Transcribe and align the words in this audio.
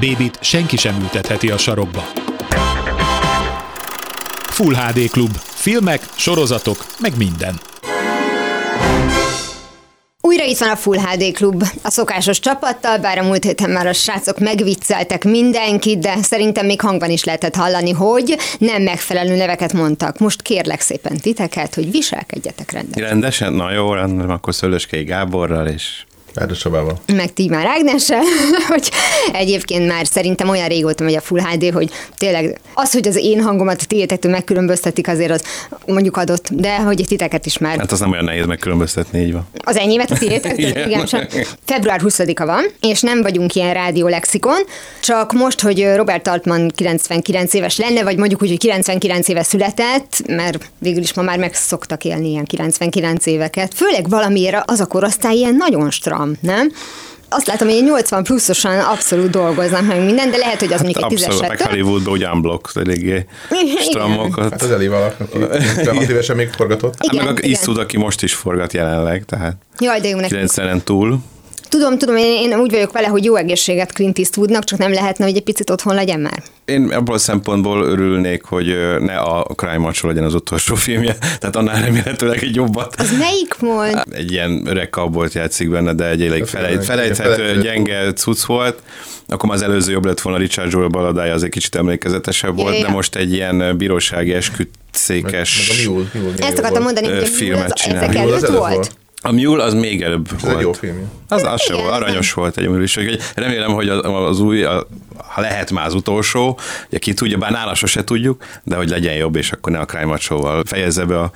Bébit 0.00 0.38
senki 0.40 0.76
sem 0.76 1.00
ültetheti 1.00 1.50
a 1.50 1.56
sarokba. 1.56 2.04
Full 4.42 4.74
HD 4.74 5.10
Klub. 5.10 5.36
Filmek, 5.36 6.02
sorozatok, 6.16 6.86
meg 7.00 7.12
minden. 7.16 7.60
Újra 10.20 10.44
itt 10.44 10.58
van 10.58 10.68
a 10.68 10.76
Full 10.76 10.98
HD 10.98 11.32
Klub, 11.32 11.62
a 11.82 11.90
szokásos 11.90 12.40
csapattal, 12.40 12.98
bár 12.98 13.18
a 13.18 13.22
múlt 13.22 13.44
héten 13.44 13.70
már 13.70 13.86
a 13.86 13.92
srácok 13.92 14.38
megvicceltek 14.38 15.24
mindenkit, 15.24 15.98
de 15.98 16.16
szerintem 16.22 16.66
még 16.66 16.80
hangban 16.80 17.10
is 17.10 17.24
lehetett 17.24 17.54
hallani, 17.54 17.90
hogy 17.90 18.38
nem 18.58 18.82
megfelelő 18.82 19.36
neveket 19.36 19.72
mondtak. 19.72 20.18
Most 20.18 20.42
kérlek 20.42 20.80
szépen 20.80 21.16
titeket, 21.16 21.74
hogy 21.74 21.90
viselkedjetek 21.90 22.70
rendesen. 22.70 23.08
Rendesen? 23.08 23.52
Na 23.52 23.72
jó, 23.72 23.92
rendben, 23.92 24.30
akkor 24.30 24.54
Szőlőskei 24.54 25.04
Gáborral 25.04 25.66
és 25.66 26.04
Árdos 26.34 26.58
Csabával. 26.58 27.00
meg 27.06 27.32
Tímár 27.32 27.66
Ágnessel, 27.66 28.22
hogy 28.68 28.90
egyébként 29.32 29.86
már 29.86 30.06
szerintem 30.06 30.48
olyan 30.48 30.68
régóta 30.68 31.04
megy 31.04 31.14
a 31.14 31.20
Full 31.20 31.40
HD, 31.40 31.72
hogy 31.72 31.90
tényleg 32.16 32.60
az, 32.74 32.92
hogy 32.92 33.08
az 33.08 33.16
én 33.16 33.42
hangomat 33.42 33.80
a 33.82 33.84
tiétektől 33.84 34.32
megkülönböztetik, 34.32 35.08
azért 35.08 35.30
az 35.30 35.42
mondjuk 35.86 36.16
adott, 36.16 36.48
de 36.52 36.76
hogy 36.76 37.04
titeket 37.06 37.46
is 37.46 37.58
már 37.58 37.78
hát 37.78 37.92
az 37.92 38.00
nem 38.00 38.10
olyan 38.10 38.24
nehéz 38.24 38.46
megkülönböztetni, 38.46 39.20
így 39.20 39.32
van. 39.32 39.46
Az 39.64 39.76
enyémet 39.76 40.10
a 40.10 40.16
tiétek? 40.18 40.58
Igen. 40.68 40.88
Igen. 40.88 41.04
csak 41.04 41.26
Február 41.64 42.00
20-a 42.04 42.44
van, 42.44 42.64
és 42.80 43.00
nem 43.00 43.22
vagyunk 43.22 43.54
ilyen 43.54 43.72
rádiólexikon, 43.74 44.58
csak 45.00 45.32
most, 45.32 45.60
hogy 45.60 45.88
Robert 45.94 46.28
Altman 46.28 46.68
99 46.74 47.54
éves 47.54 47.76
lenne, 47.76 48.02
vagy 48.02 48.16
mondjuk 48.16 48.42
úgy, 48.42 48.48
hogy 48.48 48.58
99 48.58 49.28
éve 49.28 49.42
született, 49.42 50.22
mert 50.26 50.70
végül 50.78 51.02
is 51.02 51.14
ma 51.14 51.22
már 51.22 51.38
meg 51.38 51.54
szoktak 51.54 52.04
élni 52.04 52.28
ilyen 52.28 52.44
99 52.44 53.26
éveket, 53.26 53.74
főleg 53.74 54.08
valamiért 54.08 54.62
az 54.64 54.80
a 54.80 54.86
korosztály 54.86 55.36
ilyen 55.36 55.54
nagyon 55.54 55.90
stram, 56.18 56.36
nem? 56.40 56.72
Azt 57.30 57.46
látom, 57.46 57.68
hogy 57.68 57.76
ilyen 57.76 57.88
80 57.88 58.22
pluszosan 58.22 58.78
abszolút 58.78 59.30
dolgoznak 59.30 59.86
meg 59.86 60.04
minden, 60.04 60.30
de 60.30 60.36
lehet, 60.36 60.58
hogy 60.58 60.72
az 60.72 60.80
mondjuk 60.80 61.04
egy 61.04 61.12
Abszolút, 61.12 61.40
meg 61.40 61.50
tízeset. 61.50 61.70
Hollywoodban 61.70 62.12
ugye 62.12 62.28
unblock, 62.28 62.70
eléggé 62.74 63.26
stramokat. 63.80 64.50
Hát 64.50 64.62
az 64.62 64.70
Eli 64.70 64.88
valak, 64.88 65.14
aki 65.20 65.38
56 65.38 66.08
évesen 66.08 66.36
még 66.36 66.48
forgatott. 66.48 66.94
Hát 66.98 67.12
meg 67.12 67.22
Igen, 67.22 67.26
a 67.26 67.38
igen. 67.38 67.50
Isztud, 67.50 67.78
aki 67.78 67.96
most 67.96 68.22
is 68.22 68.34
forgat 68.34 68.72
jelenleg, 68.72 69.24
tehát 69.24 69.56
Jaj, 69.78 70.00
de 70.00 70.08
jó 70.08 70.18
neki. 70.18 70.34
90-en 70.38 70.82
túl. 70.82 71.18
Tudom, 71.68 71.98
tudom, 71.98 72.16
én, 72.16 72.50
én 72.50 72.58
úgy 72.58 72.70
vagyok 72.70 72.92
vele, 72.92 73.06
hogy 73.06 73.24
jó 73.24 73.36
egészséget 73.36 73.92
Clint 73.92 74.18
Eastwoodnak, 74.18 74.64
csak 74.64 74.78
nem 74.78 74.92
lehetne, 74.92 75.24
hogy 75.24 75.36
egy 75.36 75.42
picit 75.42 75.70
otthon 75.70 75.94
legyen 75.94 76.20
már. 76.20 76.42
Én 76.64 76.88
abból 76.88 77.14
a 77.14 77.18
szempontból 77.18 77.82
örülnék, 77.82 78.44
hogy 78.44 78.66
ne 79.00 79.16
a 79.16 79.46
Crime 79.54 79.78
Macho 79.78 80.06
legyen 80.06 80.24
az 80.24 80.34
utolsó 80.34 80.74
filmje, 80.74 81.16
tehát 81.40 81.56
annál 81.56 81.82
remélhetőleg 81.82 82.42
egy 82.42 82.54
jobbat. 82.54 82.94
Az 82.98 83.10
melyik 83.18 83.54
volt? 83.58 84.06
Egy 84.10 84.32
ilyen 84.32 84.62
öreg 84.66 84.90
kabolt 84.90 85.32
játszik 85.32 85.70
benne, 85.70 85.92
de 85.92 86.08
egy 86.08 86.22
elég 86.22 86.44
felejt, 86.44 86.84
felejthető, 86.84 87.32
felejthető. 87.32 87.60
gyenge 87.60 88.12
cucc 88.12 88.44
volt. 88.44 88.82
Akkor 89.28 89.48
már 89.48 89.58
az 89.58 89.64
előző 89.64 89.92
jobb 89.92 90.04
lett 90.04 90.20
volna 90.20 90.38
Richard 90.38 90.72
Jewell 90.72 90.88
baladája, 90.88 91.34
az 91.34 91.42
egy 91.42 91.50
kicsit 91.50 91.74
emlékezetesebb 91.74 92.56
Ja, 92.56 92.62
volt, 92.62 92.78
ja. 92.78 92.86
de 92.86 92.92
most 92.92 93.16
egy 93.16 93.32
ilyen 93.32 93.76
bírósági 93.76 94.28
Meg, 94.28 94.36
esküdszékes... 94.36 95.68
meg 95.68 95.86
a 95.86 95.90
Mule. 95.90 96.06
Mule 96.12 96.46
Ezt 96.46 96.58
akartam 96.58 96.82
mondani, 96.82 97.06
hogy 97.06 97.22
a 97.22 97.26
filmet 97.26 97.72
csinál. 97.72 98.02
ezek 98.02 98.16
előtt 98.16 98.46
volt. 98.46 98.96
A 99.20 99.32
Mule 99.32 99.64
az 99.64 99.74
még 99.74 100.02
előbb 100.02 100.28
Ez 100.36 100.42
volt. 100.42 100.56
egy 100.56 100.62
jó 100.62 100.72
filmje. 100.72 101.04
Az, 101.28 101.42
az 101.42 101.60
sem 101.62 101.76
Igen, 101.76 101.88
volt, 101.88 102.02
aranyos 102.02 102.32
volt 102.32 102.56
egy 102.56 102.68
Mule 102.68 102.82
is. 102.82 102.96
Remélem, 103.34 103.72
hogy 103.72 103.88
az, 103.88 104.00
az 104.04 104.40
új, 104.40 104.62
a, 104.64 104.86
ha 105.26 105.40
lehet 105.40 105.70
már 105.70 105.86
az 105.86 105.94
utolsó, 105.94 106.58
ugye 106.88 106.98
ki 106.98 107.14
tudja, 107.14 107.38
bár 107.38 107.50
nála 107.50 107.74
sose 107.74 108.04
tudjuk, 108.04 108.44
de 108.64 108.76
hogy 108.76 108.88
legyen 108.88 109.14
jobb, 109.14 109.36
és 109.36 109.50
akkor 109.52 109.72
ne 109.72 109.78
a 109.78 109.84
Crime 109.84 110.04
Macho-val 110.04 110.62
fejezze 110.66 111.04
be 111.04 111.20
a 111.20 111.30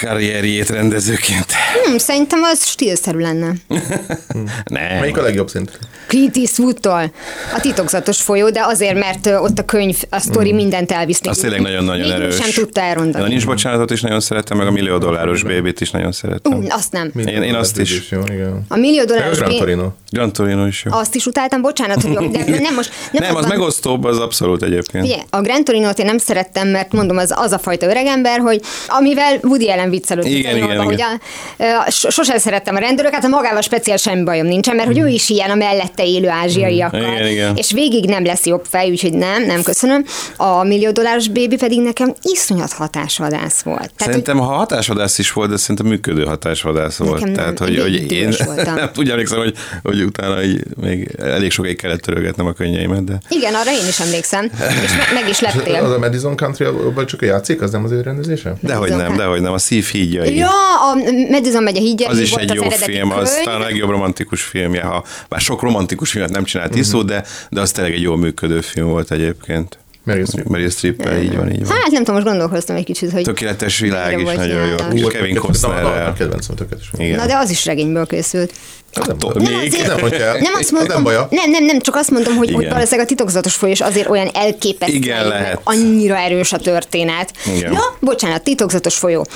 karrierjét 0.00 0.68
rendezőként. 0.70 1.46
Hm, 1.84 1.96
szerintem 1.96 2.42
az 2.42 2.66
stílszerű 2.66 3.18
lenne. 3.18 3.52
Nem. 4.64 4.98
Melyik 4.98 5.16
a 5.16 5.22
legjobb 5.22 5.48
szint? 5.48 5.78
Clint 6.06 6.36
Eastwoodtól. 6.36 7.12
A 7.54 7.60
titokzatos 7.60 8.22
folyó, 8.22 8.50
de 8.50 8.60
azért, 8.64 8.98
mert 8.98 9.26
ott 9.26 9.58
a 9.58 9.64
könyv, 9.64 9.96
a 10.10 10.18
sztori 10.18 10.52
mindent 10.52 10.92
elvisz. 10.92 11.20
Az 11.24 11.36
tényleg 11.38 11.60
nagyon-nagyon 11.60 12.10
erős. 12.10 12.36
sem 12.36 12.50
tudta 12.50 12.80
De 12.80 12.86
a 12.86 12.88
elrondani. 12.88 13.28
nincs 13.28 13.46
bocsánatot 13.46 13.90
is 13.90 14.00
nagyon 14.00 14.20
szeretem, 14.20 14.56
meg 14.56 14.66
a 14.66 14.70
millió 14.70 14.98
dolláros 14.98 15.42
bébét 15.42 15.80
is 15.80 15.90
nagyon 15.90 16.12
szeretem. 16.12 16.52
Ú, 16.52 16.64
azt 16.68 16.92
nem. 16.92 17.10
Én- 17.16 17.42
én 17.42 17.54
azt 17.54 17.78
is. 17.78 18.10
Jó, 18.10 18.20
igen. 18.32 18.64
A 18.68 18.76
millió 18.76 19.04
dolláros 19.04 19.38
Gran 19.38 19.56
Torino. 19.56 19.88
Gran 20.10 20.32
Torino 20.32 20.66
is 20.66 20.82
jó. 20.84 20.92
azt 20.92 21.14
is 21.14 21.26
utáltam, 21.26 21.60
bocsánat, 21.60 22.02
hogy 22.02 22.12
jó, 22.12 22.26
de 22.28 22.44
nem 22.60 22.74
most... 22.74 22.85
Nem, 23.12 23.36
az 23.36 23.46
megosztóbb, 23.46 24.04
az 24.04 24.18
abszolút 24.18 24.62
egyébként. 24.62 25.04
Ugye, 25.04 25.16
a 25.30 25.40
Gran 25.40 25.64
Torino-t 25.64 25.98
én 25.98 26.06
nem 26.06 26.18
szerettem, 26.18 26.68
mert 26.68 26.92
mondom, 26.92 27.16
az, 27.16 27.32
az 27.36 27.52
a 27.52 27.58
fajta 27.58 27.86
öregember, 27.86 28.38
hogy 28.40 28.60
amivel 28.88 29.38
Woody 29.42 29.70
Allen 29.70 29.90
viccelődött, 29.90 30.30
Igen, 30.30 30.56
igen, 30.56 30.66
Torinoba, 30.66 30.84
hogy 30.84 31.02
a, 31.02 31.64
a, 31.86 31.90
so- 31.90 32.12
sosem 32.12 32.38
szerettem 32.38 32.76
a 32.76 32.78
rendőröket, 32.78 33.24
a 33.24 33.28
magával 33.28 33.60
speciál 33.60 33.96
semmi 33.96 34.22
bajom 34.22 34.46
nincsen, 34.46 34.76
mert 34.76 34.88
hogy 34.88 34.98
ő 34.98 35.08
is 35.08 35.28
ilyen 35.28 35.50
a 35.50 35.54
mellette 35.54 36.06
élő 36.06 36.28
ázsiaiakkal. 36.28 37.00
Igen, 37.00 37.26
igen. 37.26 37.56
És 37.56 37.72
végig 37.72 38.04
nem 38.04 38.24
lesz 38.24 38.46
jobb 38.46 38.64
fej, 38.68 38.90
úgyhogy 38.90 39.12
nem, 39.12 39.44
nem 39.44 39.62
köszönöm. 39.62 40.04
A 40.36 40.62
millió 40.62 40.90
dolláros 40.90 41.28
bébi 41.28 41.56
pedig 41.56 41.80
nekem 41.80 42.14
iszonyat 42.22 42.72
hatásvadász 42.72 43.62
volt. 43.62 43.76
Tehát, 43.76 43.94
hogy 43.96 44.24
Szerintem 44.24 44.38
ha 44.38 44.44
hatásvadász 44.44 45.18
is 45.18 45.32
volt, 45.32 45.50
de 45.50 45.56
szerintem 45.56 45.86
működő 45.86 46.24
hatásvadász 46.24 46.96
volt. 46.96 47.20
Nekem 47.20 47.34
Tehát, 47.34 47.58
hogy, 47.58 47.80
hogy 47.80 48.12
én 48.12 48.34
voltam. 48.44 48.74
nem 48.84 48.90
úgy 48.96 49.10
emlékszem, 49.10 49.38
hogy, 49.38 49.54
hogy 49.82 50.02
utána 50.02 50.42
így 50.42 50.62
még 50.80 51.14
elég 51.18 51.50
sokáig 51.50 51.76
kellett 51.76 52.00
törölgetnem 52.00 52.46
a 52.46 52.52
könnyeimet, 52.76 53.04
de 53.04 53.18
igen, 53.28 53.54
arra 53.54 53.70
én 53.70 53.86
is 53.88 54.00
emlékszem. 54.00 54.44
És 54.84 54.96
me- 54.96 55.12
meg 55.12 55.28
is 55.28 55.40
Az 55.42 55.54
lettél. 55.54 55.74
a 55.84 55.98
Madison 55.98 56.36
Country, 56.36 56.64
abban 56.64 57.06
csak 57.06 57.22
a 57.22 57.24
játszik, 57.24 57.60
az 57.62 57.70
nem 57.70 57.84
az 57.84 57.90
ő 57.90 58.00
rendezése? 58.00 58.54
dehogy 58.60 58.90
Madison 58.90 59.08
nem, 59.08 59.16
dehogy 59.16 59.40
nem, 59.40 59.52
a 59.52 59.58
szív 59.58 59.86
hídjai. 59.86 60.36
Ja, 60.36 60.48
a 60.90 60.94
Madison 61.30 61.62
megy 61.62 61.76
a 61.76 61.80
hídja, 61.80 62.08
Az 62.08 62.18
is 62.18 62.30
volt 62.30 62.42
egy 62.42 62.50
az 62.50 62.56
jó 62.56 62.62
eredeti 62.62 62.90
film, 62.92 63.12
az 63.12 63.40
talán 63.44 63.60
a 63.60 63.64
legjobb 63.64 63.90
romantikus 63.90 64.42
filmje, 64.42 64.82
ha 64.82 65.04
bár 65.28 65.40
sok 65.40 65.62
romantikus 65.62 66.10
filmet 66.10 66.30
nem 66.30 66.44
csinált 66.44 66.70
Mhm. 66.70 66.78
Iszó, 66.78 67.02
de, 67.02 67.24
de 67.50 67.60
az 67.60 67.70
tényleg 67.70 67.92
egy 67.94 68.02
jól 68.02 68.16
működő 68.16 68.60
film 68.60 68.88
volt 68.88 69.10
egyébként. 69.10 69.78
Meryl 70.06 70.24
Streep. 70.24 70.46
Meryl 70.46 70.70
Streep-el, 70.70 71.20
így 71.22 71.36
van, 71.36 71.52
így 71.52 71.66
van. 71.66 71.76
Hát 71.76 71.90
nem 71.90 71.98
tudom, 72.04 72.14
most 72.14 72.26
gondolkoztam 72.26 72.76
egy 72.76 72.84
kicsit, 72.84 73.10
hogy... 73.12 73.22
Tökéletes 73.22 73.78
világ 73.78 74.18
is 74.20 74.32
nagyon 74.32 74.66
jó. 74.66 74.74
És 74.92 75.02
Kevin. 75.12 75.38
A 75.38 76.12
kedvencem, 76.12 76.54
tökéletes. 76.56 76.90
Igen. 76.98 77.16
Na 77.16 77.26
de 77.26 77.36
az 77.36 77.50
is 77.50 77.64
regényből 77.64 78.06
készült. 78.06 78.52
Az 78.92 79.06
nem 79.34 79.52
még. 79.52 79.74
azért- 79.74 79.86
Nem. 80.10 80.40
Nem 80.40 80.52
azt 80.52 80.62
Az 80.62 80.70
mondom, 80.70 80.94
nem 80.94 81.02
baja. 81.02 81.26
nem, 81.30 81.50
nem, 81.50 81.64
nem, 81.64 81.80
csak 81.80 81.94
azt 81.94 82.10
mondom, 82.10 82.36
hogy, 82.36 82.50
hogy 82.52 82.60
Igen. 82.62 82.72
valószínűleg 82.74 83.06
a 83.06 83.08
titokzatos 83.08 83.54
folyós 83.54 83.80
azért 83.80 84.08
olyan 84.08 84.30
elképesztő, 84.34 84.94
Igen, 84.94 85.28
lehet. 85.28 85.60
annyira 85.64 86.16
erős 86.16 86.52
a 86.52 86.58
történet. 86.58 87.32
Igen. 87.56 87.72
Ja, 87.72 87.80
bocsánat, 88.00 88.42
titokzatos 88.42 88.94
folyó. 88.96 89.26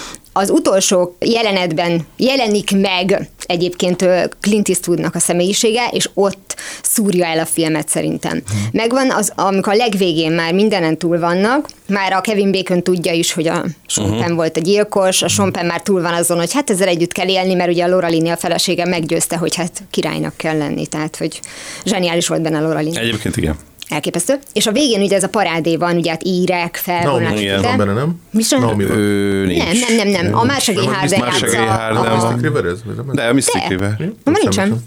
Az 0.40 0.50
utolsó 0.50 1.16
jelenetben 1.18 2.06
jelenik 2.16 2.70
meg 2.70 3.28
egyébként 3.46 4.04
Clint 4.40 4.68
Eastwoodnak 4.68 5.14
a 5.14 5.18
személyisége, 5.18 5.88
és 5.92 6.10
ott 6.14 6.56
szúrja 6.82 7.26
el 7.26 7.38
a 7.38 7.44
filmet 7.44 7.88
szerintem. 7.88 8.36
Mhm. 8.36 8.56
Megvan, 8.72 9.10
az, 9.10 9.32
amikor 9.34 9.72
a 9.72 9.76
legvégén 9.76 10.32
már 10.32 10.52
mindenen 10.52 10.98
túl 10.98 11.18
vannak, 11.18 11.68
már 11.86 12.12
a 12.12 12.20
Kevin 12.20 12.52
Bacon 12.52 12.82
tudja 12.82 13.12
is, 13.12 13.32
hogy 13.32 13.48
a 13.48 13.64
Sean. 13.86 14.18
Penn 14.18 14.34
volt 14.34 14.56
a 14.56 14.60
gyilkos, 14.60 15.22
a 15.22 15.28
Sean 15.28 15.52
már 15.66 15.82
túl 15.82 16.02
van 16.02 16.14
azon, 16.14 16.38
hogy 16.38 16.52
hát 16.52 16.70
ezzel 16.70 16.88
együtt 16.88 17.12
kell 17.12 17.28
élni, 17.28 17.54
mert 17.54 17.70
ugye 17.70 17.84
a 17.84 17.88
Laura 17.88 18.08
Linney 18.08 18.30
a 18.30 18.36
felesége 18.36 18.86
meggyőzte, 18.86 19.36
hogy 19.36 19.54
hát 19.54 19.82
királynak 19.90 20.36
kell 20.36 20.58
lenni, 20.58 20.86
tehát 20.86 21.16
hogy 21.16 21.40
zseniális 21.84 22.28
volt 22.28 22.42
benne 22.42 22.58
a 22.58 22.60
Laura 22.60 22.78
Linney. 22.78 23.02
Egyébként 23.02 23.36
igen. 23.36 23.56
Elképesztő. 23.90 24.38
És 24.52 24.66
a 24.66 24.72
végén 24.72 25.00
ugye 25.02 25.16
ez 25.16 25.22
a 25.22 25.28
parádé 25.28 25.76
van, 25.76 25.96
ugye 25.96 26.10
hát 26.10 26.24
írek, 26.24 26.82
Naomi 26.86 27.24
felvonás. 27.24 27.40
de- 27.40 27.60
van 27.60 27.76
benne, 27.76 27.92
nem? 27.92 28.20
Mi 28.30 28.42
sem? 28.42 28.60
Naomi 28.60 28.84
van. 28.84 28.96
Ő 28.96 29.46
nincs. 29.46 29.64
Nem, 29.64 29.96
nem, 29.96 30.08
nem, 30.08 30.24
nem. 30.24 30.38
A 30.38 30.44
Nem, 30.44 30.56
Harden 30.94 31.18
játsza. 31.20 32.28
Nem? 32.28 33.10
De 33.12 33.22
a 33.22 33.32
Mystic 33.32 33.62
De. 33.62 33.68
River. 33.68 33.96
Ma 34.24 34.32
nincsen. 34.42 34.82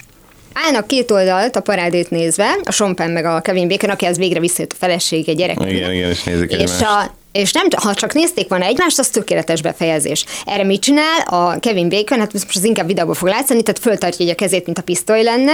Állnak 0.54 0.88
két 0.88 1.12
oldalt 1.12 1.56
a 1.56 1.60
parádét 1.60 2.10
nézve, 2.10 2.56
a 2.64 2.72
Sean 2.72 2.96
Penn 2.96 3.12
meg 3.12 3.26
a 3.26 3.42
Kevin 3.42 3.68
Bacon, 3.68 3.90
aki 3.90 4.06
az 4.06 4.18
végre 4.18 4.40
visszajött 4.40 4.72
a 4.72 4.76
felesége, 4.80 5.34
gyerek. 5.34 5.58
Igen, 5.60 5.92
igen, 5.94 6.10
és 6.10 6.24
nézik 6.24 6.52
és, 6.52 6.58
egymást. 6.58 6.82
a, 6.82 7.14
és 7.32 7.52
nem, 7.52 7.68
ha 7.78 7.94
csak 7.94 8.14
nézték 8.14 8.50
volna 8.50 8.66
egymást, 8.66 9.00
az 9.00 9.08
tökéletes 9.08 9.62
befejezés. 9.62 10.26
Erre 10.46 10.64
mit 10.64 10.82
csinál 10.82 11.20
a 11.26 11.60
Kevin 11.60 11.90
Bacon? 11.90 12.20
Hát 12.20 12.34
most 12.34 12.56
az 12.56 12.64
inkább 12.64 12.88
videóból 12.88 13.14
fog 13.14 13.28
látszani, 13.28 13.62
tehát 13.64 13.80
föltartja 13.80 14.26
így 14.26 14.32
a 14.32 14.36
kezét, 14.36 14.66
mint 14.66 14.78
a 14.78 14.82
pisztoly 14.82 15.24
lenne, 15.24 15.54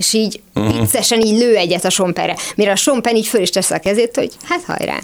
és 0.00 0.12
így 0.12 0.40
Mhm. 0.52 0.66
uh-huh. 0.66 0.80
viccesen 0.80 1.20
így 1.20 1.38
lő 1.38 1.56
egyet 1.56 1.84
a 1.84 1.90
Sean 1.90 2.14
Penn-re, 2.14 2.36
mire 2.54 2.70
a 2.70 2.76
Sean 2.76 3.02
Penn 3.02 3.14
így 3.14 3.26
föl 3.26 3.40
is 3.40 3.50
teszi 3.50 3.74
a 3.74 3.78
kezét, 3.78 4.16
hogy 4.16 4.30
hát 4.44 4.62
hajrá. 4.66 4.98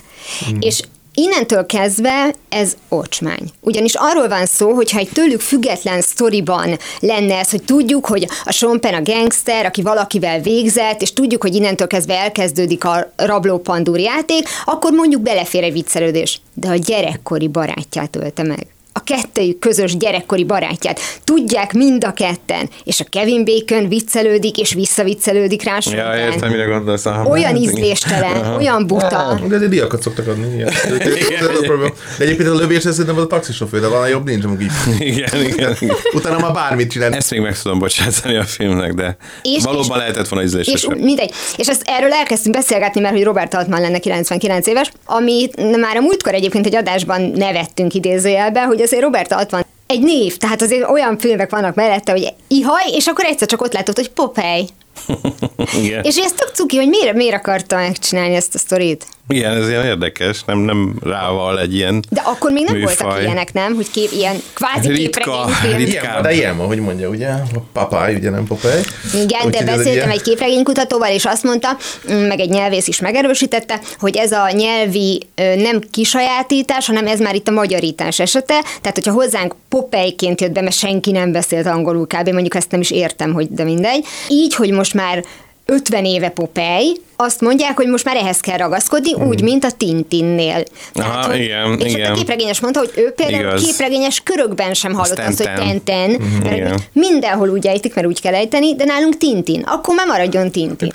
Mhm. 0.48 0.56
És 0.60 0.80
Innentől 1.18 1.66
kezdve 1.66 2.34
ez 2.48 2.76
ocsmány. 2.88 3.50
Ugyanis 3.60 3.94
arról 3.94 4.28
van 4.28 4.46
szó, 4.46 4.72
hogy 4.72 4.90
ha 4.90 4.98
egy 4.98 5.08
tőlük 5.08 5.40
független 5.40 6.00
sztoriban 6.00 6.78
lenne 7.00 7.38
ez, 7.38 7.50
hogy 7.50 7.62
tudjuk, 7.62 8.06
hogy 8.06 8.26
a 8.44 8.52
Sean 8.52 8.80
Penn 8.80 8.94
a 8.94 9.02
gangster, 9.02 9.66
aki 9.66 9.82
valakivel 9.82 10.40
végzett, 10.40 11.02
és 11.02 11.12
tudjuk, 11.12 11.42
hogy 11.42 11.54
innentől 11.54 11.86
kezdve 11.86 12.14
elkezdődik 12.14 12.84
a 12.84 13.12
rabló 13.16 13.58
pandúr 13.58 13.98
játék, 13.98 14.48
akkor 14.64 14.92
mondjuk 14.92 15.22
belefér 15.22 15.62
egy 15.62 15.72
viccelődés. 15.72 16.40
De 16.54 16.68
a 16.68 16.76
gyerekkori 16.76 17.48
barátját 17.48 18.16
ölte 18.16 18.42
meg 18.42 18.66
a 18.96 19.00
kettőjük 19.04 19.58
közös 19.58 19.96
gyerekkori 19.96 20.44
barátját. 20.44 21.00
Tudják 21.24 21.72
mind 21.72 22.04
a 22.04 22.12
ketten, 22.12 22.68
és 22.84 23.00
a 23.00 23.04
Kevin 23.10 23.44
Bacon 23.44 23.88
viccelődik, 23.88 24.58
és 24.58 24.74
visszaviccelődik 24.74 25.62
rá 25.62 25.78
Ja, 25.90 26.02
Penn. 26.10 26.18
értem, 26.32 26.50
mire 26.50 26.64
gondolsz. 26.64 27.06
Aha, 27.06 27.28
Olyan 27.28 27.56
ízléstelen, 27.56 28.54
olyan 28.56 28.86
buta. 28.86 29.40
De 29.48 29.54
azért 29.54 29.70
díjakat 29.70 30.02
szoktak 30.02 30.26
adni. 30.26 30.64
Probléma. 31.66 31.92
De 32.18 32.24
egyébként 32.24 32.48
a 32.48 32.54
lövés, 32.54 32.84
ez 32.84 32.90
szerintem 32.90 33.16
az 33.16 33.22
a 33.22 33.26
taxisofőr, 33.26 33.80
de 33.80 33.86
van 33.88 34.08
jobb 34.08 34.24
nincs, 34.26 34.44
amúgy 34.44 34.60
így. 34.60 34.70
Igen, 34.98 35.44
igen, 35.44 35.76
igen. 35.80 35.96
Utána 36.12 36.38
már 36.38 36.52
bármit 36.52 36.90
csinál. 36.90 37.12
Ezt 37.14 37.30
még 37.30 37.40
meg 37.40 37.58
tudom 37.62 37.78
bocsátani 37.78 38.36
a 38.36 38.44
filmnek, 38.44 38.92
de 38.94 39.16
És- 39.42 39.62
valóban 39.64 39.96
és- 39.98 40.02
lehetett 40.02 40.28
volna 40.28 40.44
És 40.44 40.50
ízlésesebb. 40.52 41.00
mindegy. 41.02 41.32
És 41.56 41.68
ezt 41.68 41.82
erről 41.86 42.12
elkezdtünk 42.12 42.54
beszélgetni, 42.54 43.00
mert 43.00 43.14
hogy 43.14 43.24
Robert 43.24 43.54
Altman 43.54 43.80
lenne 43.80 43.98
99 43.98 44.66
éves, 44.66 44.90
ami 45.04 45.48
már 45.80 45.96
a 45.96 46.00
múltkor 46.00 46.34
egyébként 46.34 46.66
egy 46.66 46.76
adásban 46.76 47.20
nevettünk 47.34 47.94
idézőjelbe, 47.94 48.64
hogy 48.64 48.80
azért 48.86 49.02
Robert 49.02 49.32
Altman 49.32 49.64
egy 49.86 50.00
név, 50.00 50.36
tehát 50.36 50.62
azért 50.62 50.88
olyan 50.88 51.18
filmek 51.18 51.50
vannak 51.50 51.74
mellette, 51.74 52.12
hogy 52.12 52.32
ihaj, 52.48 52.90
és 52.90 53.06
akkor 53.06 53.24
egyszer 53.24 53.48
csak 53.48 53.62
ott 53.62 53.72
látod, 53.72 53.96
hogy 53.96 54.10
Popeye. 54.10 54.64
Igen. 55.82 56.04
És 56.04 56.16
ez 56.16 56.32
tök 56.32 56.50
cuki, 56.54 56.76
hogy 56.76 56.88
miért, 56.88 57.14
miért 57.14 57.34
akarta 57.34 57.76
megcsinálni 57.76 58.34
ezt 58.34 58.54
a 58.54 58.58
sztorit. 58.58 59.06
Igen, 59.28 59.56
ez 59.56 59.68
ilyen 59.68 59.84
érdekes, 59.84 60.44
nem, 60.44 60.58
nem 60.58 60.96
rával 61.02 61.60
egy 61.60 61.74
ilyen 61.74 62.02
De 62.10 62.20
akkor 62.24 62.50
még 62.50 62.64
nem 62.64 62.74
műfaj. 62.76 62.94
voltak 63.02 63.22
ilyenek, 63.22 63.52
nem? 63.52 63.74
Hogy 63.74 63.90
kép, 63.90 64.10
ilyen 64.12 64.36
kvázi 64.54 64.88
Ritka, 64.88 65.48
ritka. 65.76 65.78
Ilyen 65.78 66.12
van, 66.12 66.22
de 66.22 66.32
ilyen 66.34 66.56
van, 66.56 66.66
hogy 66.66 66.78
mondja, 66.80 67.08
ugye? 67.08 67.28
A 67.28 67.42
papáj, 67.72 68.14
ugye 68.14 68.30
nem 68.30 68.46
Popeye. 68.46 68.80
Igen, 69.14 69.50
de 69.50 69.64
beszéltem 69.64 69.92
ilyen- 69.92 70.10
egy 70.10 70.22
képregénykutatóval, 70.22 71.08
és 71.10 71.24
azt 71.24 71.42
mondta, 71.42 71.76
mm, 72.12 72.16
meg 72.16 72.40
egy 72.40 72.48
nyelvész 72.50 72.86
is 72.86 73.00
megerősítette, 73.00 73.80
hogy 73.98 74.16
ez 74.16 74.32
a 74.32 74.50
nyelvi 74.50 75.22
nem 75.36 75.80
kisajátítás, 75.90 76.86
hanem 76.86 77.06
ez 77.06 77.20
már 77.20 77.34
itt 77.34 77.48
a 77.48 77.52
magyarítás 77.52 78.18
esete. 78.20 78.60
Tehát, 78.80 78.94
hogyha 78.94 79.12
hozzánk 79.12 79.54
Popeye-ként 79.68 80.40
jött 80.40 80.52
be, 80.52 80.60
mert 80.60 80.76
senki 80.76 81.10
nem 81.10 81.32
beszélt 81.32 81.66
angolul 81.66 82.06
kb. 82.06 82.28
mondjuk 82.28 82.54
ezt 82.54 82.70
nem 82.70 82.80
is 82.80 82.90
értem, 82.90 83.32
hogy 83.32 83.46
de 83.50 83.64
mindegy. 83.64 84.04
Így, 84.28 84.54
hogy 84.54 84.70
most 84.70 84.94
már 84.94 85.24
50 85.66 86.04
éve 86.04 86.28
Popeye, 86.28 86.92
azt 87.16 87.40
mondják, 87.40 87.76
hogy 87.76 87.86
most 87.86 88.04
már 88.04 88.16
ehhez 88.16 88.40
kell 88.40 88.56
ragaszkodni, 88.56 89.14
úgy, 89.14 89.42
mint 89.42 89.64
a 89.64 89.70
Tintinnél. 89.70 90.62
Aha, 90.94 91.26
hogy, 91.26 91.40
igen, 91.40 91.78
és 91.78 91.92
igen. 91.92 92.12
a 92.12 92.14
képregényes 92.14 92.60
mondta, 92.60 92.80
hogy 92.80 92.92
ő 92.96 93.10
például 93.10 93.46
Igaz. 93.46 93.64
képregényes 93.64 94.20
körökben 94.20 94.74
sem 94.74 94.92
hallott 94.92 95.18
azt, 95.18 95.36
hogy 95.36 95.46
Tenten. 95.54 95.84
Tenten, 95.84 96.60
mert 96.60 96.88
mindenhol 96.92 97.48
úgy 97.48 97.66
ejtik, 97.66 97.94
mert 97.94 98.06
úgy 98.06 98.20
kell 98.20 98.34
ejteni, 98.34 98.74
de 98.74 98.84
nálunk 98.84 99.16
Tintin. 99.16 99.62
Akkor 99.62 99.94
már 99.94 100.06
maradjon 100.06 100.50
Tintin. 100.50 100.92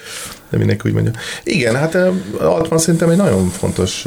De 0.49 0.57
mindenki 0.57 0.89
úgy 0.89 0.93
mondja. 0.93 1.11
Igen, 1.43 1.75
hát 1.75 1.97
Altman 2.39 2.79
szerintem 2.79 3.09
egy 3.09 3.17
nagyon 3.17 3.49
fontos 3.49 4.05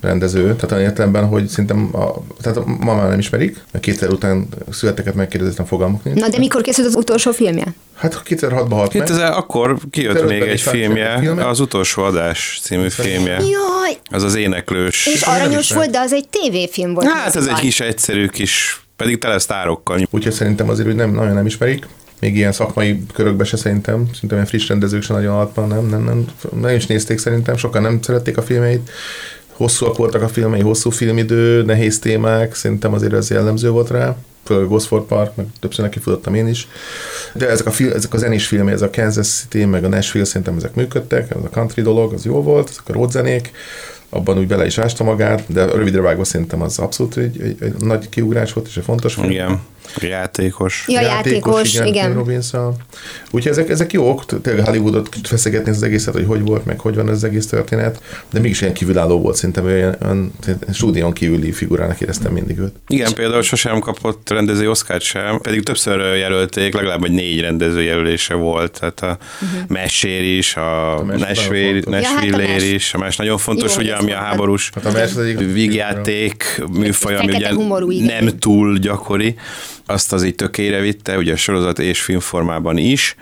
rendező, 0.00 0.42
tehát 0.42 0.72
olyan 0.72 0.82
értelemben, 0.84 1.26
hogy 1.26 1.46
szerintem 1.46 1.88
a, 1.92 2.12
tehát 2.40 2.66
ma 2.66 2.94
már 2.94 3.08
nem 3.08 3.18
ismerik, 3.18 3.64
mert 3.72 3.84
kétszer 3.84 4.08
után 4.08 4.48
születeket 4.70 5.14
megkérdeztem, 5.14 5.64
fogalmuk 5.64 6.04
nincs. 6.04 6.20
Na, 6.20 6.28
de 6.28 6.38
mikor 6.38 6.62
készült 6.62 6.86
az 6.86 6.94
utolsó 6.94 7.30
filmje? 7.32 7.74
Hát 7.94 8.22
2006-ban 8.28 8.66
halt 8.70 8.94
meg. 8.94 9.06
2000, 9.06 9.32
akkor 9.32 9.78
kijött 9.90 10.16
2005-ben 10.16 10.26
még 10.38 10.42
egy 10.42 10.60
filmje, 10.60 11.18
filmek. 11.18 11.46
az 11.46 11.60
utolsó 11.60 12.02
adás 12.02 12.58
című 12.62 12.88
filmje. 12.88 13.34
Jaj, 13.34 13.96
Az 14.10 14.22
az 14.22 14.34
éneklős. 14.34 15.06
és 15.06 15.22
aranyos 15.22 15.72
volt, 15.72 15.90
de 15.90 15.98
az 15.98 16.12
egy 16.12 16.28
tévéfilm 16.28 16.94
volt. 16.94 17.08
Hát 17.08 17.36
ez 17.36 17.46
egy 17.46 17.54
kis 17.54 17.80
egyszerű 17.80 18.26
kis, 18.26 18.84
pedig 18.96 19.18
tele 19.18 19.38
sztárokkal. 19.38 20.06
Úgyhogy 20.10 20.32
szerintem 20.32 20.68
azért, 20.68 20.86
hogy 20.86 20.96
nem, 20.96 21.10
nagyon 21.10 21.34
nem 21.34 21.46
ismerik. 21.46 21.86
Még 22.20 22.36
ilyen 22.36 22.52
szakmai 22.52 23.02
körökbe 23.12 23.44
se 23.44 23.56
szerintem, 23.56 24.04
szerintem 24.12 24.38
ilyen 24.38 24.46
friss 24.46 24.68
rendezők 24.68 25.02
se 25.02 25.12
nagyon 25.12 25.34
Altman, 25.34 25.68
nem, 25.68 25.86
nem, 25.86 26.04
nem, 26.04 26.24
nem 26.60 26.76
is 26.76 26.86
nézték 26.86 27.18
szerintem, 27.18 27.56
sokan 27.56 27.82
nem 27.82 28.02
szerették 28.02 28.36
a 28.36 28.42
filmeit. 28.42 28.90
Hosszúak 29.60 29.96
voltak 29.96 30.22
a 30.22 30.28
filmei, 30.28 30.60
hosszú 30.60 30.90
filmidő, 30.90 31.62
nehéz 31.62 31.98
témák, 31.98 32.54
szerintem 32.54 32.92
azért 32.92 33.12
ez 33.12 33.30
jellemző 33.30 33.70
volt 33.70 33.90
rá. 33.90 34.16
Főleg 34.44 34.68
Gosford 34.68 35.04
Park, 35.04 35.36
meg 35.36 35.46
többször 35.60 35.84
neki 35.84 35.98
futottam 35.98 36.34
én 36.34 36.48
is. 36.48 36.68
De 37.34 37.48
ezek 37.48 37.66
a, 37.66 37.70
fil- 37.70 37.94
ezek 37.94 38.14
a 38.14 38.16
zenés 38.16 38.46
filmek, 38.46 38.74
ez 38.74 38.82
a 38.82 38.90
Kansas 38.90 39.26
City, 39.26 39.64
meg 39.64 39.84
a 39.84 39.88
Nashville, 39.88 40.24
szerintem 40.24 40.56
ezek 40.56 40.74
működtek, 40.74 41.30
ez 41.30 41.44
a 41.44 41.48
country 41.48 41.82
dolog, 41.82 42.12
az 42.12 42.24
jó 42.24 42.42
volt, 42.42 42.68
ezek 42.68 42.82
a 42.86 42.92
road 42.92 43.10
zenék, 43.10 43.50
abban 44.08 44.38
úgy 44.38 44.46
bele 44.46 44.66
is 44.66 44.78
ásta 44.78 45.04
magát, 45.04 45.44
de 45.46 45.64
rövidre 45.64 46.00
vágva 46.00 46.24
szerintem 46.24 46.62
az 46.62 46.78
abszolút 46.78 47.16
egy, 47.16 47.40
egy, 47.40 47.56
egy 47.60 47.74
nagy 47.78 48.08
kiugrás 48.08 48.52
volt, 48.52 48.66
és 48.66 48.76
egy 48.76 48.84
fontos 48.84 49.14
film. 49.14 49.30
Igen, 49.30 49.60
játékos. 50.00 50.84
Ja, 50.88 51.00
játékos, 51.00 51.74
igen. 51.74 52.06
Tim 52.06 52.14
robbins 52.14 52.50
Úgyhogy 53.30 53.52
ezek, 53.52 53.68
ezek 53.68 53.92
jók, 53.92 54.40
tényleg 54.42 54.66
Hollywoodot 54.66 55.08
feszegetni 55.22 55.70
az 55.70 55.82
egészet, 55.82 56.14
hogy 56.14 56.26
hogy 56.26 56.42
volt, 56.42 56.64
meg 56.64 56.80
hogy 56.80 56.94
van 56.94 57.08
ez 57.08 57.14
az 57.14 57.24
egész 57.24 57.46
történet, 57.46 58.02
de 58.30 58.40
mégis 58.40 58.60
ilyen 58.60 58.74
kívülálló 58.74 59.20
volt, 59.20 59.36
szerintem 59.36 59.64
olyan, 59.64 59.96
olyan 60.02 60.32
stúdión 60.72 61.12
kívüli 61.12 61.52
figurának 61.52 62.00
éreztem 62.00 62.32
mindig 62.32 62.58
őt. 62.58 62.74
Igen, 62.86 63.12
például 63.12 63.42
sosem 63.42 63.78
kapott 63.78 64.30
rendezői 64.30 64.66
oszkárt 64.66 65.02
sem, 65.02 65.38
pedig 65.40 65.62
többször 65.62 66.16
jelölték, 66.16 66.74
legalább 66.74 67.04
egy 67.04 67.12
négy 67.12 67.40
rendező 67.40 67.82
jelölése 67.82 68.34
volt, 68.34 68.78
tehát 68.78 69.00
a 69.00 69.18
uh-huh. 69.42 69.68
Mesér 69.68 70.22
is, 70.22 70.56
a, 70.56 71.02
Mesh 71.06 71.26
Nashville. 71.26 71.98
Ja, 72.00 72.08
hát 72.08 72.60
a 72.60 72.64
is, 72.64 72.94
a 72.94 72.98
más 72.98 73.16
nagyon 73.16 73.38
fontos, 73.38 73.74
Jó, 73.74 73.80
ugye, 73.80 73.94
ami 73.94 74.12
a 74.12 74.16
háborús 74.16 74.70
Hát 74.74 75.16
a 75.16 75.30
vígjáték 75.52 76.62
műfaj, 76.72 77.16
ami 77.16 77.32
ugye 77.34 77.50
igen. 77.88 78.04
nem 78.04 78.38
túl 78.38 78.78
gyakori, 78.78 79.36
azt 79.90 80.12
az 80.12 80.24
így 80.24 80.34
tökére 80.34 80.80
vitte, 80.80 81.16
ugye 81.16 81.36
sorozat 81.36 81.78
és 81.78 82.00
filmformában 82.00 82.76
is, 82.76 83.16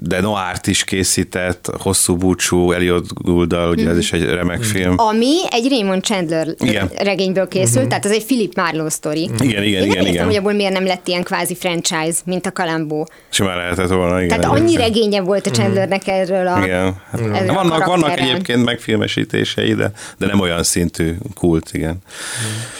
de 0.00 0.20
Noárt 0.20 0.66
is 0.66 0.84
készített, 0.84 1.70
hosszú 1.78 2.16
búcsú, 2.16 2.72
Elliot 2.72 3.14
Gouldal, 3.14 3.70
ugye 3.70 3.88
ez 3.88 3.98
is 3.98 4.12
egy 4.12 4.24
remek 4.24 4.62
film. 4.62 4.94
Ami 4.96 5.34
egy 5.50 5.68
Raymond 5.68 6.02
Chandler 6.02 6.48
Igen. 6.58 6.90
regényből 6.96 7.48
készült, 7.48 7.88
tehát 7.88 8.04
ez 8.04 8.10
egy 8.10 8.24
Philip 8.24 8.56
Marlowe 8.56 8.90
sztori. 8.90 9.30
Igen, 9.40 9.62
igen, 9.62 9.62
Én 9.62 9.78
nem 9.78 9.90
igen, 9.90 9.96
értem, 9.96 10.12
igen. 10.12 10.24
hogy 10.24 10.36
abból 10.36 10.52
miért 10.52 10.72
nem 10.72 10.84
lett 10.84 11.08
ilyen 11.08 11.22
kvázi 11.22 11.54
franchise, 11.54 12.18
mint 12.24 12.46
a 12.46 12.52
Kalambó. 12.52 13.08
Simán 13.28 13.56
lehetett 13.56 13.88
volna, 13.88 14.22
igen. 14.22 14.40
Tehát 14.40 14.56
annyi 14.56 14.76
regénye 14.76 15.20
volt 15.20 15.46
a 15.46 15.50
Chandlernek 15.50 16.06
erről 16.06 16.46
a... 16.46 16.64
Igen. 16.64 16.94
Hát, 17.10 17.20
Ezzel 17.20 17.48
a 17.48 17.52
vannak, 17.52 17.84
vannak 17.84 18.18
egyébként 18.18 18.64
megfilmesítései, 18.64 19.74
de, 19.74 19.92
de 20.18 20.26
nem 20.26 20.40
olyan 20.40 20.62
szintű 20.62 21.14
kult, 21.34 21.70
igen. 21.72 21.98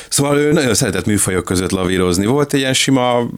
Szóval 0.08 0.38
ő 0.38 0.52
nagyon 0.52 0.74
szeretett 0.74 1.06
műfajok 1.06 1.44
között 1.44 1.70
lavírozni. 1.70 2.26
Volt 2.26 2.54
egy 2.54 2.60
ilyen 2.60 2.72
sima 2.72 3.28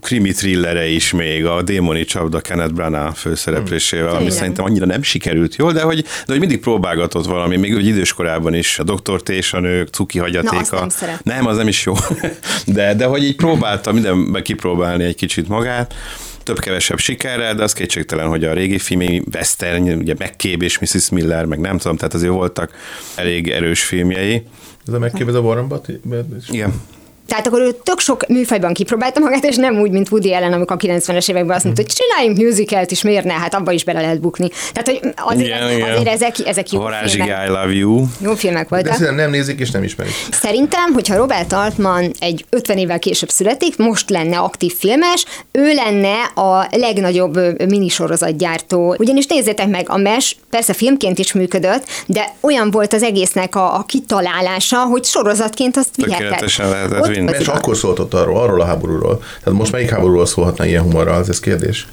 krimi 0.00 0.32
thrillere 0.32 0.88
is 0.88 1.12
még, 1.12 1.46
a 1.46 1.62
Démoni 1.62 2.04
csapda 2.04 2.40
Kenneth 2.40 2.72
Branagh 2.72 3.15
főszereplésével, 3.16 4.08
ami 4.08 4.16
Tényleg. 4.16 4.36
szerintem 4.36 4.64
annyira 4.64 4.86
nem 4.86 5.02
sikerült 5.02 5.56
jól, 5.56 5.72
de 5.72 5.82
hogy, 5.82 6.02
de 6.02 6.08
hogy 6.26 6.38
mindig 6.38 6.60
próbálgatott 6.60 7.24
valami, 7.24 7.56
még 7.56 7.74
úgy 7.74 7.86
időskorában 7.86 8.54
is, 8.54 8.78
a 8.78 8.82
Doktor 8.82 9.22
T 9.22 9.28
és 9.28 9.52
a 9.52 9.60
nők, 9.60 9.88
Cuki 9.88 10.18
hagyatéka. 10.18 10.80
azt 10.80 11.00
nem 11.00 11.18
nem, 11.22 11.46
az 11.46 11.56
nem 11.56 11.68
is 11.68 11.84
jó. 11.84 11.94
de, 12.66 12.94
de 12.94 13.04
hogy 13.04 13.24
így 13.24 13.36
próbálta 13.36 13.92
mindenben 13.92 14.42
kipróbálni 14.42 15.04
egy 15.04 15.14
kicsit 15.14 15.48
magát, 15.48 15.94
több-kevesebb 16.42 16.98
sikerrel, 16.98 17.54
de 17.54 17.62
az 17.62 17.72
kétségtelen, 17.72 18.28
hogy 18.28 18.44
a 18.44 18.52
régi 18.52 18.78
filmi 18.78 19.22
western, 19.34 19.82
ugye 19.82 20.14
McCabe 20.14 20.64
és 20.64 20.78
Mrs. 20.78 21.08
Miller, 21.08 21.44
meg 21.44 21.60
nem 21.60 21.78
tudom, 21.78 21.96
tehát 21.96 22.14
azért 22.14 22.32
voltak 22.32 22.70
elég 23.14 23.48
erős 23.48 23.84
filmjei. 23.84 24.46
Ez 24.86 24.92
a 24.94 24.98
megkép, 24.98 25.28
ez 25.28 25.34
a 25.34 25.40
Warren 25.40 25.68
Beatty? 25.68 26.00
Igen. 26.48 26.82
Tehát 27.26 27.46
akkor 27.46 27.60
ő 27.60 27.76
tök 27.82 28.00
sok 28.00 28.26
műfajban 28.26 28.72
kipróbálta 28.72 29.20
magát, 29.20 29.44
és 29.44 29.56
nem 29.56 29.78
úgy, 29.80 29.90
mint 29.90 30.10
Woody 30.10 30.32
Allen, 30.34 30.52
amikor 30.52 30.76
a 30.80 30.86
90-es 30.86 31.30
években 31.30 31.56
azt 31.56 31.64
mondta, 31.64 31.82
hogy 31.82 31.94
csináljunk 31.94 32.38
musicalt 32.38 32.90
is, 32.90 33.02
miért 33.02 33.24
ne? 33.24 33.32
Hát 33.32 33.54
abba 33.54 33.72
is 33.72 33.84
bele 33.84 34.00
lehet 34.00 34.20
bukni. 34.20 34.48
Tehát, 34.72 34.88
hogy 34.88 35.12
azért, 35.16 35.46
Igen, 35.46 35.70
igen. 35.70 35.90
azért 35.90 36.08
ezek, 36.08 36.34
ezek 36.46 36.72
jó 36.72 36.80
Varázsigi 36.80 37.22
filmek. 37.22 37.48
I 37.48 37.50
love 37.50 37.72
you. 37.72 38.04
Jó 38.20 38.34
filmek 38.34 38.62
De 38.62 38.68
voltak. 38.68 38.92
szerintem 38.92 39.16
nem 39.16 39.30
nézik 39.30 39.60
és 39.60 39.70
nem 39.70 39.82
ismerik. 39.82 40.12
Szerintem, 40.30 40.92
hogyha 40.92 41.16
Robert 41.16 41.52
Altman 41.52 42.10
egy 42.18 42.44
50 42.50 42.78
évvel 42.78 42.98
később 42.98 43.28
születik, 43.28 43.76
most 43.76 44.10
lenne 44.10 44.38
aktív 44.38 44.72
filmes, 44.78 45.24
ő 45.52 45.72
lenne 45.74 46.22
a 46.34 46.68
legnagyobb 46.70 47.62
minisorozatgyártó. 47.68 48.94
Ugyanis 48.98 49.26
nézzétek 49.26 49.68
meg, 49.68 49.88
a 49.88 49.96
MES 49.96 50.36
persze 50.50 50.72
filmként 50.72 51.18
is 51.18 51.32
működött, 51.32 51.84
de 52.06 52.34
olyan 52.40 52.70
volt 52.70 52.92
az 52.92 53.02
egésznek 53.02 53.54
a, 53.54 53.74
a 53.74 53.82
kitalálása, 53.82 54.78
hogy 54.78 55.04
sorozatként 55.04 55.76
azt 55.76 55.96
vihetett. 55.96 56.18
Tökéletesen 56.18 56.68
lehetett 56.68 57.15
vinni. 57.24 57.32
És 57.38 57.46
akkor 57.48 57.76
szóltott 57.76 58.14
arról, 58.14 58.40
arról 58.40 58.60
a 58.60 58.64
háborúról. 58.64 59.22
Tehát 59.42 59.58
most 59.58 59.72
melyik 59.72 59.90
háborúról 59.90 60.26
szólhatna 60.26 60.66
ilyen 60.66 60.82
humorral, 60.82 61.24
ez 61.28 61.40
kérdés. 61.40 61.86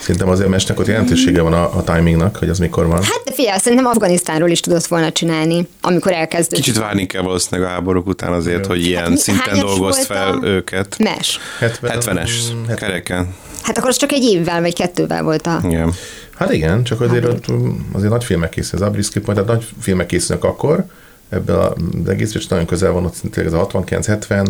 Szerintem 0.00 0.28
azért 0.28 0.48
mesnek 0.48 0.80
ott 0.80 0.86
jelentősége 0.86 1.40
van 1.42 1.52
a, 1.52 1.76
a 1.76 1.84
timingnak, 1.84 2.36
hogy 2.36 2.48
az 2.48 2.58
mikor 2.58 2.86
van. 2.86 3.02
Hát 3.02 3.20
de 3.24 3.32
figyelj, 3.32 3.58
szerintem 3.58 3.86
Afganisztánról 3.86 4.48
is 4.48 4.60
tudott 4.60 4.86
volna 4.86 5.12
csinálni, 5.12 5.68
amikor 5.80 6.12
elkezdődött. 6.12 6.64
Kicsit 6.64 6.78
várni 6.80 7.06
kell 7.06 7.22
valószínűleg 7.22 7.70
a 7.70 7.72
háborúk 7.72 8.06
után 8.06 8.32
azért, 8.32 8.66
hogy 8.66 8.84
ilyen 8.86 9.10
mi- 9.10 9.16
szinten 9.16 9.58
dolgozt 9.58 10.04
fel 10.04 10.38
a- 10.42 10.46
őket. 10.46 10.96
Mes. 10.98 11.38
70 11.58 11.98
70-es, 12.00 12.30
Mm, 12.54 12.74
kereken. 12.74 13.34
Hát 13.62 13.78
akkor 13.78 13.88
az 13.88 13.96
csak 13.96 14.12
egy 14.12 14.24
évvel 14.24 14.60
vagy 14.60 14.74
kettővel 14.74 15.22
volt 15.22 15.46
a... 15.46 15.60
Igen. 15.64 15.92
Hát 16.36 16.52
igen, 16.52 16.84
csak 16.84 17.00
azért 17.00 17.24
ott 17.24 17.52
mm, 17.52 17.68
azért 17.92 18.10
nagy 18.10 18.24
filmek 18.24 18.50
készülnek, 18.50 18.82
az 18.82 18.88
Abrisky 18.94 19.20
Point, 19.20 19.40
tehát 19.44 19.58
nagy 19.60 19.68
filmek 19.80 20.06
készülnek 20.06 20.44
akkor, 20.44 20.84
ebből 21.28 21.56
az 21.56 22.08
egész, 22.08 22.34
és 22.34 22.46
nagyon 22.46 22.66
közel 22.66 22.90
van 22.90 23.04
ott 23.04 23.14
tényleg 23.30 23.54
ez 23.54 23.60
a 23.60 23.66
69-70, 23.66 24.48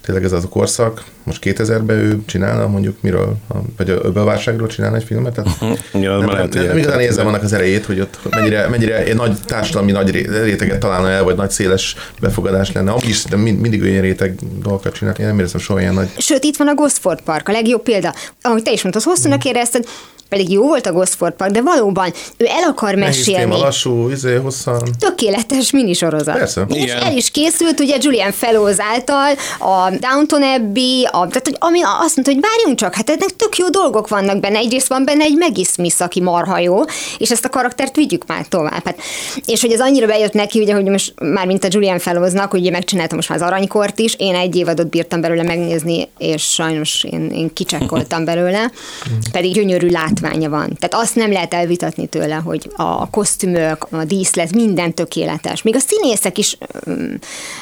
tényleg 0.00 0.24
ez 0.24 0.32
az 0.32 0.44
a 0.44 0.48
korszak. 0.48 1.04
Most 1.22 1.42
2000-ben 1.44 1.96
ő 1.96 2.24
csinálna 2.26 2.66
mondjuk 2.66 2.96
miről, 3.00 3.36
vagy 3.76 3.90
a 3.90 3.98
öbölválságról 4.02 4.68
csinálna 4.68 4.96
egy 4.96 5.04
filmet? 5.04 5.34
Tehát 5.34 5.58
Ja, 5.92 6.18
nem, 6.18 6.28
nem, 6.28 6.38
hogy 6.38 6.66
nem 6.66 6.76
igazán 6.76 7.00
érzem 7.00 7.26
annak 7.26 7.42
az 7.42 7.52
erejét, 7.52 7.84
hogy 7.84 8.00
ott 8.00 8.18
mennyire, 8.30 8.68
mennyire 8.68 9.04
egy 9.04 9.14
nagy 9.14 9.36
társadalmi 9.44 9.92
nagy 9.92 10.10
ré- 10.10 10.42
réteget 10.42 10.78
találna 10.78 11.10
el, 11.10 11.22
vagy 11.22 11.36
nagy 11.36 11.50
széles 11.50 11.96
befogadás 12.20 12.72
lenne. 12.72 12.90
Amúgy 12.90 13.08
is 13.08 13.16
szerintem 13.16 13.40
mind, 13.40 13.60
mindig 13.60 13.82
olyan 13.82 14.00
réteg 14.00 14.34
dolgokat 14.62 14.94
csinál. 14.94 15.14
Én 15.18 15.26
nem 15.26 15.38
érzem 15.38 15.60
soha 15.60 15.80
ilyen 15.80 15.94
nagy 15.94 16.08
Sőt, 16.18 16.44
itt 16.44 16.56
van 16.56 16.68
a 16.68 16.74
Gosford 16.74 17.20
Park, 17.20 17.48
a 17.48 17.52
legjobb 17.52 17.82
példa. 17.82 18.14
Ahogy 18.42 18.62
te 18.62 18.72
is 18.72 18.82
mondtad, 18.82 19.02
hosszúnak 19.02 19.44
érezted, 19.44 19.84
pedig 20.28 20.50
jó 20.50 20.62
volt 20.66 20.86
a 20.86 20.92
Gosford 20.92 21.32
Park, 21.32 21.50
de 21.50 21.62
valóban 21.62 22.12
ő 22.36 22.46
el 22.46 22.68
akar 22.68 22.94
nehéz 22.94 23.24
téma, 23.24 23.56
lassú, 23.56 24.10
izé, 24.10 24.34
hosszan. 24.34 24.82
tökéletes 24.98 25.70
minisorozat. 25.70 26.36
Persze. 26.36 26.64
És 26.68 26.82
Igen. 26.82 27.02
el 27.02 27.16
is 27.16 27.30
készült 27.30 27.80
ugye 27.80 27.96
Julian 28.00 28.32
Fellows 28.32 28.76
által 28.78 29.30
a 29.58 29.90
Downton 29.90 30.42
Abbey, 30.42 31.04
a, 31.04 31.10
tehát 31.10 31.42
hogy 31.44 31.56
ami 31.58 31.80
azt 31.82 32.16
mondta, 32.16 32.32
hogy 32.32 32.40
várjunk 32.40 32.78
csak, 32.78 32.94
hát 32.94 33.10
ennek 33.10 33.36
tök 33.36 33.56
jó 33.56 33.68
dolgok 33.68 34.08
vannak 34.08 34.40
benne. 34.40 34.58
Egyrészt 34.58 34.88
van 34.88 35.04
benne 35.04 35.24
egy 35.24 35.36
Maggie 35.36 35.64
Smith, 35.64 36.02
aki 36.02 36.20
marha 36.20 36.58
jó, 36.58 36.80
és 37.18 37.30
ezt 37.30 37.44
a 37.44 37.48
karaktert 37.48 37.96
vigyük 37.96 38.26
már 38.26 38.46
tovább. 38.46 38.84
Hát, 38.84 38.98
és 39.44 39.60
hogy 39.60 39.72
ez 39.72 39.80
annyira 39.80 40.06
bejött 40.06 40.32
neki, 40.32 40.60
ugye, 40.60 40.74
hogy 40.74 40.84
most 40.84 41.14
már 41.20 41.46
mint 41.46 41.64
a 41.64 41.68
Julian 41.70 41.98
Fellowsnak, 41.98 42.50
hogy 42.50 42.60
ugye 42.60 42.70
megcsinálta 42.70 43.14
most 43.14 43.28
már 43.28 43.38
az 43.38 43.46
aranykort 43.46 43.98
is, 43.98 44.14
én 44.18 44.34
egy 44.34 44.56
évadot 44.56 44.88
bírtam 44.88 45.20
belőle 45.20 45.42
megnézni, 45.42 46.08
és 46.18 46.42
sajnos 46.42 47.04
én, 47.04 47.30
én 47.30 47.52
kicsekkoltam 47.52 48.24
belőle, 48.24 48.70
pedig 49.32 49.52
gyönyörű 49.52 49.88
látványa 50.20 50.48
van. 50.48 50.76
Tehát 50.78 51.04
azt 51.04 51.14
nem 51.14 51.32
lehet 51.32 51.54
elvitatni 51.54 52.06
tőle, 52.06 52.34
hogy 52.34 52.70
a 52.76 53.10
kosztümök, 53.10 53.86
a 53.90 54.04
díszlet, 54.04 54.54
minden 54.54 54.94
tökéletes. 54.94 55.62
Még 55.62 55.74
a 55.74 55.78
színészek 55.78 56.38
is 56.38 56.58
um, 56.86 57.18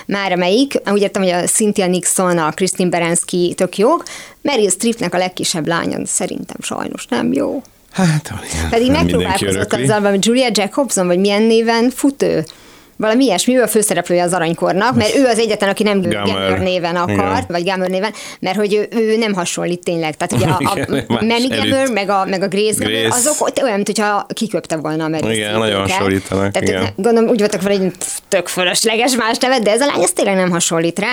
már 0.06 0.32
amelyik, 0.32 0.80
úgy 0.90 1.00
értem, 1.00 1.22
hogy 1.22 1.30
a 1.30 1.42
Cynthia 1.42 1.86
Nixon, 1.86 2.38
a 2.38 2.50
Christine 2.50 2.88
Baranski 2.88 3.54
tök 3.56 3.78
jók, 3.78 4.04
Meryl 4.42 4.70
Streepnek 4.70 5.14
a 5.14 5.18
legkisebb 5.18 5.66
lánya 5.66 6.06
szerintem 6.06 6.56
sajnos 6.60 7.06
nem 7.06 7.32
jó. 7.32 7.62
Hát, 7.92 8.32
igen, 8.52 8.70
Pedig 8.70 8.90
megpróbálkozott 8.90 9.72
azzal, 9.72 10.00
valami 10.00 10.18
Julia 10.20 10.48
Jacobson, 10.52 11.06
vagy 11.06 11.18
milyen 11.18 11.42
néven 11.42 11.90
fut 11.90 12.22
ő? 12.22 12.44
Valami 12.96 13.24
ilyesmi, 13.24 13.56
ő 13.56 13.62
a 13.62 13.66
főszereplője 13.66 14.22
az 14.22 14.32
aranykornak, 14.32 14.94
mert 14.94 15.16
ő 15.16 15.26
az 15.26 15.38
egyetlen, 15.38 15.68
aki 15.70 15.82
nem 15.82 16.00
Gamer. 16.00 16.22
Gamer 16.24 16.58
néven 16.58 16.96
akar, 16.96 17.14
Igen. 17.14 17.44
vagy 17.48 17.64
Gamer 17.64 17.90
néven, 17.90 18.12
mert 18.40 18.56
hogy 18.56 18.74
ő, 18.74 18.88
ő 18.90 19.16
nem 19.16 19.32
hasonlít 19.34 19.80
tényleg. 19.84 20.16
Tehát 20.16 20.32
ugye 20.32 20.46
a, 20.46 21.04
a 21.06 21.24
Manny 21.24 21.52
előtt. 21.52 21.70
Gamer, 21.70 21.90
meg 21.90 22.08
a, 22.08 22.24
meg 22.24 22.42
a 22.42 22.48
Grace 22.48 22.84
Gamer, 22.84 23.00
Grace. 23.00 23.16
azok 23.16 23.46
ott 23.46 23.62
olyan, 23.62 23.74
mintha 23.74 24.26
kiköpte 24.32 24.76
volna 24.76 25.04
a 25.04 25.08
Meryl 25.08 25.30
Igen, 25.30 25.58
nagyon 25.58 25.80
hasonlítanak, 25.80 26.52
Tehát 26.52 26.68
igen. 26.68 26.92
gondolom 26.96 27.30
úgy 27.30 27.38
voltak 27.38 27.62
vele, 27.62 27.76
hogy 27.76 27.92
tök 28.28 28.48
fölösleges 28.48 29.16
más 29.16 29.36
nevet, 29.38 29.62
de 29.62 29.70
ez 29.70 29.80
a 29.80 29.86
lány 29.86 30.02
ez 30.02 30.12
tényleg 30.12 30.34
nem 30.34 30.50
hasonlít 30.50 30.98
rá, 30.98 31.12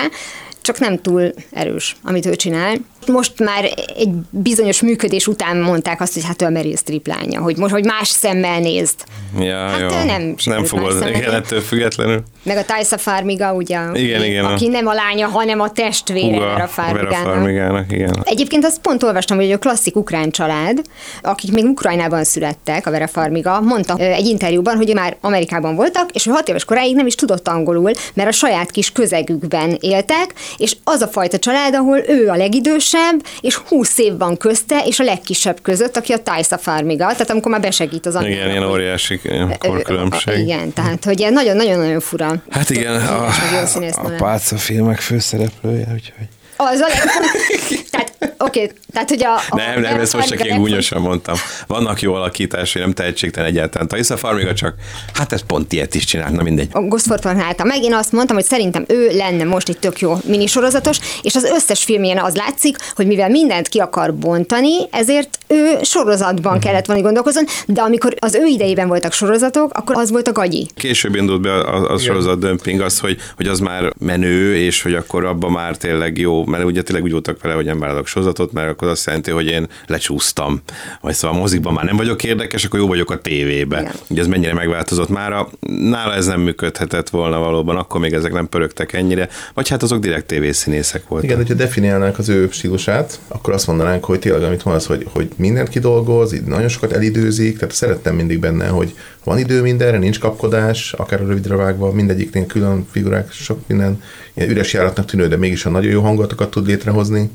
csak 0.64 0.78
nem 0.78 0.98
túl 1.00 1.32
erős, 1.52 1.96
amit 2.04 2.26
ő 2.26 2.34
csinál. 2.36 2.76
Most 3.06 3.38
már 3.38 3.64
egy 3.96 4.08
bizonyos 4.30 4.80
működés 4.82 5.26
után 5.26 5.56
mondták 5.56 6.00
azt, 6.00 6.14
hogy 6.14 6.24
hát 6.24 6.42
ő 6.42 6.44
a 6.46 6.50
Meryl 6.50 6.76
Streep 6.76 7.06
lánya, 7.06 7.40
hogy 7.40 7.56
most, 7.56 7.72
hogy 7.72 7.84
más 7.84 8.08
szemmel 8.08 8.60
nézd. 8.60 8.94
Ja, 9.38 9.58
Hát 9.58 9.80
jó. 9.80 10.04
nem 10.04 10.34
nem 10.44 10.64
fogod, 10.64 11.08
igen, 11.14 11.32
ettől 11.34 11.60
függetlenül. 11.60 12.22
Meg 12.42 12.56
a 12.56 12.64
Tysa 12.64 12.98
Farmiga, 12.98 13.52
ugye, 13.54 13.78
Igen, 13.94 14.20
aki, 14.20 14.28
igen, 14.30 14.44
a- 14.44 14.52
aki 14.52 14.68
nem 14.68 14.86
a 14.86 14.92
lánya, 14.92 15.26
hanem 15.28 15.60
a 15.60 15.70
testvére 15.70 16.26
Húga, 16.26 16.38
Vera 16.38 16.54
Vera 16.54 16.66
Farmigának. 16.66 17.32
Farmigának, 17.34 17.92
igen. 17.92 18.16
Egyébként 18.22 18.64
azt 18.64 18.80
pont 18.80 19.02
olvastam, 19.02 19.36
hogy 19.36 19.52
a 19.52 19.58
klasszik 19.58 19.96
ukrán 19.96 20.30
család, 20.30 20.82
akik 21.22 21.52
még 21.52 21.64
Ukrajnában 21.64 22.24
születtek, 22.24 22.86
a 22.86 22.90
Vera 22.90 23.06
Farmiga, 23.06 23.60
mondta 23.60 23.96
egy 23.98 24.26
interjúban, 24.26 24.76
hogy 24.76 24.94
már 24.94 25.16
Amerikában 25.20 25.74
voltak, 25.74 26.10
és 26.12 26.24
hogy 26.24 26.34
hat 26.34 26.48
éves 26.48 26.64
koráig 26.64 26.94
nem 26.94 27.06
is 27.06 27.14
tudott 27.14 27.48
angolul, 27.48 27.90
mert 28.14 28.28
a 28.28 28.32
saját 28.32 28.70
kis 28.70 28.92
közegükben 28.92 29.76
éltek, 29.80 30.34
és 30.56 30.76
az 30.84 31.00
a 31.00 31.08
fajta 31.08 31.38
család, 31.38 31.74
ahol 31.74 31.98
ő 32.08 32.28
a 32.28 32.36
legidősebb, 32.36 33.26
és 33.40 33.54
20 33.54 33.98
év 33.98 34.16
van 34.18 34.36
közte, 34.36 34.82
és 34.86 35.00
a 35.00 35.04
legkisebb 35.04 35.62
között, 35.62 35.96
aki 35.96 36.12
a 36.12 36.22
Tysa 36.22 36.58
Farmiga, 36.58 37.06
tehát 37.06 37.30
amikor 37.30 37.50
már 37.50 37.60
besegít 37.60 38.06
az 38.06 38.14
anyjának, 38.14 38.38
Igen, 38.38 38.50
ilyen 38.50 38.70
óriási 38.70 39.20
ilyen 39.22 39.58
korkülönbség. 39.58 40.38
Igen, 40.38 40.72
tehát 40.72 41.04
hogy 41.04 41.26
nagyon-nagyon-nagyon 41.30 42.00
fura. 42.00 42.42
Hát 42.50 42.70
igen, 42.70 42.94
a, 42.94 43.30
színész 43.66 43.96
a 43.96 44.08
nő. 44.08 44.16
pálca 44.16 44.56
filmek 44.56 45.00
főszereplője, 45.00 45.86
úgyhogy... 45.92 46.28
Az 46.64 46.80
a 46.80 46.86
legfontosabb. 46.88 47.90
tehát, 47.90 48.34
oké, 48.38 48.72
tehát 48.92 49.08
hogy 49.08 49.24
a... 49.24 49.34
a 49.34 49.56
Nem, 49.56 49.80
nem, 49.80 50.00
ezt 50.00 50.14
most 50.14 50.28
csak 50.28 50.40
a 50.40 50.44
én 50.44 50.56
gúnyosan 50.56 51.00
mondtam. 51.00 51.34
Vannak 51.66 52.00
jó 52.00 52.14
alakításai, 52.14 52.82
nem 52.82 52.92
tehetségtelen 52.92 53.48
egyáltalán. 53.48 53.88
Taisa 53.88 54.16
Farmiga 54.16 54.54
csak, 54.54 54.74
hát 55.14 55.32
ez 55.32 55.46
pont 55.46 55.72
ilyet 55.72 55.94
is 55.94 56.04
csinált, 56.04 56.32
na 56.32 56.42
mindegy. 56.42 56.68
a 56.72 56.80
Gosford 56.80 57.22
van 57.22 57.40
háta. 57.40 57.64
Meg 57.64 57.82
én 57.82 57.94
azt 57.94 58.12
mondtam, 58.12 58.36
hogy 58.36 58.44
szerintem 58.44 58.84
ő 58.88 59.10
lenne 59.16 59.44
most 59.44 59.68
egy 59.68 59.78
tök 59.78 60.00
jó 60.00 60.16
minisorozatos, 60.24 60.98
és 61.22 61.34
az 61.34 61.44
összes 61.44 61.84
filmjén 61.84 62.18
az 62.18 62.34
látszik, 62.34 62.76
hogy 62.94 63.06
mivel 63.06 63.28
mindent 63.28 63.68
ki 63.68 63.78
akar 63.78 64.14
bontani, 64.14 64.76
ezért 64.90 65.38
ő 65.46 65.78
sorozatban 65.82 66.60
kellett 66.60 66.86
volna 66.86 67.02
hogy 67.02 67.12
gondolkozzon, 67.12 67.44
de 67.66 67.80
amikor 67.80 68.14
az 68.18 68.34
ő 68.34 68.44
idejében 68.46 68.88
voltak 68.88 69.12
sorozatok, 69.12 69.72
akkor 69.72 69.96
az 69.96 70.10
volt 70.10 70.28
a 70.28 70.32
gagyi. 70.32 70.68
Később 70.74 71.14
indult 71.14 71.40
be 71.40 71.52
a, 71.52 71.92
a 71.92 71.98
sorozat 71.98 72.38
dömping 72.38 72.80
az, 72.80 72.98
hogy, 72.98 73.16
hogy 73.36 73.46
az 73.46 73.58
már 73.58 73.92
menő, 73.98 74.56
és 74.56 74.82
hogy 74.82 74.94
akkor 74.94 75.24
abban 75.24 75.50
már 75.50 75.76
tényleg 75.76 76.18
jó, 76.18 76.44
mert 76.54 76.66
ugye 76.66 76.82
tényleg 76.82 77.04
úgy 77.04 77.12
voltak 77.12 77.42
vele, 77.42 77.54
hogy 77.54 77.64
nem 77.64 77.78
vállalok 77.78 78.06
sorozatot, 78.06 78.52
mert 78.52 78.70
akkor 78.70 78.88
azt 78.88 79.06
jelenti, 79.06 79.30
hogy 79.30 79.46
én 79.46 79.68
lecsúsztam. 79.86 80.62
Vagy 81.00 81.14
szóval 81.14 81.36
a 81.36 81.40
mozikban 81.40 81.72
már 81.72 81.84
nem 81.84 81.96
vagyok 81.96 82.24
érdekes, 82.24 82.64
akkor 82.64 82.78
jó 82.78 82.86
vagyok 82.86 83.10
a 83.10 83.20
tévébe. 83.20 83.80
Igen. 83.80 83.92
Ugye 84.08 84.20
ez 84.20 84.26
mennyire 84.26 84.54
megváltozott 84.54 85.08
mára. 85.08 85.48
Nála 85.60 86.14
ez 86.14 86.26
nem 86.26 86.40
működhetett 86.40 87.08
volna 87.08 87.38
valóban, 87.38 87.76
akkor 87.76 88.00
még 88.00 88.12
ezek 88.12 88.32
nem 88.32 88.48
pörögtek 88.48 88.92
ennyire, 88.92 89.28
vagy 89.54 89.68
hát 89.68 89.82
azok 89.82 89.98
direkt 89.98 90.26
tévészínészek 90.26 91.08
voltak. 91.08 91.28
Igen, 91.28 91.36
hogyha 91.36 91.54
definiálnánk 91.54 92.18
az 92.18 92.28
ő 92.28 92.48
stílusát, 92.50 93.20
akkor 93.28 93.52
azt 93.54 93.66
mondanánk, 93.66 94.04
hogy 94.04 94.18
tényleg, 94.18 94.42
amit 94.42 94.64
mondasz, 94.64 94.86
hogy, 94.86 95.06
hogy 95.12 95.28
mindent 95.36 95.68
kidolgoz, 95.68 96.32
így 96.32 96.42
nagyon 96.42 96.68
sokat 96.68 96.92
elidőzik, 96.92 97.58
tehát 97.58 97.74
szerettem 97.74 98.14
mindig 98.14 98.38
benne, 98.38 98.66
hogy 98.66 98.94
van 99.24 99.38
idő 99.38 99.62
mindenre, 99.62 99.98
nincs 99.98 100.18
kapkodás, 100.18 100.92
akár 100.92 101.20
a 101.20 101.26
rövidre 101.26 101.56
vágva, 101.56 101.92
mindegyiknél 101.92 102.46
külön 102.46 102.86
figurák, 102.90 103.32
sok 103.32 103.58
minden 103.66 104.02
ilyen 104.34 104.50
üres 104.50 104.72
járatnak 104.72 105.06
tűnő, 105.06 105.28
de 105.28 105.36
mégis 105.36 105.66
a 105.66 105.70
nagyon 105.70 105.90
jó 105.90 106.02
hangulatokat 106.02 106.50
tud 106.50 106.66
létrehozni. 106.66 107.30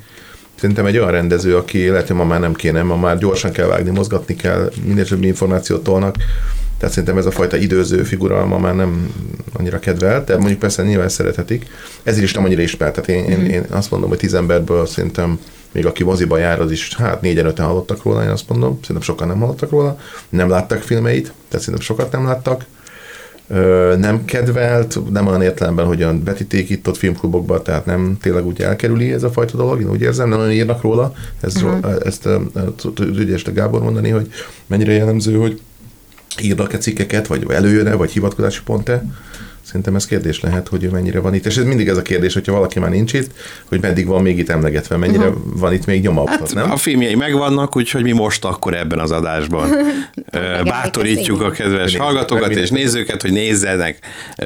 Szerintem 0.56 0.86
egy 0.86 0.98
olyan 0.98 1.12
rendező, 1.12 1.56
aki 1.56 1.88
lehet, 1.88 2.08
hogy 2.08 2.16
ma 2.16 2.24
már 2.24 2.40
nem 2.40 2.54
kéne, 2.54 2.82
ma 2.84 2.96
már 2.96 3.18
gyorsan 3.18 3.52
kell 3.52 3.68
vágni, 3.68 3.90
mozgatni 3.90 4.36
kell, 4.36 4.72
minél 4.84 5.06
több 5.06 5.24
információt 5.24 5.84
tolnak, 5.84 6.16
tehát 6.80 6.94
szerintem 6.94 7.18
ez 7.18 7.26
a 7.26 7.32
fajta 7.32 7.58
időző 7.58 8.04
figura 8.04 8.46
ma 8.46 8.58
már 8.58 8.76
nem 8.76 9.14
annyira 9.54 9.80
kedvelt, 9.80 10.26
de 10.26 10.38
mondjuk 10.38 10.60
persze 10.60 10.84
nyilván 10.84 11.10
szerethetik. 11.10 11.66
Ezért 12.04 12.24
is 12.24 12.34
nem 12.34 12.44
annyira 12.44 12.62
ismert. 12.62 12.94
Tehát 12.94 13.10
én, 13.10 13.40
én, 13.40 13.46
én 13.46 13.66
azt 13.70 13.92
mondom, 13.92 14.10
hogy 14.10 14.18
tíz 14.18 14.34
emberből 14.34 14.86
szerintem 14.86 15.40
még 15.72 15.86
aki 15.86 16.04
moziba 16.04 16.38
jár, 16.38 16.60
az 16.60 16.72
is, 16.72 16.96
hát 16.96 17.22
négyen 17.22 17.46
öten 17.46 17.66
hallottak 17.66 18.04
róla, 18.04 18.24
én 18.24 18.30
azt 18.30 18.50
mondom, 18.50 18.80
szerintem 18.82 19.02
sokan 19.02 19.28
nem 19.28 19.40
hallottak 19.40 19.70
róla, 19.70 20.00
nem 20.30 20.50
láttak 20.50 20.82
filmeit, 20.82 21.24
tehát 21.24 21.66
szerintem 21.66 21.86
sokat 21.86 22.12
nem 22.12 22.26
láttak, 22.26 22.66
Ö, 23.52 23.96
nem 24.00 24.26
kedvelt, 24.26 25.12
nem 25.12 25.28
olyan 25.28 25.42
értelemben, 25.42 25.86
hogy 25.86 26.02
olyan 26.02 26.24
betíték 26.24 26.70
itt 26.70 26.88
ott 26.88 26.98
filmklubokban, 26.98 27.64
tehát 27.64 27.86
nem 27.86 28.18
tényleg 28.22 28.46
úgy 28.46 28.62
elkerüli 28.62 29.12
ez 29.12 29.24
a 29.24 29.32
fajta 29.32 29.58
dolog, 29.58 29.82
én 29.82 29.90
úgy 29.90 30.02
érzem, 30.02 30.30
nem 30.30 30.40
olyan 30.40 30.52
írnak 30.52 30.82
róla, 30.82 31.14
ez, 31.40 31.56
uh-huh. 31.56 31.96
ezt 32.06 32.26
ö, 32.26 32.42
ö, 32.54 32.92
tudja 32.94 33.34
este 33.34 33.52
Gábor 33.52 33.82
mondani, 33.82 34.10
hogy 34.10 34.32
mennyire 34.68 34.92
jellemző, 34.92 35.38
hogy 35.38 35.62
írnak-e 36.42 36.78
cikkeket, 36.78 37.28
vagy 37.28 37.46
előjön-e, 37.50 37.94
vagy 37.96 38.12
hivatkozási 38.12 38.64
pont-e. 38.64 39.04
Szerintem 39.70 39.96
ez 39.96 40.06
kérdés 40.06 40.40
lehet, 40.40 40.68
hogy 40.68 40.84
ő 40.84 40.90
mennyire 40.90 41.20
van 41.20 41.34
itt. 41.34 41.46
És 41.46 41.58
ez 41.58 41.64
mindig 41.64 41.88
ez 41.88 41.98
a 41.98 42.02
kérdés, 42.02 42.34
hogyha 42.34 42.52
valaki 42.52 42.80
már 42.80 42.90
nincs 42.90 43.14
itt, 43.14 43.32
hogy 43.66 43.82
meddig 43.82 44.06
van 44.06 44.22
még 44.22 44.38
itt 44.38 44.50
emlegetve, 44.50 44.98
mennyire 44.98 45.28
uh-huh. 45.28 45.60
van 45.60 45.74
itt 45.74 45.86
még 45.86 46.02
nyoma. 46.02 46.30
Hát 46.30 46.54
nem? 46.54 46.72
a 46.72 46.78
filmjei 46.78 47.16
megvannak, 47.16 47.76
úgyhogy 47.76 48.04
mi 48.04 48.12
most 48.12 48.46
akkor 48.46 48.74
ebben 48.74 49.00
az 49.00 49.12
adásban 49.12 49.70
bátorítjuk 50.64 51.42
a 51.42 51.50
kedves 51.50 51.96
hallgatókat 51.96 52.48
meg 52.48 52.58
és 52.58 52.70
nézőket, 52.70 53.22
hogy 53.22 53.32
nézzenek 53.32 54.00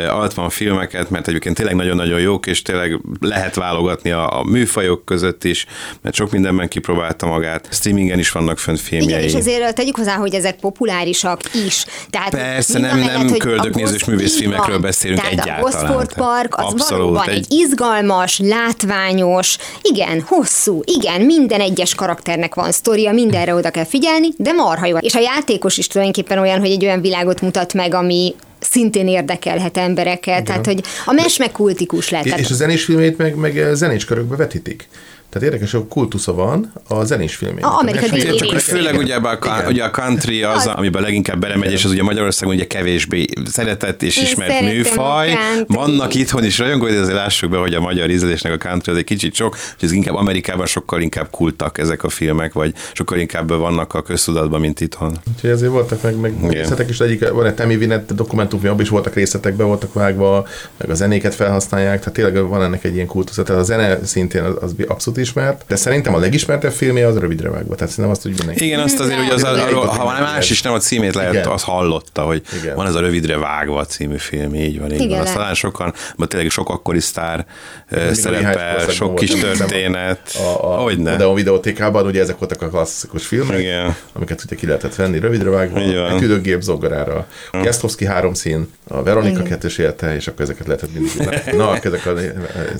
altman 0.09 0.49
filmeket, 0.49 1.09
mert 1.09 1.27
egyébként 1.27 1.55
tényleg 1.55 1.75
nagyon-nagyon 1.75 2.19
jók, 2.19 2.47
és 2.47 2.61
tényleg 2.61 2.99
lehet 3.19 3.55
válogatni 3.55 4.11
a, 4.11 4.39
a 4.39 4.43
műfajok 4.43 5.05
között 5.05 5.43
is, 5.43 5.65
mert 6.01 6.15
sok 6.15 6.31
mindenben 6.31 6.67
kipróbálta 6.67 7.25
magát. 7.25 7.67
Streamingen 7.71 8.19
is 8.19 8.31
vannak 8.31 8.59
fönt 8.59 8.79
filmjei. 8.79 9.09
Igen, 9.09 9.21
és 9.21 9.33
ezért 9.33 9.75
tegyük 9.75 9.95
hozzá, 9.95 10.15
hogy 10.15 10.33
ezek 10.33 10.55
populárisak 10.55 11.39
is. 11.65 11.85
Tehát 12.09 12.29
Persze, 12.29 12.79
nem- 12.79 12.91
amellett, 12.91 13.17
nem 13.17 13.27
hogy 13.27 13.39
köldöknézős 13.39 14.05
művészfilmekről 14.05 14.75
így 14.75 15.12
beszélünk 15.15 15.41
Tehát 15.43 15.59
egyáltalán. 15.61 15.85
a 15.85 15.87
Gosford 15.87 16.13
Park 16.13 16.55
az 16.55 16.63
Abszolút, 16.63 16.89
valóban 16.89 17.29
egy... 17.29 17.35
egy- 17.37 17.51
izgalmas, 17.51 18.39
látványos, 18.39 19.57
igen, 19.81 20.21
hosszú, 20.27 20.81
igen, 20.85 21.21
minden 21.21 21.59
egyes 21.59 21.95
karakternek 21.95 22.55
van 22.55 22.71
sztoria, 22.71 23.11
mindenre 23.11 23.53
oda 23.55 23.69
kell 23.69 23.85
figyelni, 23.85 24.27
de 24.37 24.51
marha 24.51 24.85
jó. 24.85 24.97
És 24.97 25.15
a 25.15 25.19
játékos 25.19 25.77
is 25.77 25.87
tulajdonképpen 25.87 26.37
olyan, 26.37 26.59
hogy 26.59 26.71
egy 26.71 26.85
olyan 26.85 27.01
világot 27.01 27.41
mutat 27.41 27.73
meg, 27.73 27.93
ami 27.93 28.35
szintén 28.59 29.07
érdekelhet 29.07 29.77
embereket, 29.77 30.43
tehát 30.43 30.65
hogy 30.65 30.83
a 31.05 31.11
mes 31.11 31.37
meg 31.37 31.51
kultikus 31.51 32.09
lett. 32.09 32.25
És 32.25 32.51
a 32.51 32.53
zenés 32.53 32.83
filmét 32.83 33.17
meg, 33.17 33.35
meg 33.35 33.69
zenés 33.73 34.05
körökbe 34.05 34.35
vetítik. 34.35 34.87
Tehát 35.33 35.47
érdekes, 35.47 35.71
hogy 35.71 35.87
kultusza 35.87 36.33
van 36.33 36.73
a 36.87 37.03
zenés 37.03 37.35
filmén. 37.35 37.63
A 37.63 37.79
Amerikai. 37.79 38.35
Csak 38.35 38.49
hogy 38.49 38.61
főleg 38.61 38.97
ugye, 38.97 39.15
a, 39.15 39.37
Igen. 39.43 39.65
ugye 39.67 39.83
a 39.83 39.91
country 39.91 40.43
az, 40.43 40.67
amiben 40.67 41.01
leginkább 41.01 41.39
belemegy, 41.39 41.71
és 41.71 41.83
az 41.85 41.91
ugye 41.91 42.03
Magyarországon 42.03 42.55
ugye 42.55 42.67
kevésbé 42.67 43.25
szeretett 43.45 44.03
és 44.03 44.17
Én 44.17 44.23
ismert 44.23 44.61
műfaj. 44.61 45.37
Vannak 45.67 46.13
itthon 46.13 46.43
is 46.43 46.57
rajongói, 46.57 46.91
de 46.91 46.99
azért 46.99 47.15
lássuk 47.15 47.49
be, 47.49 47.57
hogy 47.57 47.73
a 47.73 47.79
magyar 47.79 48.09
ízlésnek 48.09 48.53
a 48.53 48.57
country 48.57 48.91
az 48.91 48.97
egy 48.97 49.03
kicsit 49.03 49.33
sok, 49.33 49.57
hogy 49.79 49.89
ez 49.89 49.91
inkább 49.91 50.15
Amerikában 50.15 50.65
sokkal 50.65 51.01
inkább 51.01 51.29
kultak 51.29 51.77
ezek 51.77 52.03
a 52.03 52.09
filmek, 52.09 52.53
vagy 52.53 52.73
sokkal 52.93 53.17
inkább 53.17 53.49
vannak 53.49 53.93
a 53.93 54.01
köztudatban, 54.01 54.59
mint 54.59 54.81
itthon. 54.81 55.19
Úgyhogy 55.33 55.49
ezért 55.49 55.71
voltak 55.71 56.01
meg, 56.01 56.15
meg 56.19 56.33
Igen. 56.37 56.49
részletek 56.49 56.89
is, 56.89 56.99
egyik 56.99 57.29
van 57.29 57.45
egy 57.45 57.53
Temi 57.53 57.77
Vinet 57.77 58.15
dokumentumfilm, 58.15 58.71
abban 58.71 58.83
is 58.83 58.89
voltak 58.89 59.13
részletek, 59.13 59.55
be 59.55 59.63
voltak 59.63 59.93
vágva, 59.93 60.47
meg 60.77 60.89
a 60.89 60.93
zenéket 60.93 61.35
felhasználják, 61.35 61.99
tehát 61.99 62.13
tényleg 62.13 62.47
van 62.47 62.63
ennek 62.63 62.83
egy 62.83 62.95
ilyen 62.95 63.07
kultusz. 63.07 63.35
Tehát 63.35 63.61
a 63.61 63.63
zene 63.63 64.05
szintén 64.05 64.43
az, 64.43 64.55
az 64.61 64.75
abszolút 64.87 65.19
ismert, 65.23 65.63
de 65.67 65.75
szerintem 65.75 66.13
a 66.13 66.17
legismertebb 66.17 66.71
filmje 66.71 67.07
az 67.07 67.17
rövidre 67.17 67.49
vágva, 67.49 67.75
tehát 67.75 67.89
szerintem 67.89 68.13
azt 68.13 68.25
úgy 68.25 68.37
mindenki. 68.37 68.65
Igen, 68.65 68.79
azt 68.79 68.99
azért, 68.99 69.19
hogy 69.19 69.29
az, 69.29 69.39
Igen. 69.39 69.59
arról, 69.59 69.85
ha 69.85 70.03
van 70.03 70.21
más 70.21 70.49
is, 70.49 70.61
nem 70.61 70.73
a 70.73 70.77
címét 70.77 71.15
lehet, 71.15 71.33
Igen. 71.33 71.47
azt 71.47 71.63
hallotta, 71.63 72.21
hogy 72.21 72.41
Igen. 72.61 72.75
van 72.75 72.87
ez 72.87 72.95
a 72.95 72.99
rövidre 72.99 73.37
vágva 73.37 73.85
című 73.85 74.17
film, 74.17 74.55
így 74.55 74.79
van, 74.79 74.91
így 74.91 75.01
Igen, 75.01 75.09
van. 75.09 75.19
Azt 75.19 75.33
talán 75.33 75.53
sokan, 75.53 75.93
mert 76.17 76.29
tényleg 76.29 76.49
sok 76.49 76.69
akkori 76.69 76.99
sztár 76.99 77.45
a 77.89 78.13
szerepel, 78.13 78.89
sok 78.89 79.15
kis 79.15 79.33
történet. 79.33 80.19
A, 80.35 80.73
a 80.73 80.77
Hogyne. 80.77 81.13
Odeon 81.13 81.35
videótékában 81.35 82.05
ugye 82.05 82.21
ezek 82.21 82.37
voltak 82.37 82.61
a 82.61 82.69
klasszikus 82.69 83.25
filmek, 83.25 83.59
Igen. 83.59 83.95
amiket 84.13 84.43
ugye 84.45 84.55
ki 84.55 84.65
lehetett 84.65 84.95
venni 84.95 85.19
rövidre 85.19 85.49
vágva, 85.49 86.05
a 86.05 86.15
küldőgép 86.15 86.61
zongorára, 86.61 87.27
a 87.51 87.57
Gesztovszki 87.57 88.05
három 88.05 88.33
szín, 88.33 88.67
a 88.87 89.03
Veronika 89.03 89.43
kettős 89.43 89.77
élete, 89.77 90.15
és 90.15 90.27
akkor 90.27 90.41
ezeket 90.41 90.67
lehetett 90.67 90.93
mindig. 90.93 91.11
Na, 91.57 91.77
ezek 91.77 92.05
a 92.05 92.13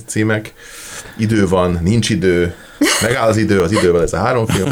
címek. 0.06 0.54
Idő 1.18 1.48
van, 1.48 1.80
nincs 1.82 2.10
idő, 2.10 2.54
megáll 3.02 3.28
az 3.28 3.38
idő, 3.38 3.62
az 3.62 3.72
idővel 3.72 4.02
ez 4.02 4.14
a 4.14 4.18
három 4.18 4.46
film, 4.46 4.70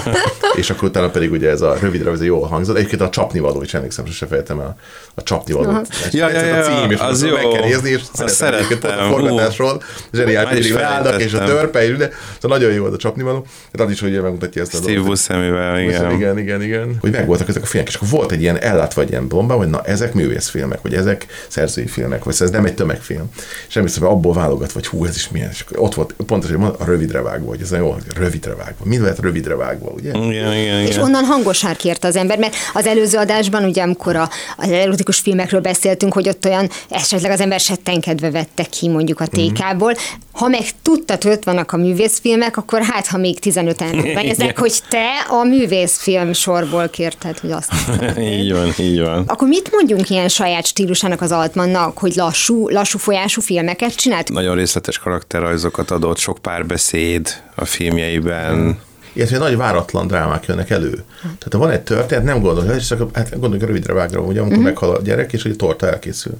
és 0.55 0.69
akkor 0.69 0.87
utána 0.87 1.09
pedig 1.09 1.31
ugye 1.31 1.49
ez 1.49 1.61
a 1.61 1.77
rövidre, 1.79 2.11
ez 2.11 2.23
jól 2.23 2.47
hangzott. 2.47 2.75
Egyébként 2.77 3.01
a 3.01 3.09
csapnivaló 3.09 3.61
is 3.61 3.73
emlékszem, 3.73 4.05
sose 4.05 4.25
fejtem 4.25 4.59
el 4.59 4.77
a 5.15 5.23
csapnivaló. 5.23 5.81
Ja, 6.11 6.29
ja, 6.29 6.45
ja, 6.45 6.57
a 6.57 6.61
cím, 6.61 6.91
és 6.91 6.99
az 6.99 7.09
az 7.09 7.23
jó. 7.23 7.33
meg 7.33 7.47
kell 7.47 7.63
nézni, 7.63 7.89
és 7.89 8.01
Azt 8.17 8.35
szeretem 8.35 8.65
szerettem. 8.65 8.99
a 8.99 9.09
forgatásról. 9.09 9.81
Zseniális, 10.13 10.49
Már 10.49 10.57
is 10.57 10.65
mindig 10.65 10.81
leállnak, 10.81 11.21
és 11.21 11.33
a 11.33 11.43
törpe, 11.43 11.83
és 11.87 11.97
de, 11.97 12.09
szóval 12.39 12.57
nagyon 12.57 12.73
jó 12.73 12.85
az 12.85 12.93
a 12.93 12.97
csapnivaló. 12.97 13.45
Tehát 13.71 13.87
az 13.87 13.93
is, 13.93 13.99
hogy 14.01 14.21
megmutatja 14.21 14.61
ezt 14.61 14.73
a 14.73 14.77
Steve 14.77 14.93
dolgot. 14.93 15.09
Buscemivel, 15.09 15.79
Igen. 15.79 15.89
igen. 15.93 16.11
igen, 16.11 16.37
igen, 16.37 16.61
igen. 16.61 16.97
Hogy 17.01 17.11
megvoltak 17.11 17.47
ezek 17.47 17.63
a 17.63 17.65
filmek, 17.65 17.89
és 17.89 17.95
akkor 17.95 18.07
volt 18.09 18.31
egy 18.31 18.41
ilyen 18.41 18.57
ellátva 18.57 19.01
egy 19.01 19.09
ilyen 19.09 19.27
bomba, 19.27 19.53
hogy 19.53 19.67
na, 19.69 19.81
ezek 19.83 20.13
művészfilmek, 20.13 20.81
vagy 20.81 20.93
ezek 20.93 21.25
szerzői 21.47 21.87
filmek, 21.87 22.23
vagy 22.23 22.35
ez 22.39 22.49
nem 22.49 22.65
egy 22.65 22.73
tömegfilm. 22.73 23.29
És 23.67 23.75
emlékszem, 23.75 24.03
hogy 24.03 24.11
abból 24.11 24.33
válogat, 24.33 24.71
vagy 24.71 24.87
hú, 24.87 25.05
ez 25.05 25.15
is 25.15 25.29
milyen. 25.29 25.49
És 25.49 25.61
akkor 25.61 25.79
ott 25.79 25.93
volt 25.93 26.15
pontosan, 26.25 26.59
hogy 26.59 26.75
a 26.79 26.85
rövidre 26.85 27.21
vágva, 27.21 27.49
hogy 27.49 27.61
ez 27.61 27.71
a 27.71 27.75
jó, 28.05 28.21
rövidre 28.23 28.55
vágva. 28.55 28.85
Mi 28.85 28.97
lehet 28.97 29.19
rövidre 29.19 29.55
vágva, 29.55 29.89
ugye? 29.89 30.09
Igen, 30.09 30.53
igen, 30.53 30.79
És 30.79 30.89
igen. 30.89 31.03
onnan 31.03 31.23
hangosár 31.23 31.75
kérte 31.75 32.07
az 32.07 32.15
ember, 32.15 32.37
mert 32.37 32.55
az 32.73 32.85
előző 32.85 33.17
adásban, 33.17 33.63
ugye 33.63 33.81
amikor 33.81 34.15
a, 34.15 34.29
az 34.57 34.69
erotikus 34.69 35.19
filmekről 35.19 35.61
beszéltünk, 35.61 36.13
hogy 36.13 36.29
ott 36.29 36.45
olyan 36.45 36.69
esetleg 36.89 37.31
az 37.31 37.39
ember 37.39 37.59
settenkedve 37.59 38.31
vette 38.31 38.63
ki 38.63 38.89
mondjuk 38.89 39.19
a 39.19 39.25
TK-ból. 39.27 39.93
Ha 40.31 40.47
meg 40.47 40.63
tudtad, 40.81 41.23
hogy 41.23 41.31
ott 41.31 41.43
vannak 41.43 41.71
a 41.71 41.77
művészfilmek, 41.77 42.57
akkor 42.57 42.81
hát, 42.81 43.07
ha 43.07 43.17
még 43.17 43.37
15-en 43.41 44.29
ezek, 44.29 44.59
hogy 44.59 44.73
te 44.89 45.07
a 45.27 45.43
művészfilm 45.43 46.33
sorból 46.33 46.89
kérted, 46.89 47.39
hogy 47.39 47.51
azt 47.51 47.71
Így 48.19 48.53
van, 48.53 48.73
így 48.77 49.01
van. 49.01 49.23
Akkor 49.27 49.47
mit 49.47 49.71
mondjunk 49.71 50.09
ilyen 50.09 50.27
saját 50.27 50.65
stílusának 50.65 51.21
az 51.21 51.31
Altmannak, 51.31 51.97
hogy 51.97 52.15
lassú, 52.15 52.69
lassú 52.69 52.97
folyású 52.97 53.41
filmeket 53.41 53.95
csinált? 53.95 54.29
Nagyon 54.29 54.55
részletes 54.55 54.97
karakterrajzokat 54.97 55.91
adott, 55.91 56.17
sok 56.17 56.37
párbeszéd 56.41 57.41
a 57.61 57.65
filmjeiben. 57.65 58.79
Illetve 59.13 59.37
nagy 59.37 59.57
váratlan 59.57 60.07
drámák 60.07 60.45
jönnek 60.45 60.69
elő. 60.69 61.03
Tehát 61.21 61.49
ha 61.51 61.57
van 61.57 61.69
egy 61.69 61.81
történet, 61.81 62.23
nem 62.23 62.41
gondolod, 62.41 62.71
hogy 62.71 62.85
csak 62.85 63.15
hát 63.15 63.39
gondoljuk 63.39 63.67
rövidre 63.67 63.93
vágra, 63.93 64.19
ugye, 64.19 64.39
amikor 64.39 64.57
Mhm. 64.57 64.65
meghal 64.65 64.95
a 64.95 65.01
gyerek, 65.01 65.33
és 65.33 65.41
hogy 65.41 65.51
a 65.51 65.55
torta 65.55 65.87
elkészül. 65.89 66.33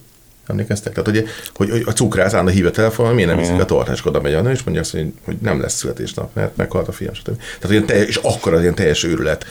Emlékeztek? 0.48 0.94
Tehát, 0.94 1.10
hogy, 1.10 1.28
hogy, 1.54 1.70
hogy 1.70 1.84
a 1.86 1.92
cukrász 1.92 2.34
állna 2.34 2.50
hív 2.50 2.66
a 2.66 2.72
telefonon, 2.72 3.14
miért 3.14 3.30
nem 3.30 3.40
viszik 3.40 3.60
a 3.60 3.66
tortát, 3.66 3.96
és 3.96 4.06
oda 4.06 4.22
megy 4.22 4.34
a 4.34 4.42
nő, 4.42 4.52
és 4.52 4.64
mondja 4.64 4.82
azt, 4.82 4.92
hogy, 4.92 5.14
hogy 5.26 5.36
nem 5.42 5.62
lesz 5.62 5.74
születésnap, 5.74 6.36
mert 6.36 6.56
meghalt 6.56 6.88
a 6.88 6.92
fiam, 6.92 7.14
stb. 7.14 7.36
Tehát, 7.38 7.62
hogy 7.62 7.72
ilyen 7.72 7.86
teljes, 7.86 8.08
és 8.08 8.16
akkor 8.16 8.54
az 8.54 8.62
ilyen 8.62 8.76
teljes 8.76 9.04
őrület 9.04 9.46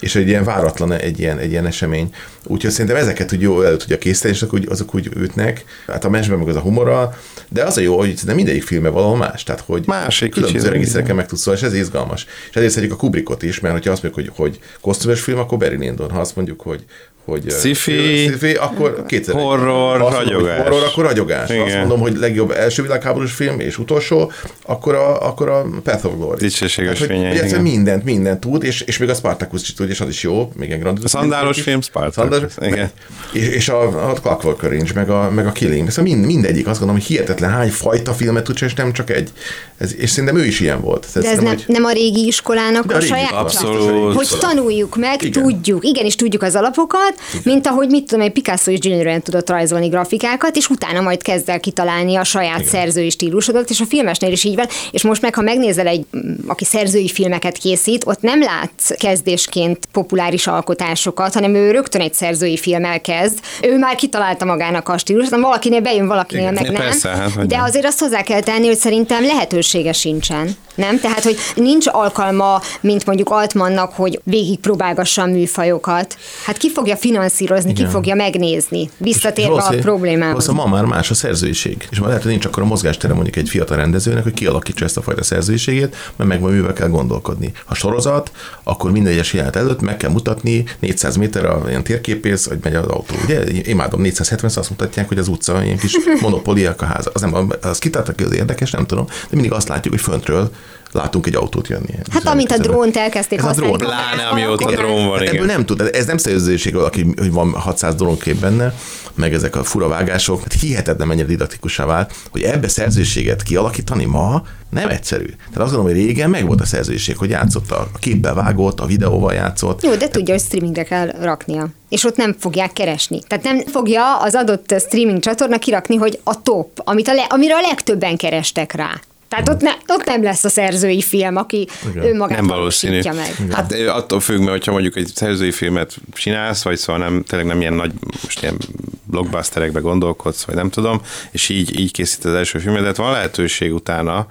és 0.00 0.14
egy 0.14 0.28
ilyen 0.28 0.44
váratlan 0.44 0.92
egy 0.92 1.18
ilyen, 1.18 1.38
egy 1.38 1.50
ilyen 1.50 1.66
esemény. 1.66 2.14
Úgyhogy 2.46 2.70
szerintem 2.70 2.96
ezeket 2.96 3.32
úgy 3.32 3.40
jó 3.40 3.62
elő 3.62 3.76
tudja 3.76 3.98
készíteni, 3.98 4.34
és 4.34 4.42
azok 4.42 4.54
úgy, 4.54 4.66
azok 4.68 4.94
úgy 4.94 5.10
ütnek. 5.16 5.64
Hát 5.86 6.04
a 6.04 6.10
mesben 6.10 6.38
meg 6.38 6.48
az 6.48 6.56
a 6.56 6.60
humora, 6.60 7.18
de 7.48 7.62
az 7.62 7.76
a 7.76 7.80
jó, 7.80 7.98
hogy 7.98 8.18
nem 8.24 8.34
mindegyik 8.34 8.62
filme 8.62 8.88
valahol 8.88 9.16
más. 9.16 9.42
Tehát, 9.42 9.60
hogy 9.60 9.82
Más 9.86 10.22
egy 10.22 10.30
különböző 10.30 10.68
regisztereken 10.68 11.16
meg 11.16 11.26
tudsz 11.26 11.40
szólni, 11.40 11.60
és 11.60 11.66
ez 11.66 11.74
izgalmas. 11.74 12.26
És 12.50 12.56
ezért 12.56 12.72
szeretjük 12.72 12.96
a 12.96 13.00
Kubrickot 13.00 13.42
is, 13.42 13.60
mert 13.60 13.74
hogyha 13.74 13.92
azt 13.92 14.02
mondjuk, 14.02 14.26
hogy, 14.26 14.36
hogy 14.36 14.58
kosztümös 14.80 15.20
film, 15.20 15.38
akkor 15.38 15.58
Barry 15.58 15.84
Lyndon. 15.84 16.10
Ha 16.10 16.20
azt 16.20 16.36
mondjuk, 16.36 16.60
hogy 16.60 16.84
hogy 17.24 17.50
Sci-fi, 17.50 18.30
sci 18.38 18.52
akkor 18.54 19.04
kétszer. 19.06 19.34
horror, 19.34 19.98
Ha 20.00 20.06
azt 20.06 20.16
mondom, 20.16 20.32
ragyogás. 20.34 20.58
Horror, 20.62 20.82
akkor 20.84 21.04
ragyogás. 21.04 21.50
Ha 21.50 21.56
Azt 21.56 21.66
Igen. 21.66 21.78
mondom, 21.78 22.00
hogy 22.00 22.16
legjobb 22.16 22.50
első 22.50 22.82
világháborús 22.82 23.32
film 23.32 23.60
és 23.60 23.78
utolsó, 23.78 24.32
akkor 24.66 24.94
a, 24.94 25.26
akkor 25.26 25.48
a 25.48 25.64
Path 25.82 26.06
of 26.06 26.12
Glory. 26.16 26.36
Dicsőséges 26.38 26.98
hogy, 26.98 27.08
fényei, 27.08 27.38
hogy 27.38 27.46
igen. 27.46 27.60
mindent, 27.60 28.04
mindent 28.04 28.40
tud, 28.40 28.64
és, 28.64 28.80
és 28.80 28.98
még 28.98 29.08
a 29.08 29.14
Spartacus 29.14 29.62
is 29.62 29.74
tud, 29.74 29.90
és 29.90 30.00
az 30.00 30.08
is 30.08 30.22
jó, 30.22 30.52
még 30.56 30.70
egy 30.70 30.78
Grand 30.80 30.98
A 31.04 31.08
szandálos 31.08 31.60
film 31.60 31.80
Spartacus, 31.80 32.52
igen. 32.60 32.90
És, 33.32 33.48
és 33.48 33.68
a, 33.68 34.08
a 34.10 34.12
Clockwork 34.12 34.62
Orange, 34.62 34.90
meg 34.94 35.10
a, 35.10 35.30
meg 35.30 35.46
a 35.46 35.52
Killing. 35.52 35.90
Szóval 35.90 36.12
mind, 36.12 36.26
mindegyik, 36.26 36.66
azt 36.66 36.78
gondolom, 36.78 37.02
hogy 37.02 37.10
hihetetlen 37.10 37.50
hány 37.50 37.70
fajta 37.70 38.12
filmet 38.12 38.44
tud, 38.44 38.56
és 38.62 38.74
nem 38.74 38.92
csak 38.92 39.10
egy. 39.10 39.30
Ez, 39.78 39.94
és 39.96 40.10
szerintem 40.10 40.38
ő 40.38 40.44
is 40.44 40.60
ilyen 40.60 40.80
volt. 40.80 41.06
De 41.14 41.28
ez 41.28 41.36
nem, 41.36 41.46
hogy- 41.46 41.64
nem 41.66 41.84
a 41.84 41.90
régi 41.92 42.26
iskolának 42.26 42.90
a, 42.90 42.94
a 42.94 42.98
régi 42.98 43.10
sajátja? 43.10 43.36
Abszolút. 43.38 44.14
Hogy 44.14 44.28
tanuljuk 44.40 44.96
meg, 44.96 45.22
Igen. 45.22 45.26
Igen. 45.26 45.42
tudjuk, 45.42 45.84
igenis 45.84 46.14
tudjuk 46.16 46.42
az 46.42 46.54
alapokat, 46.54 47.13
Igen. 47.30 47.42
mint 47.44 47.66
ahogy 47.66 47.88
mit 47.88 48.06
tudom, 48.06 48.24
egy 48.24 48.32
Picasso 48.32 48.70
is 48.70 48.78
gyönyörűen 48.78 49.22
tudott 49.22 49.50
rajzolni 49.50 49.88
grafikákat, 49.88 50.56
és 50.56 50.68
utána 50.68 51.00
majd 51.00 51.22
kezd 51.22 51.48
el 51.48 51.60
kitalálni 51.60 52.16
a 52.16 52.24
saját 52.24 52.58
Igen. 52.58 52.70
szerzői 52.70 53.10
stílusodat, 53.10 53.70
és 53.70 53.80
a 53.80 53.84
filmesnél 53.84 54.32
is 54.32 54.44
így 54.44 54.54
van. 54.54 54.66
És 54.90 55.02
most 55.02 55.22
meg, 55.22 55.34
ha 55.34 55.42
megnézel 55.42 55.86
egy, 55.86 56.06
mm, 56.16 56.32
aki 56.46 56.64
szerzői 56.64 57.08
filmeket 57.08 57.56
készít, 57.56 58.06
ott 58.06 58.20
nem 58.20 58.42
látsz 58.42 58.90
kezdésként 58.98 59.78
populáris 59.92 60.46
alkotásokat, 60.46 61.34
hanem 61.34 61.54
ő 61.54 61.70
rögtön 61.70 62.00
egy 62.00 62.14
szerzői 62.14 62.56
filmmel 62.56 63.00
kezd. 63.00 63.38
Ő 63.62 63.78
már 63.78 63.94
kitalálta 63.94 64.44
magának 64.44 64.88
a 64.88 64.98
stílusot, 64.98 65.40
valakinél 65.40 65.80
bejön, 65.80 66.06
valakinél 66.06 66.50
Igen. 66.50 66.54
meg 66.54 66.72
nem. 66.72 66.82
Persze, 66.82 67.08
hát, 67.08 67.46
De 67.46 67.58
azért 67.58 67.84
azt 67.84 68.00
hozzá 68.00 68.22
kell 68.22 68.40
tenni, 68.40 68.66
hogy 68.66 68.76
szerintem 68.76 69.22
lehetősége 69.24 69.92
sincsen. 69.92 70.56
Nem? 70.74 71.00
Tehát, 71.00 71.22
hogy 71.22 71.36
nincs 71.54 71.86
alkalma, 71.90 72.60
mint 72.80 73.06
mondjuk 73.06 73.30
Altmannak, 73.30 73.92
hogy 73.92 74.20
végigpróbálgassa 74.24 75.22
a 75.22 75.26
műfajokat. 75.26 76.16
Hát 76.44 76.56
ki 76.56 76.70
fogja 76.70 76.96
finanszírozni, 76.96 77.70
Igen. 77.70 77.84
ki 77.84 77.90
fogja 77.92 78.14
megnézni. 78.14 78.90
Visszatérve 78.96 79.62
a 79.62 79.74
problémához. 79.80 80.46
valószínűleg 80.46 80.66
ma 80.66 80.72
már 80.74 80.84
más 80.84 81.10
a 81.10 81.14
szerzőiség. 81.14 81.88
És 81.90 82.00
ma 82.00 82.06
lehet, 82.06 82.22
hogy 82.22 82.30
nincs 82.30 82.44
akkor 82.44 82.62
a 82.62 82.66
mozgástere 82.66 83.14
mondjuk 83.14 83.36
egy 83.36 83.48
fiatal 83.48 83.76
rendezőnek, 83.76 84.22
hogy 84.22 84.34
kialakítsa 84.34 84.84
ezt 84.84 84.96
a 84.96 85.02
fajta 85.02 85.22
szerzőiségét, 85.22 85.96
mert 86.16 86.30
meg 86.30 86.40
mivel 86.40 86.72
kell 86.72 86.88
gondolkodni. 86.88 87.52
Ha 87.64 87.74
sorozat, 87.74 88.30
akkor 88.62 88.90
minden 88.90 89.12
egyes 89.12 89.32
jelenet 89.32 89.56
előtt 89.56 89.80
meg 89.80 89.96
kell 89.96 90.10
mutatni 90.10 90.64
400 90.80 91.16
méter 91.16 91.44
a 91.44 91.62
ilyen 91.68 91.82
térképész, 91.82 92.46
hogy 92.46 92.58
megy 92.62 92.74
az 92.74 92.86
autó. 92.86 93.14
Ugye? 93.24 93.42
Imádom, 93.50 94.00
470 94.00 94.50
azt 94.54 94.70
mutatják, 94.70 95.08
hogy 95.08 95.18
az 95.18 95.28
utca 95.28 95.64
ilyen 95.64 95.78
kis 95.78 95.96
monopoliák 96.20 96.82
a 96.82 96.84
ház. 96.84 97.08
Az 97.12 97.20
nem, 97.20 97.52
az 97.62 97.78
kitartak 97.78 98.20
az 98.20 98.34
érdekes, 98.34 98.70
nem 98.70 98.86
tudom, 98.86 99.04
de 99.06 99.28
mindig 99.30 99.52
azt 99.52 99.68
látjuk, 99.68 99.94
hogy 99.94 100.02
föntről 100.02 100.50
látunk 100.94 101.26
egy 101.26 101.34
autót 101.34 101.68
jönni. 101.68 101.94
Hát 102.10 102.26
amint 102.26 102.50
a 102.52 102.58
drónt 102.58 102.96
elkezdték 102.96 103.38
Ez 103.38 103.44
a 103.44 103.48
használni. 103.48 103.76
drón. 103.76 103.88
Pláne, 103.88 104.26
amióta 104.28 104.64
akkor- 104.64 104.76
drón 104.76 105.06
van, 105.08 105.18
Hát 105.18 105.28
ebből 105.28 105.46
nem 105.46 105.64
tud, 105.64 105.90
ez 105.92 106.06
nem 106.06 106.16
szerzőség 106.16 106.74
valaki, 106.74 107.06
hogy 107.16 107.32
van 107.32 107.52
600 107.52 107.94
drónkép 107.94 108.36
benne, 108.40 108.74
meg 109.14 109.34
ezek 109.34 109.56
a 109.56 109.64
fura 109.64 109.88
vágások, 109.88 110.40
hát 110.40 110.52
hihetetlen 110.52 111.08
mennyire 111.08 111.26
didaktikussá 111.26 111.84
vált, 111.84 112.14
hogy 112.30 112.42
ebbe 112.42 112.68
szerzőséget 112.68 113.42
kialakítani 113.42 114.04
ma 114.04 114.42
nem 114.70 114.88
egyszerű. 114.88 115.24
Tehát 115.26 115.58
azt 115.58 115.72
gondolom, 115.72 115.84
hogy 115.84 115.94
régen 115.94 116.30
meg 116.30 116.46
volt 116.46 116.60
a 116.60 116.64
szerzőség, 116.66 117.16
hogy 117.16 117.30
játszott 117.30 117.70
a 117.70 117.88
a 117.94 117.98
képpel 117.98 118.34
vágott, 118.34 118.80
a 118.80 118.86
videóval 118.86 119.32
játszott. 119.34 119.82
Jó, 119.82 119.94
de 119.94 120.08
tudja, 120.08 120.34
hogy 120.34 120.42
streamingre 120.42 120.82
kell 120.82 121.06
raknia. 121.20 121.68
És 121.88 122.04
ott 122.04 122.16
nem 122.16 122.34
fogják 122.38 122.72
keresni. 122.72 123.20
Tehát 123.26 123.44
nem 123.44 123.60
fogja 123.66 124.16
az 124.18 124.34
adott 124.34 124.74
streaming 124.86 125.18
csatorna 125.18 125.58
kirakni, 125.58 125.96
hogy 125.96 126.20
a 126.24 126.42
top, 126.42 126.80
amit 126.84 127.08
a 127.08 127.12
le, 127.14 127.22
amire 127.28 127.54
a 127.56 127.60
legtöbben 127.60 128.16
kerestek 128.16 128.72
rá. 128.72 129.00
Tehát 129.28 129.48
ott, 129.48 129.60
ne, 129.60 129.70
ott 129.86 130.04
nem 130.04 130.22
lesz 130.22 130.44
a 130.44 130.48
szerzői 130.48 131.02
film, 131.02 131.36
aki 131.36 131.68
Igen. 131.90 132.04
önmagát 132.04 132.38
Nem 132.38 132.46
valószínű. 132.46 133.00
meg. 133.04 133.52
Hát 133.52 133.72
ö, 133.72 133.88
attól 133.88 134.20
függ, 134.20 134.38
mert 134.38 134.50
hogyha 134.50 134.72
mondjuk 134.72 134.96
egy 134.96 135.10
szerzői 135.14 135.52
filmet 135.52 135.96
csinálsz, 136.12 136.62
vagy 136.62 136.76
szóval 136.76 137.02
nem, 137.08 137.22
tényleg 137.22 137.48
nem 137.48 137.60
ilyen 137.60 137.72
nagy, 137.72 137.92
most 138.22 138.42
ilyen 138.42 138.56
blockbusterekbe 139.04 139.80
gondolkodsz, 139.80 140.44
vagy 140.44 140.54
nem 140.54 140.70
tudom, 140.70 141.00
és 141.30 141.48
így, 141.48 141.80
így 141.80 141.92
készít 141.92 142.24
az 142.24 142.34
első 142.34 142.58
filmedet, 142.58 142.96
van 142.96 143.12
lehetőség 143.12 143.74
utána, 143.74 144.26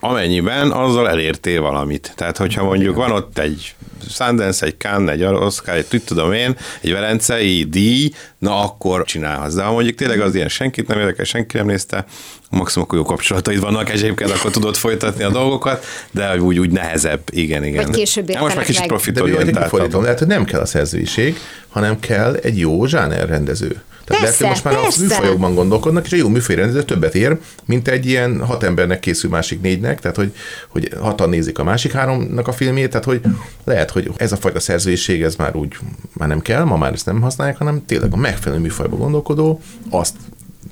amennyiben 0.00 0.70
azzal 0.70 1.08
elértél 1.08 1.60
valamit. 1.60 2.12
Tehát, 2.16 2.36
hogyha 2.36 2.64
mondjuk 2.64 2.96
van 2.96 3.10
ott 3.10 3.38
egy 3.38 3.74
Sundance, 4.10 4.66
egy 4.66 4.76
Cannes, 4.78 5.14
egy 5.14 5.24
Oscar, 5.24 5.74
egy 5.74 5.86
mit 5.90 6.04
tudom 6.04 6.32
én, 6.32 6.56
egy 6.80 6.92
velencei 6.92 7.64
díj, 7.64 8.10
na 8.38 8.62
akkor 8.62 9.04
csinálhatsz. 9.04 9.54
De 9.54 9.62
ha 9.62 9.72
mondjuk 9.72 9.94
tényleg 9.96 10.20
az 10.20 10.34
ilyen 10.34 10.48
senkit 10.48 10.88
nem 10.88 10.98
érdekel, 10.98 11.24
senki 11.24 11.56
nem 11.56 11.66
nézte, 11.66 12.04
maximum 12.50 12.86
akkor 12.86 12.98
jó 12.98 13.04
kapcsolataid 13.04 13.60
vannak 13.60 13.90
egyébként, 13.90 14.30
akkor 14.30 14.50
tudod 14.50 14.76
folytatni 14.76 15.24
a 15.24 15.30
dolgokat, 15.30 15.84
de 16.10 16.40
úgy, 16.40 16.58
úgy 16.58 16.70
nehezebb, 16.70 17.20
igen, 17.30 17.64
igen. 17.64 17.84
Vagy 17.84 17.94
később 17.94 18.28
ja, 18.28 18.40
most 18.40 18.56
már 18.56 18.64
kicsit 18.64 18.86
profitorientáltabb. 18.86 20.02
Lehet, 20.02 20.18
hogy 20.18 20.28
nem 20.28 20.44
kell 20.44 20.60
a 20.60 20.66
szerzőiség, 20.66 21.36
hanem 21.68 22.00
kell 22.00 22.34
egy 22.34 22.58
jó 22.58 22.86
zsánerrendező. 22.86 23.82
Tehát 24.08 24.22
Persze, 24.22 24.42
lehet, 24.42 24.56
most 24.56 24.64
már 24.64 24.82
persze. 24.82 25.00
a 25.00 25.02
műfajokban 25.02 25.54
gondolkodnak, 25.54 26.04
és 26.04 26.12
egy 26.12 26.18
jó 26.18 26.28
műfajrendező 26.28 26.82
többet 26.82 27.14
ér, 27.14 27.38
mint 27.64 27.88
egy 27.88 28.06
ilyen 28.06 28.44
hat 28.44 28.62
embernek 28.62 29.00
készül 29.00 29.30
másik 29.30 29.60
négynek, 29.60 30.00
tehát 30.00 30.16
hogy, 30.16 30.32
hogy 30.68 30.92
hatan 31.00 31.28
nézik 31.28 31.58
a 31.58 31.64
másik 31.64 31.92
háromnak 31.92 32.48
a 32.48 32.52
filmjét, 32.52 32.90
tehát 32.90 33.04
hogy 33.04 33.20
lehet, 33.64 33.90
hogy 33.90 34.10
ez 34.16 34.32
a 34.32 34.36
fajta 34.36 34.60
szerzőiség, 34.60 35.22
ez 35.22 35.36
már 35.36 35.56
úgy 35.56 35.76
már 36.12 36.28
nem 36.28 36.40
kell, 36.40 36.64
ma 36.64 36.76
már 36.76 36.92
ezt 36.92 37.06
nem 37.06 37.20
használják, 37.20 37.56
hanem 37.56 37.84
tényleg 37.86 38.12
a 38.12 38.16
megfelelő 38.16 38.60
műfajba 38.60 38.96
gondolkodó, 38.96 39.60
azt 39.90 40.14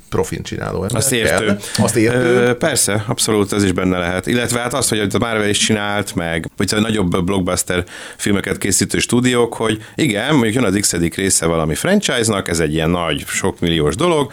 profin 0.09 0.43
csináló 0.43 0.81
ember 0.81 0.95
Azt 0.95 1.11
értő. 1.11 1.45
kell. 1.45 1.57
Azt 1.77 1.95
értő. 1.95 2.17
Ö, 2.17 2.53
persze, 2.53 3.03
abszolút 3.07 3.53
ez 3.53 3.63
is 3.63 3.71
benne 3.71 3.97
lehet. 3.97 4.27
Illetve 4.27 4.59
hát 4.59 4.73
azt, 4.73 4.89
hogy 4.89 4.99
a 4.99 5.17
Marvel 5.17 5.49
is 5.49 5.57
csinált, 5.57 6.15
meg 6.15 6.49
vagy 6.57 6.73
a 6.73 6.79
nagyobb 6.79 7.23
blockbuster 7.23 7.83
filmeket 8.17 8.57
készítő 8.57 8.99
stúdiók, 8.99 9.53
hogy 9.53 9.83
igen, 9.95 10.33
mondjuk 10.33 10.53
jön 10.53 10.63
az 10.63 10.77
x 10.79 10.93
része 11.15 11.45
valami 11.45 11.75
franchise-nak, 11.75 12.47
ez 12.47 12.59
egy 12.59 12.73
ilyen 12.73 12.89
nagy, 12.89 13.23
sokmilliós 13.27 13.95
dolog, 13.95 14.31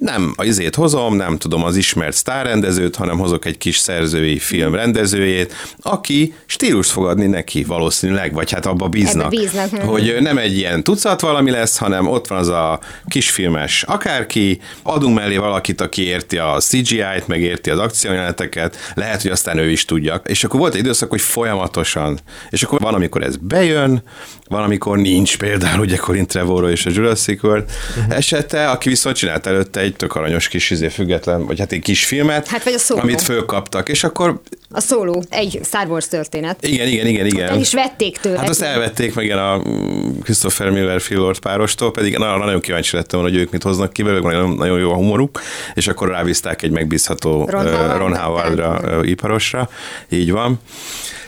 nem 0.00 0.34
a 0.36 0.44
izét 0.44 0.74
hozom, 0.74 1.16
nem 1.16 1.38
tudom 1.38 1.64
az 1.64 1.76
ismert 1.76 2.16
sztárrendezőt, 2.16 2.96
hanem 2.96 3.18
hozok 3.18 3.44
egy 3.44 3.58
kis 3.58 3.76
szerzői 3.76 4.38
film 4.38 4.74
rendezőjét, 4.74 5.54
aki 5.80 6.34
stílust 6.46 6.90
fog 6.90 7.06
adni 7.06 7.26
neki 7.26 7.64
valószínűleg, 7.64 8.32
vagy 8.32 8.52
hát 8.52 8.66
abba 8.66 8.88
bíznak, 8.88 9.26
Ebbe 9.26 9.36
bíznak, 9.36 9.80
hogy 9.80 10.16
nem 10.20 10.38
egy 10.38 10.56
ilyen 10.56 10.82
tucat 10.82 11.20
valami 11.20 11.50
lesz, 11.50 11.76
hanem 11.78 12.06
ott 12.06 12.26
van 12.26 12.38
az 12.38 12.48
a 12.48 12.80
kisfilmes 13.06 13.82
akárki, 13.82 14.60
adunk 14.82 15.16
mellé 15.16 15.36
valakit, 15.36 15.80
aki 15.80 16.02
érti 16.02 16.38
a 16.38 16.58
CGI-t, 16.58 17.26
meg 17.26 17.40
érti 17.40 17.70
az 17.70 17.78
akciójeleneteket, 17.78 18.76
lehet, 18.94 19.22
hogy 19.22 19.30
aztán 19.30 19.58
ő 19.58 19.70
is 19.70 19.84
tudja. 19.84 20.20
És 20.24 20.44
akkor 20.44 20.60
volt 20.60 20.74
egy 20.74 20.80
időszak, 20.80 21.10
hogy 21.10 21.20
folyamatosan, 21.20 22.18
és 22.50 22.62
akkor 22.62 22.80
van, 22.80 22.94
amikor 22.94 23.22
ez 23.22 23.36
bejön, 23.36 24.02
van, 24.48 24.62
amikor 24.62 24.98
nincs, 24.98 25.38
például 25.38 25.80
ugye 25.80 25.96
Colin 25.96 26.26
Trevorrow 26.26 26.70
és 26.70 26.86
a 26.86 26.90
Jurassic 26.92 27.42
World 27.42 27.64
uh-huh. 27.96 28.16
esete, 28.16 28.68
aki 28.68 28.88
viszont 28.88 29.16
csinált 29.16 29.46
előtte 29.46 29.84
egy 29.86 29.96
tök 29.96 30.14
aranyos 30.14 30.48
kis 30.48 30.70
izé, 30.70 30.88
független, 30.88 31.46
vagy 31.46 31.58
hát 31.58 31.72
egy 31.72 31.80
kis 31.80 32.04
filmet, 32.04 32.46
Hát 32.46 32.62
vagy 32.62 32.74
a 32.88 32.98
amit 32.98 33.22
fölkaptak, 33.22 33.88
és 33.88 34.04
akkor 34.04 34.40
A 34.70 34.80
szóló, 34.80 35.24
egy 35.28 35.60
Star 35.64 35.86
Wars 35.86 36.08
történet. 36.08 36.66
igen, 36.66 36.86
igen, 36.86 37.06
igen, 37.06 37.26
igen. 37.26 37.48
El 37.48 37.60
is 37.60 37.72
vették 37.74 38.16
tőle. 38.18 38.38
Hát 38.38 38.48
azt 38.48 38.62
elvették 38.62 39.14
meg 39.14 39.24
ilyen 39.24 39.38
a 39.38 39.56
mm, 39.68 40.18
Christopher 40.22 40.70
Miller 40.70 41.00
Phil 41.00 41.18
Lord 41.18 41.38
párostól, 41.38 41.90
pedig 41.92 42.16
na, 42.16 42.36
nagyon 42.36 42.60
kíváncsi 42.60 42.96
lettem 42.96 43.20
volna, 43.20 43.34
hogy 43.34 43.44
ők 43.44 43.50
mit 43.50 43.62
hoznak 43.62 43.92
ki 43.92 44.02
belőle, 44.02 44.20
nagyon, 44.22 44.50
nagyon 44.50 44.78
jó 44.78 44.90
a 44.92 44.94
humoruk, 44.94 45.40
és 45.74 45.88
akkor 45.88 46.08
rábízták 46.08 46.62
egy 46.62 46.70
megbízható 46.70 47.44
Ron 47.48 47.66
Howard-ra? 47.66 47.96
Ron 47.98 48.16
Howardra 48.16 48.80
ö, 48.84 49.02
iparosra, 49.02 49.68
így 50.08 50.30
van. 50.30 50.60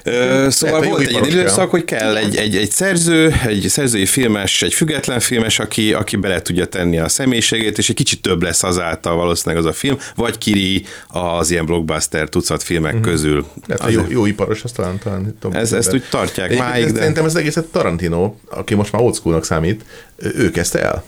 Ö, 0.04 0.46
Szóval 0.50 0.82
volt 0.82 1.00
egy 1.06 1.26
időszak, 1.26 1.70
hogy 1.70 1.84
kell 1.84 2.16
egy, 2.16 2.36
egy, 2.36 2.56
egy 2.56 2.70
szerző, 2.70 3.34
egy 3.46 3.66
szerzői 3.68 4.06
filmes, 4.06 4.62
egy 4.62 4.74
független 4.74 5.20
filmes, 5.20 5.58
aki, 5.58 5.92
aki 5.92 6.16
bele 6.16 6.42
tudja 6.42 6.64
tenni 6.66 6.98
a 6.98 7.08
személyiségét, 7.08 7.78
és 7.78 7.88
egy 7.88 7.94
kicsit 7.94 8.22
több 8.22 8.42
lesz 8.42 8.62
azáltal 8.62 9.16
valószínűleg 9.16 9.64
az 9.64 9.70
a 9.70 9.72
film, 9.74 9.98
vagy 10.16 10.38
kiri 10.38 10.84
az 11.08 11.50
ilyen 11.50 11.66
blockbuster 11.66 12.28
tucat 12.28 12.62
filmek 12.62 12.92
Mhm. 12.92 13.02
közül. 13.02 13.27
Lehet, 13.66 13.82
hogy 13.82 13.92
jó, 13.92 14.04
jó 14.08 14.26
iparos, 14.26 14.64
azt 14.64 14.74
talán, 14.74 14.98
talán 14.98 15.36
Tom 15.40 15.52
Ez- 15.52 15.72
ezt 15.72 15.92
úgy 15.92 16.04
tartják 16.10 16.50
Egyébként 16.50 16.70
máig, 16.70 16.92
de- 16.92 16.98
Szerintem 16.98 17.24
ez 17.24 17.34
egészet 17.34 17.64
Tarantino, 17.64 18.34
aki 18.50 18.74
most 18.74 18.92
már 18.92 19.02
old 19.02 19.44
számít, 19.44 19.84
ő 20.16 20.32
ő 20.36 20.50
kezdte 20.50 20.82
el. 20.82 21.04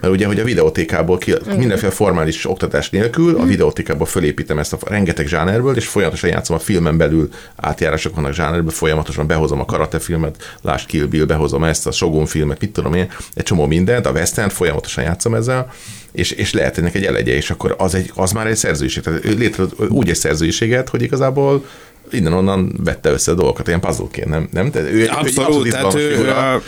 Mert 0.00 0.16
ugye, 0.16 0.26
hogy 0.26 0.40
a 0.40 0.44
videótékából 0.44 1.18
ki, 1.18 1.34
mindenféle 1.56 1.92
formális 1.92 2.46
oktatás 2.46 2.90
nélkül, 2.90 3.36
a 3.36 3.44
videótékából 3.44 4.06
fölépítem 4.06 4.58
ezt 4.58 4.72
a 4.72 4.78
rengeteg 4.86 5.26
zsánerből, 5.26 5.76
és 5.76 5.86
folyamatosan 5.86 6.30
játszom 6.30 6.56
a 6.56 6.58
filmen 6.58 6.96
belül, 6.96 7.28
átjárások 7.56 8.14
vannak 8.14 8.32
zsánerből, 8.32 8.70
folyamatosan 8.70 9.26
behozom 9.26 9.60
a 9.60 9.64
karatefilmet, 9.64 10.56
lásd 10.62 10.86
Kill 10.86 11.06
Bill, 11.06 11.24
behozom 11.24 11.64
ezt, 11.64 11.86
a 11.86 11.92
Shogun 11.92 12.26
filmet, 12.26 12.60
mit 12.60 12.72
tudom 12.72 12.94
én, 12.94 13.12
egy 13.34 13.42
csomó 13.42 13.66
mindent, 13.66 14.06
a 14.06 14.10
western 14.10 14.48
folyamatosan 14.48 15.04
játszom 15.04 15.34
ezzel, 15.34 15.72
és, 16.14 16.30
és 16.30 16.52
lehet 16.52 16.78
ennek 16.78 16.94
egy 16.94 17.04
elegye, 17.04 17.34
és 17.34 17.50
akkor 17.50 17.74
az, 17.78 17.94
egy, 17.94 18.10
az 18.14 18.32
már 18.32 18.46
egy 18.46 18.56
szerzőiség. 18.56 19.02
Tehát 19.02 19.24
ő 19.24 19.34
létre 19.34 19.64
úgy 19.88 20.08
egy 20.08 20.16
szerzőiséget, 20.16 20.88
hogy 20.88 21.02
igazából 21.02 21.64
innen-onnan 22.10 22.80
vette 22.84 23.10
össze 23.10 23.32
a 23.32 23.34
dolgokat, 23.34 23.66
ilyen 23.66 23.80
puzzleként, 23.80 24.28
nem? 24.28 24.48
nem? 24.52 24.70
Tehát 24.70 24.90
ő, 24.90 25.06
Abszolút, 25.10 25.64
egy 25.64 25.70
tehát 25.70 25.94
ő 25.94 26.10
figura. 26.14 26.52
a 26.54 26.62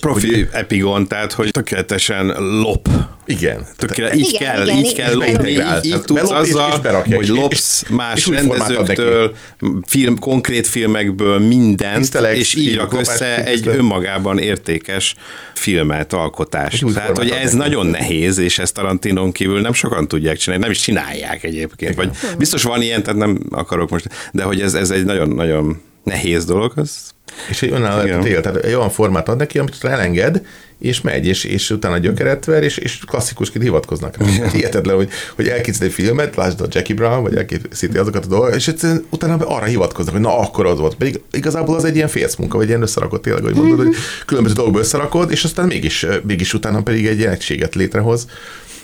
profi 0.00 0.48
epigon, 0.52 1.06
tehát 1.06 1.32
hogy 1.32 1.50
tökéletesen 1.50 2.26
lop. 2.60 2.88
Igen. 3.28 3.66
Tökéle, 3.76 4.14
így 4.14 4.28
Igen, 4.34 4.54
kell, 4.54 4.66
igen, 4.66 4.78
így 4.78 4.90
igen. 4.90 5.06
kell 5.06 5.14
lopni, 5.14 5.50
így, 5.50 5.64
így 5.82 6.00
tudsz 6.00 6.30
azzal, 6.30 6.80
hogy 7.14 7.28
lopsz 7.28 7.82
és- 7.82 7.88
más 7.88 8.26
és 8.26 8.26
rendezőktől, 8.26 9.34
film, 9.86 10.18
konkrét 10.18 10.66
filmekből 10.66 11.38
mindent, 11.38 11.98
Tisztelek, 11.98 12.36
és 12.36 12.54
így 12.54 12.76
rak 12.76 12.92
össze 13.00 13.44
egy 13.44 13.66
önmagában 13.66 14.38
értékes 14.38 15.14
filmet, 15.54 16.12
alkotást. 16.12 16.84
Tehát, 16.94 17.18
hogy 17.18 17.30
ez 17.30 17.52
neki. 17.52 17.68
nagyon 17.68 17.86
nehéz, 17.86 18.38
és 18.38 18.58
ezt 18.58 18.74
Tarantinon 18.74 19.32
kívül 19.32 19.60
nem 19.60 19.72
sokan 19.72 20.08
tudják 20.08 20.36
csinálni, 20.36 20.62
nem 20.62 20.72
is 20.72 20.80
csinálják 20.80 21.44
egyébként. 21.44 21.94
Vagy 21.94 22.10
biztos 22.38 22.62
van 22.62 22.82
ilyen, 22.82 23.02
tehát 23.02 23.18
nem 23.18 23.38
akarok 23.50 23.90
most, 23.90 24.08
de 24.32 24.42
hogy 24.42 24.60
ez, 24.60 24.74
ez 24.74 24.90
egy 24.90 25.04
nagyon-nagyon 25.04 25.80
nehéz 26.04 26.44
dolog, 26.44 26.72
az 26.76 27.10
És 27.50 27.62
egy 27.62 27.72
önálló 27.72 28.26
él, 28.26 28.40
tehát 28.40 28.64
egy 28.64 28.74
olyan 28.74 28.90
formát 28.90 29.28
ad 29.28 29.36
neki, 29.36 29.58
amit 29.58 29.84
elenged, 29.84 30.46
és 30.78 31.00
megy, 31.00 31.26
és, 31.26 31.44
és 31.44 31.70
utána 31.70 31.98
gyökeret 31.98 32.44
ver, 32.44 32.62
és, 32.62 32.76
és 32.76 32.98
klasszikusként 33.06 33.64
hivatkoznak 33.64 34.16
rá. 34.16 34.26
Hihetetlen, 34.48 34.96
hogy, 34.96 35.08
hogy 35.36 35.48
elkészít 35.48 35.82
egy 35.82 35.92
filmet, 35.92 36.36
lásd 36.36 36.60
a 36.60 36.66
Jackie 36.70 36.94
Brown, 36.94 37.22
vagy 37.22 37.36
elkészíti 37.36 37.98
azokat 37.98 38.24
a 38.24 38.28
dolgokat, 38.28 38.54
és 38.54 38.72
utána 39.10 39.34
arra 39.34 39.64
hivatkoznak, 39.64 40.14
hogy 40.14 40.22
na 40.22 40.38
akkor 40.38 40.66
az 40.66 40.78
volt. 40.78 40.94
Pedig 40.94 41.20
igazából 41.32 41.76
az 41.76 41.84
egy 41.84 41.96
ilyen 41.96 42.08
félsz 42.08 42.36
munka, 42.36 42.56
vagy 42.56 42.68
ilyen 42.68 42.82
összerakott 42.82 43.22
tényleg, 43.22 43.42
hogy 43.42 43.54
mondod, 43.54 43.78
hogy 43.78 43.94
különböző 44.26 44.54
dolgokból 44.54 44.82
összerakod, 44.82 45.30
és 45.30 45.44
aztán 45.44 45.66
mégis, 45.66 46.06
mégis 46.22 46.54
utána 46.54 46.82
pedig 46.82 47.06
egy 47.06 47.22
egységet 47.22 47.74
létrehoz. 47.74 48.26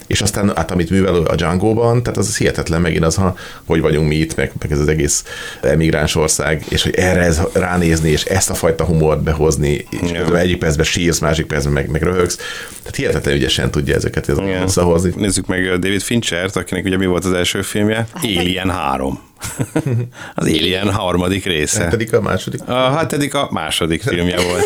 És 0.07 0.21
aztán 0.21 0.53
hát 0.57 0.71
amit 0.71 0.90
művel 0.90 1.14
a 1.14 1.35
Django-ban, 1.35 2.03
tehát 2.03 2.19
az 2.19 2.37
hihetetlen 2.37 2.81
megint 2.81 3.05
az, 3.05 3.14
ha, 3.14 3.37
hogy 3.67 3.81
vagyunk 3.81 4.09
mi 4.09 4.14
itt, 4.14 4.37
meg, 4.37 4.53
meg 4.61 4.73
ez 4.73 4.79
az 4.79 4.88
egész 4.88 5.25
emigráns 5.62 6.14
ország, 6.14 6.64
és 6.69 6.83
hogy 6.83 6.95
erre 6.95 7.21
ez 7.21 7.40
ránézni, 7.53 8.11
és 8.11 8.25
ezt 8.25 8.51
a 8.51 8.55
fajta 8.55 8.85
humort 8.85 9.23
behozni, 9.23 9.87
és 9.90 10.12
közben 10.12 10.40
egyik 10.40 10.59
percben 10.59 10.85
sírsz, 10.85 11.19
másik 11.19 11.47
percben 11.47 11.73
meg, 11.73 11.90
meg 11.90 12.03
röhögsz. 12.03 12.37
Tehát 12.79 12.97
hihetetlen 12.97 13.35
ügyesen 13.35 13.71
tudja 13.71 13.95
ezeket 13.95 14.29
Igen. 14.29 14.62
összehozni. 14.62 15.12
Nézzük 15.17 15.47
meg 15.47 15.79
David 15.79 16.03
Finchert, 16.03 16.57
akinek 16.57 16.85
ugye 16.85 16.97
mi 16.97 17.07
volt 17.07 17.25
az 17.25 17.33
első 17.33 17.62
filmje? 17.62 18.07
Alien 18.23 18.71
3. 18.71 19.21
az 20.35 20.46
Alien 20.46 20.92
harmadik 20.92 21.44
része. 21.44 21.88
Pedig 21.88 22.14
a 22.14 22.20
második. 22.20 22.61
A 22.68 22.96
hetedik 22.96 23.35
a 23.35 23.48
második 23.50 24.02
filmje 24.02 24.37
volt. 24.42 24.62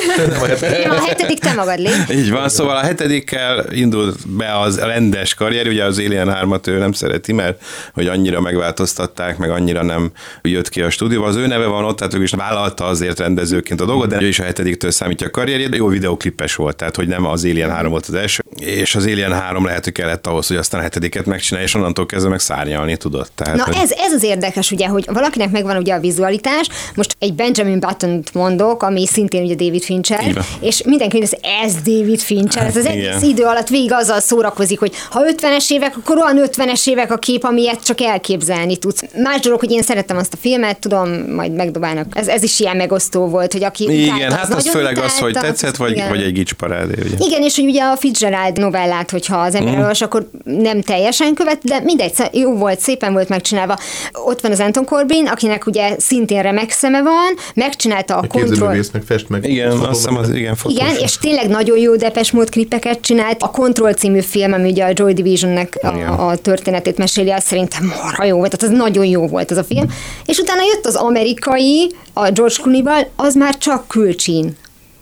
Igen, 0.78 0.90
a 0.90 1.00
hetedik 1.00 1.38
te 1.38 1.52
magad 1.52 1.78
légy. 1.78 2.10
Így 2.10 2.30
van, 2.30 2.48
szóval 2.48 2.76
a 2.76 2.80
hetedikkel 2.80 3.72
indult 3.72 4.28
be 4.28 4.58
az 4.58 4.78
rendes 4.78 5.34
karrier, 5.34 5.66
ugye 5.66 5.84
az 5.84 5.98
Alien 5.98 6.36
3-at 6.42 6.68
ő 6.68 6.78
nem 6.78 6.92
szereti, 6.92 7.32
mert 7.32 7.62
hogy 7.94 8.06
annyira 8.06 8.40
megváltoztatták, 8.40 9.38
meg 9.38 9.50
annyira 9.50 9.82
nem 9.82 10.12
jött 10.42 10.68
ki 10.68 10.82
a 10.82 10.90
stúdióba. 10.90 11.26
Az 11.26 11.36
ő 11.36 11.46
neve 11.46 11.66
van 11.66 11.84
ott, 11.84 11.96
tehát 11.96 12.14
ő 12.14 12.22
is 12.22 12.30
vállalta 12.30 12.84
azért 12.84 13.18
rendezőként 13.18 13.80
a 13.80 13.84
dolgot, 13.84 14.08
de 14.08 14.22
ő 14.22 14.26
is 14.26 14.38
a 14.38 14.44
hetediktől 14.44 14.90
számítja 14.90 15.26
a 15.26 15.30
karrierjét. 15.30 15.76
Jó 15.76 15.88
videoklipes 15.88 16.54
volt, 16.54 16.76
tehát 16.76 16.96
hogy 16.96 17.08
nem 17.08 17.26
az 17.26 17.44
Alien 17.44 17.70
3 17.70 17.90
volt 17.90 18.06
az 18.06 18.14
első, 18.14 18.42
és 18.56 18.94
az 18.94 19.04
Alien 19.04 19.32
3 19.32 19.64
lehet, 19.64 19.84
hogy 19.84 19.92
kellett 19.92 20.26
ahhoz, 20.26 20.46
hogy 20.46 20.56
aztán 20.56 20.80
a 20.80 20.82
hetediket 20.82 21.26
megcsinálja, 21.26 21.66
és 21.66 21.74
onnantól 21.74 22.06
kezdve 22.06 22.30
meg 22.30 22.40
szárnyalni 22.40 22.96
tudott. 22.96 23.30
Tehát, 23.34 23.56
Na 23.56 23.64
hogy... 23.64 23.74
ez, 23.76 23.90
ez 23.90 24.12
az 24.12 24.22
érdekes, 24.22 24.67
ugye, 24.72 24.86
hogy 24.86 25.04
valakinek 25.12 25.50
megvan 25.50 25.76
ugye 25.76 25.94
a 25.94 26.00
vizualitás, 26.00 26.68
most 26.94 27.16
egy 27.18 27.34
Benjamin 27.34 27.80
Button-t 27.80 28.34
mondok, 28.34 28.82
ami 28.82 29.06
szintén 29.06 29.42
ugye 29.42 29.54
David 29.54 29.82
Fincher, 29.82 30.34
van. 30.34 30.44
és 30.60 30.82
mindenki 30.82 31.18
mondja, 31.18 31.38
ez 31.64 31.74
David 31.74 32.20
Fincher, 32.20 32.66
ez 32.66 32.76
az 32.76 32.84
Igen. 32.84 32.96
egész 32.96 33.22
idő 33.22 33.44
alatt 33.44 33.68
végig 33.68 33.92
azzal 33.92 34.20
szórakozik, 34.20 34.78
hogy 34.78 34.92
ha 35.10 35.20
50-es 35.36 35.70
évek, 35.70 35.96
akkor 35.96 36.16
olyan 36.16 36.48
50-es 36.52 36.88
évek 36.88 37.12
a 37.12 37.16
kép, 37.16 37.44
amilyet 37.44 37.84
csak 37.84 38.00
elképzelni 38.00 38.76
tudsz. 38.76 39.02
Más 39.22 39.40
dolog, 39.40 39.58
hogy 39.60 39.70
én 39.70 39.82
szerettem 39.82 40.16
azt 40.16 40.32
a 40.32 40.36
filmet, 40.40 40.78
tudom, 40.78 41.08
majd 41.10 41.52
megdobálnak. 41.52 42.06
Ez, 42.12 42.28
ez 42.28 42.42
is 42.42 42.60
ilyen 42.60 42.76
megosztó 42.76 43.26
volt, 43.26 43.52
hogy 43.52 43.64
aki 43.64 43.84
Igen, 43.84 44.14
utálta, 44.14 44.34
hát 44.34 44.42
az 44.42 44.48
nagyon 44.48 44.72
főleg 44.72 44.98
az, 44.98 45.18
hogy 45.18 45.30
utálta. 45.30 45.48
tetszett, 45.48 45.76
vagy, 45.76 45.90
Igen. 45.90 46.08
vagy 46.08 46.22
egy 46.22 46.32
gicsparádé, 46.32 46.94
ugye. 47.00 47.26
Igen, 47.26 47.42
és 47.42 47.56
hogy 47.56 47.64
ugye 47.64 47.82
a 47.82 47.96
Fitzgerald 47.96 48.58
novellát, 48.58 49.10
hogyha 49.10 49.36
az 49.36 49.54
ember 49.54 49.78
olvas, 49.78 50.00
akkor 50.00 50.30
nem 50.44 50.82
teljesen 50.82 51.34
követ, 51.34 51.58
de 51.62 51.80
mindegy, 51.80 52.12
jó 52.32 52.52
volt, 52.56 52.80
szépen 52.80 53.12
volt 53.12 53.28
megcsinálva. 53.28 53.78
Ott 54.12 54.40
van 54.40 54.47
az 54.52 54.60
Anton 54.60 54.84
Corbin, 54.84 55.26
akinek 55.26 55.66
ugye 55.66 55.94
szintén 55.98 56.42
remek 56.42 56.70
szeme 56.70 57.02
van, 57.02 57.34
megcsinálta 57.54 58.16
a, 58.16 58.18
A 58.18 58.26
kontroll... 58.26 58.76
meg 58.92 59.02
fest 59.06 59.28
meg. 59.28 59.48
Igen, 59.48 59.70
azt 59.70 59.88
hiszem, 59.88 60.16
az 60.16 60.30
igen 60.30 60.56
fotós. 60.56 60.78
Igen, 60.78 60.96
és 60.96 61.18
tényleg 61.18 61.48
nagyon 61.48 61.78
jó 61.78 61.96
Depes 61.96 62.30
Mód 62.30 62.50
klipeket 62.50 63.00
csinált. 63.00 63.42
A 63.42 63.50
Control 63.50 63.92
című 63.92 64.20
film, 64.20 64.52
ami 64.52 64.70
ugye 64.70 64.84
a 64.84 64.90
Joy 64.94 65.12
Divisionnek 65.12 65.78
a, 65.82 66.28
a 66.28 66.36
történetét 66.36 66.98
meséli, 66.98 67.30
az 67.30 67.44
szerintem 67.44 67.92
marha 68.02 68.24
jó 68.24 68.36
volt, 68.36 68.56
tehát 68.56 68.74
az 68.74 68.80
nagyon 68.80 69.04
jó 69.04 69.26
volt 69.26 69.50
az 69.50 69.56
a 69.56 69.64
film. 69.64 69.86
És 70.24 70.38
utána 70.38 70.60
jött 70.74 70.86
az 70.86 70.94
amerikai, 70.94 71.92
a 72.12 72.30
George 72.30 72.54
Clooney-val, 72.54 73.08
az 73.16 73.34
már 73.34 73.58
csak 73.58 73.88
külcsin. 73.88 74.56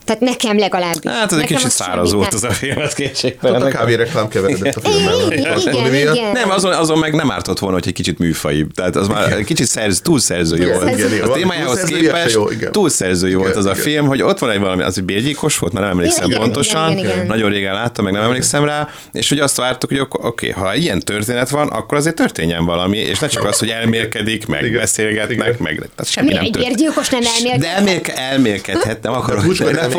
Tehát 0.07 0.23
nekem 0.23 0.59
legalábbis. 0.59 1.11
Hát 1.11 1.33
ez 1.33 1.39
egy 1.39 1.45
kicsit 1.47 1.65
az 1.65 1.73
száraz 1.73 2.13
volt 2.13 2.35
az 2.35 2.45
a 2.45 2.51
film, 2.51 2.79
ez 2.79 2.85
Ott 2.85 2.93
a 2.93 2.95
kétségtelen. 2.95 3.71
kávéreklám 3.71 4.29
keveredett 4.29 4.75
a 4.77 4.81
filmben. 4.81 5.33
Igen, 5.33 5.59
igen, 5.61 5.75
Olivia? 5.75 6.13
igen. 6.13 6.33
Nem, 6.33 6.51
azon, 6.51 6.73
azon 6.73 6.99
meg 6.99 7.15
nem 7.15 7.31
ártott 7.31 7.59
volna, 7.59 7.75
hogy 7.77 7.87
egy 7.87 7.93
kicsit 7.93 8.19
műfai. 8.19 8.67
Tehát 8.75 8.97
az 8.97 9.09
már 9.09 9.33
egy 9.33 9.45
kicsit 9.45 9.67
szerz, 9.67 10.01
túlszerzői 10.01 10.61
Igen, 10.61 10.79
volt. 10.79 11.23
A 11.23 11.33
témájához 11.33 11.83
képest 11.83 12.35
jó, 12.35 12.51
igen. 12.51 12.73
túlszerzői 12.73 13.35
volt 13.35 13.57
az 13.57 13.65
a 13.65 13.75
film, 13.75 14.07
hogy 14.07 14.23
ott 14.23 14.39
van 14.39 14.51
egy 14.51 14.59
valami, 14.61 14.83
az 14.83 14.99
egy 14.99 15.05
bérgyilkos 15.05 15.59
volt, 15.59 15.73
már 15.73 15.83
nem 15.83 15.93
emlékszem 15.93 16.29
pontosan. 16.31 17.01
Nagyon 17.27 17.51
régen 17.51 17.75
láttam, 17.75 18.05
meg 18.05 18.13
nem 18.13 18.23
emlékszem 18.23 18.65
rá, 18.65 18.89
és 19.13 19.29
hogy 19.29 19.39
azt 19.39 19.57
vártuk, 19.57 19.91
hogy 19.91 20.07
oké, 20.11 20.51
ha 20.51 20.75
ilyen 20.75 21.01
történet 21.01 21.51
van, 21.51 21.69
akkor 21.69 21.99
azért 21.99 22.15
történjen 22.15 22.65
valami, 22.65 22.99
és 22.99 23.19
ne 23.19 23.27
csak 23.27 23.45
az, 23.45 23.59
hogy 23.59 23.69
elmélkedik, 23.69 24.47
meg 24.47 24.73
beszélgetnek, 24.73 25.59
meg 25.59 25.75
tehát 25.77 26.11
semmi 26.13 26.27
Mi, 26.27 26.33
nem 26.35 26.45
egy 26.45 26.51
történt. 26.51 26.77
bérgyilkos 26.77 27.09
nem 27.09 27.21
elmélkedhet? 27.37 27.61
De 27.61 27.77
elmélke, 27.77 28.17
elmélkedhet, 28.17 29.03
nem 29.03 29.13
akarok. 29.13 29.45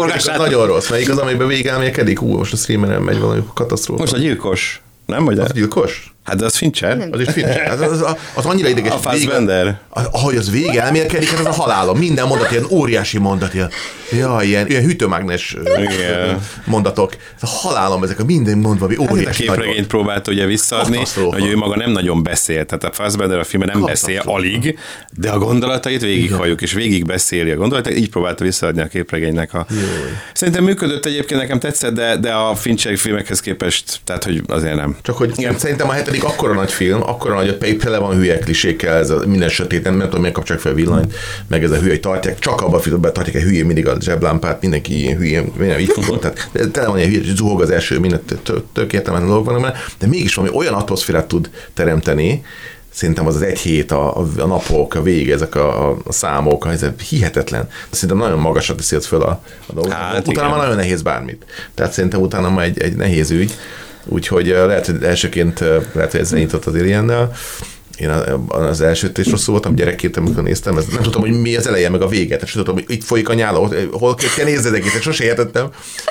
Az 0.01 0.31
nagyon 0.38 0.67
rossz, 0.67 0.89
melyik 0.89 1.10
az, 1.10 1.17
amiben 1.17 1.47
végig 1.47 1.65
elmélkedik? 1.65 2.21
Ú, 2.21 2.38
most 2.38 2.53
a 2.53 2.57
streameren 2.57 3.01
megy 3.01 3.19
valami 3.19 3.43
katasztrófa. 3.53 4.01
Most 4.01 4.13
a 4.13 4.17
gyilkos, 4.17 4.81
nem? 5.05 5.25
Vagy 5.25 5.39
az 5.39 5.51
gyilkos? 5.51 6.13
Hát 6.27 6.35
de 6.37 6.45
az 6.45 6.55
Fincher. 6.55 7.07
Az 7.11 7.19
is 7.19 7.29
Fincher. 7.29 7.71
Az, 7.71 7.81
az, 7.81 8.01
az, 8.01 8.15
az 8.33 8.45
annyira 8.45 8.67
ideges. 8.67 8.91
A 8.93 8.97
Fassbender. 8.97 9.79
Ahogy 9.89 10.35
az 10.35 10.51
végig 10.51 10.75
elmélkedik, 10.75 11.29
hát 11.29 11.39
az 11.39 11.45
a 11.45 11.61
halálom. 11.61 11.97
Minden 11.97 12.27
mondat 12.27 12.51
ilyen 12.51 12.65
óriási 12.69 13.17
mondat. 13.17 13.53
Ilyen, 13.53 13.69
ja, 14.11 14.39
ilyen, 14.41 14.67
ilyen 14.67 14.83
hűtőmágnes 14.83 15.57
Igen. 15.77 16.39
mondatok. 16.65 17.15
Ez 17.35 17.43
a 17.43 17.47
halálom, 17.47 18.03
ezek 18.03 18.19
a 18.19 18.25
minden 18.25 18.57
mondva, 18.57 18.85
ami 18.85 18.93
Egy 18.99 19.09
óriási 19.11 19.43
képregényt 19.43 19.77
nagy. 19.77 19.87
próbálta 19.87 20.31
ugye 20.31 20.45
visszaadni, 20.45 21.01
hogy 21.15 21.45
ő 21.45 21.55
maga 21.55 21.75
nem 21.75 21.91
nagyon 21.91 22.23
beszél. 22.23 22.65
Tehát 22.65 22.83
a 22.83 22.91
Fassbender 22.91 23.39
a 23.39 23.43
filmben 23.43 23.77
nem 23.77 23.85
beszél 23.85 24.21
alig, 24.25 24.79
de 25.17 25.29
a 25.29 25.37
gondolatait 25.37 26.01
végig 26.01 26.33
halljuk, 26.33 26.61
és 26.61 26.73
végig 26.73 27.05
beszéli 27.05 27.51
a 27.51 27.55
gondolatait, 27.55 27.97
így 27.97 28.09
próbálta 28.09 28.43
visszaadni 28.43 28.81
a 28.81 28.87
képregénynek 28.87 29.53
a... 29.53 29.65
Szerintem 30.33 30.63
működött 30.63 31.05
egyébként, 31.05 31.39
nekem 31.39 31.59
tetszett, 31.59 31.93
de, 31.93 32.17
de 32.17 32.31
a 32.33 32.55
Fincher 32.55 32.97
filmekhez 32.97 33.39
képest, 33.39 33.99
tehát 34.03 34.23
hogy 34.23 34.41
azért 34.47 34.75
nem. 34.75 34.97
Csak 35.01 35.17
hogy 35.17 35.33
Igen. 35.35 35.57
szerintem 35.57 35.89
a 35.89 35.91
hetedik 35.91 36.16
akkora 36.23 36.53
nagy 36.53 36.71
film, 36.71 37.01
akkora 37.03 37.36
nagy, 37.36 37.58
hogy 37.60 37.77
tele 37.77 37.97
van 37.97 38.15
hülye 38.15 38.39
klisékkel, 38.39 38.97
ez 38.97 39.10
a 39.10 39.23
minden 39.25 39.49
sötét, 39.49 39.84
nem, 39.84 39.99
tudom, 39.99 40.19
miért 40.19 40.36
kapcsolják 40.36 40.63
fel 40.63 40.73
a 40.73 40.75
villanyt, 40.75 41.13
meg 41.47 41.63
ez 41.63 41.71
a 41.71 41.75
hülye, 41.75 41.89
hogy 41.89 41.99
tartják, 41.99 42.39
csak 42.39 42.62
abban 42.62 42.80
a 42.80 42.82
filmben 42.82 43.13
tartják 43.13 43.36
egy 43.36 43.41
hülyén 43.41 43.65
mindig 43.65 43.88
a 43.88 43.95
zseblámpát, 43.99 44.62
mindenki 44.62 45.01
ilyen 45.01 45.17
hülye, 45.17 45.43
minden 45.58 45.80
így 45.80 45.91
fut, 45.91 46.19
tehát 46.19 46.49
de 46.51 46.67
tele 46.67 46.88
van 46.88 46.97
ilyen 46.97 47.10
hülye, 47.10 47.36
zuhog 47.36 47.62
az 47.62 47.69
első, 47.69 47.99
minden 47.99 48.21
tök- 48.43 48.93
értelmetlen 48.93 49.30
vannak 49.30 49.62
benne, 49.62 49.73
de 49.99 50.08
mégis 50.08 50.36
valami 50.36 50.56
olyan 50.56 50.73
atmoszférát 50.73 51.27
tud 51.27 51.49
teremteni, 51.73 52.43
Szerintem 52.97 53.27
az 53.27 53.36
az 53.36 53.41
egy 53.41 53.60
hét, 53.60 53.91
a, 53.91 54.17
a 54.17 54.45
napok, 54.45 54.95
a 54.95 55.01
vége, 55.01 55.34
ezek 55.34 55.56
a, 55.56 55.89
a, 55.89 55.97
számok, 56.10 56.67
ez 56.71 56.86
hihetetlen. 57.10 57.69
Szerintem 57.89 58.17
nagyon 58.17 58.39
magasra 58.39 58.75
teszi 58.75 58.95
ezt 58.95 59.06
föl 59.06 59.21
a, 59.21 59.41
a 59.65 59.73
dolgot. 59.73 59.93
Hát 59.93 60.27
utána 60.27 60.32
igen. 60.32 60.49
már 60.49 60.60
nagyon 60.60 60.75
nehéz 60.75 61.01
bármit. 61.01 61.45
Tehát 61.73 61.91
szerintem 61.91 62.21
utána 62.21 62.49
már 62.49 62.65
egy, 62.65 62.82
egy 62.82 62.95
nehéz 62.95 63.32
ügy. 63.32 63.58
Úgyhogy 64.10 64.52
eh, 64.52 64.65
lehet, 64.65 64.86
hogy 64.86 65.04
elsőként 65.04 65.62
eh, 65.62 65.82
lehet, 65.93 66.12
hogy 66.12 66.20
ezzel 66.20 66.39
nyitott 66.39 66.65
az 66.65 66.74
Aliennel. 66.74 67.32
Én 67.99 68.10
az 68.47 68.81
elsőt 68.81 69.17
is 69.17 69.29
rosszul 69.29 69.53
voltam, 69.53 69.75
gyerekként, 69.75 70.17
amikor 70.17 70.43
néztem, 70.43 70.77
ez 70.77 70.86
nem 70.86 71.01
tudtam, 71.01 71.21
hogy 71.21 71.41
mi 71.41 71.55
az 71.55 71.67
eleje, 71.67 71.89
meg 71.89 72.01
a 72.01 72.07
vége. 72.07 72.33
Tehát 72.36 72.47
sem 72.47 72.63
tudtam, 72.63 72.73
hogy 72.73 72.95
itt 72.95 73.03
folyik 73.03 73.29
a 73.29 73.33
nyála, 73.33 73.60
ott- 73.60 73.75
hol 73.91 74.15
kell 74.36 74.45
nézni 74.45 74.75
egészet, 74.77 75.01
sose 75.01 75.23
értettem. 75.23 75.65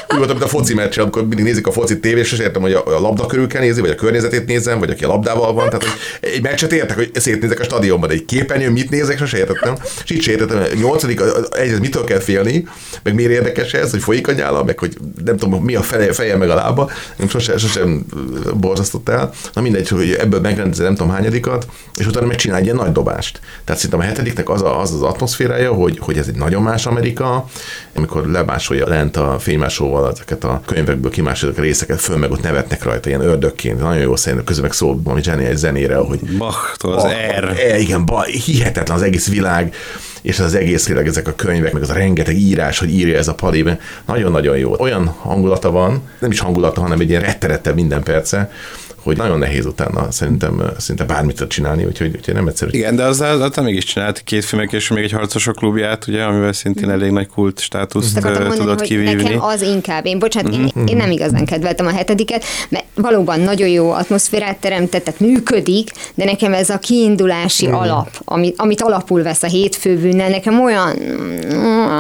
Úgy 0.08 0.16
voltam, 0.16 0.36
mint 0.36 0.42
a 0.42 0.56
foci 0.56 0.74
meccs, 0.74 0.98
amikor 0.98 1.26
mindig 1.26 1.44
nézik 1.44 1.66
a 1.66 1.72
focit 1.72 2.00
tévés, 2.00 2.28
sose 2.28 2.42
értem, 2.42 2.62
hogy 2.62 2.72
a, 2.72 2.82
a 2.96 3.00
labda 3.00 3.26
körül 3.26 3.46
kell 3.46 3.60
nézni, 3.60 3.80
vagy 3.80 3.90
a 3.90 3.94
környezetét 3.94 4.46
nézem, 4.46 4.78
vagy 4.78 4.90
aki 4.90 5.04
a 5.04 5.08
labdával 5.08 5.52
van. 5.52 5.64
Tehát, 5.66 5.82
hogy 5.84 5.92
egy 6.20 6.42
meccset 6.42 6.72
értek, 6.72 6.96
hogy 6.96 7.10
szétnézek 7.14 7.60
a 7.60 7.64
stadionban, 7.64 8.10
egy 8.10 8.24
képernyőn 8.24 8.72
mit 8.72 8.90
nézek, 8.90 9.18
sose 9.18 9.38
értettem. 9.38 9.74
És 10.04 10.10
így 10.10 10.22
se 10.22 10.30
értettem, 10.30 10.58
a 10.58 10.74
nyolcadik, 10.80 11.20
egyrészt 11.50 11.80
mitől 11.80 12.04
kell 12.04 12.20
félni, 12.20 12.66
meg 13.02 13.14
miért 13.14 13.30
érdekes 13.32 13.72
ez, 13.72 13.90
hogy 13.90 14.02
folyik 14.02 14.28
a 14.28 14.32
nyála, 14.32 14.64
meg 14.64 14.78
hogy 14.78 14.96
nem 15.24 15.36
tudom, 15.36 15.64
mi 15.64 15.74
a 15.74 15.82
feje, 15.82 16.12
feje 16.12 16.36
meg 16.36 16.50
a 16.50 16.54
lába, 16.54 16.90
nem 17.16 17.28
sose, 17.28 17.58
sosem 17.58 18.04
borzasztott 18.54 19.08
el. 19.08 19.32
Na 19.52 19.60
mindegy, 19.60 19.88
hogy 19.88 20.16
ebből 20.20 20.40
megrendezi 20.40 20.82
nem 20.82 20.94
tudom 20.94 21.10
hányadikat, 21.12 21.66
és 21.96 22.06
utána 22.06 22.26
megcsinál 22.26 22.58
egy 22.58 22.64
ilyen 22.64 22.76
nagy 22.76 22.92
dobást. 22.92 23.40
Tehát 23.64 23.80
szerintem 23.80 24.06
a 24.06 24.10
hetediknek 24.10 24.48
az 24.48 24.62
a, 24.62 24.80
az, 24.80 24.92
az 24.92 25.02
atmoszférája, 25.02 25.72
hogy, 25.72 25.98
hogy 26.00 26.18
ez 26.18 26.28
egy 26.28 26.36
nagyon 26.36 26.62
más 26.62 26.86
Amerika, 26.86 27.44
amikor 27.94 28.26
lemásolja 28.26 28.88
lent 28.88 29.16
a 29.16 29.36
fénymásolóval 29.38 30.10
ezeket 30.10 30.44
a 30.44 30.62
könyvekből 30.66 31.10
kimásolják 31.10 31.58
a 31.58 31.62
részeket, 31.62 32.00
föl 32.00 32.16
meg 32.16 32.30
ott 32.30 32.42
nevetnek 32.42 32.82
rajta, 32.82 33.08
ilyen 33.08 33.20
ördökként. 33.20 33.80
Nagyon 33.80 34.02
jó 34.02 34.16
szerintem, 34.16 34.46
közben 34.46 34.64
meg 34.64 34.74
szól 34.74 35.00
valami 35.02 35.22
zseniális 35.22 35.58
zenére, 35.58 35.96
hogy 35.96 36.20
Bachtól 36.38 36.92
az 36.92 37.02
Bach, 37.02 37.40
R. 37.40 37.44
E, 37.44 37.78
igen, 37.78 38.06
ba, 38.06 38.22
hihetetlen 38.22 38.96
az 38.96 39.02
egész 39.02 39.28
világ, 39.28 39.74
és 40.22 40.38
az 40.38 40.54
egész 40.54 40.84
tényleg 40.84 41.06
ezek 41.06 41.28
a 41.28 41.34
könyvek, 41.34 41.72
meg 41.72 41.82
az 41.82 41.90
a 41.90 41.94
rengeteg 41.94 42.36
írás, 42.36 42.78
hogy 42.78 42.90
írja 42.90 43.18
ez 43.18 43.28
a 43.28 43.34
palébe. 43.34 43.78
Nagyon-nagyon 44.06 44.56
jó. 44.56 44.74
Olyan 44.78 45.06
hangulata 45.06 45.70
van, 45.70 46.02
nem 46.18 46.30
is 46.30 46.40
hangulata, 46.40 46.80
hanem 46.80 47.00
egy 47.00 47.08
ilyen 47.08 47.22
retterettel 47.22 47.74
minden 47.74 48.02
perce, 48.02 48.50
hogy 49.06 49.16
nagyon 49.16 49.38
nehéz 49.38 49.66
utána 49.66 50.10
szerintem 50.10 50.62
szinte 50.78 51.04
bármit 51.04 51.44
csinálni, 51.48 51.84
úgyhogy, 51.84 52.14
úgyhogy 52.16 52.34
nem 52.34 52.48
egyszerű. 52.48 52.70
Igen, 52.78 52.96
de 52.96 53.04
azzal, 53.04 53.42
azzal 53.42 53.64
mégis 53.64 53.84
csinált 53.84 54.22
két 54.24 54.44
filmek, 54.44 54.72
és 54.72 54.88
még 54.88 55.04
egy 55.04 55.12
harcosok 55.12 55.56
klubját, 55.56 56.06
ugye, 56.06 56.22
amivel 56.22 56.52
szintén 56.52 56.90
elég 56.90 57.10
nagy 57.10 57.28
kult 57.28 57.60
státuszt 57.60 58.24
ö, 58.24 58.28
mondani, 58.28 58.56
tudott 58.56 58.80
kivívni. 58.80 59.22
nekem 59.22 59.42
az 59.42 59.62
inkább. 59.62 60.06
Én, 60.06 60.18
bocsánat, 60.18 60.52
én, 60.52 60.86
én 60.86 60.96
nem 60.96 61.10
igazán 61.10 61.44
kedveltem 61.44 61.86
a 61.86 61.90
hetediket, 61.90 62.44
mert 62.68 62.84
valóban 62.94 63.40
nagyon 63.40 63.68
jó 63.68 63.90
atmoszférát 63.90 64.56
teremtett, 64.56 65.04
tehát 65.04 65.20
működik, 65.20 65.90
de 66.14 66.24
nekem 66.24 66.54
ez 66.54 66.70
a 66.70 66.78
kiindulási 66.78 67.66
alap, 67.66 68.10
amit, 68.24 68.54
amit 68.56 68.82
alapul 68.82 69.22
vesz 69.22 69.42
a 69.42 69.46
hétfőbűnnel, 69.46 70.28
nekem 70.28 70.60
olyan... 70.60 70.98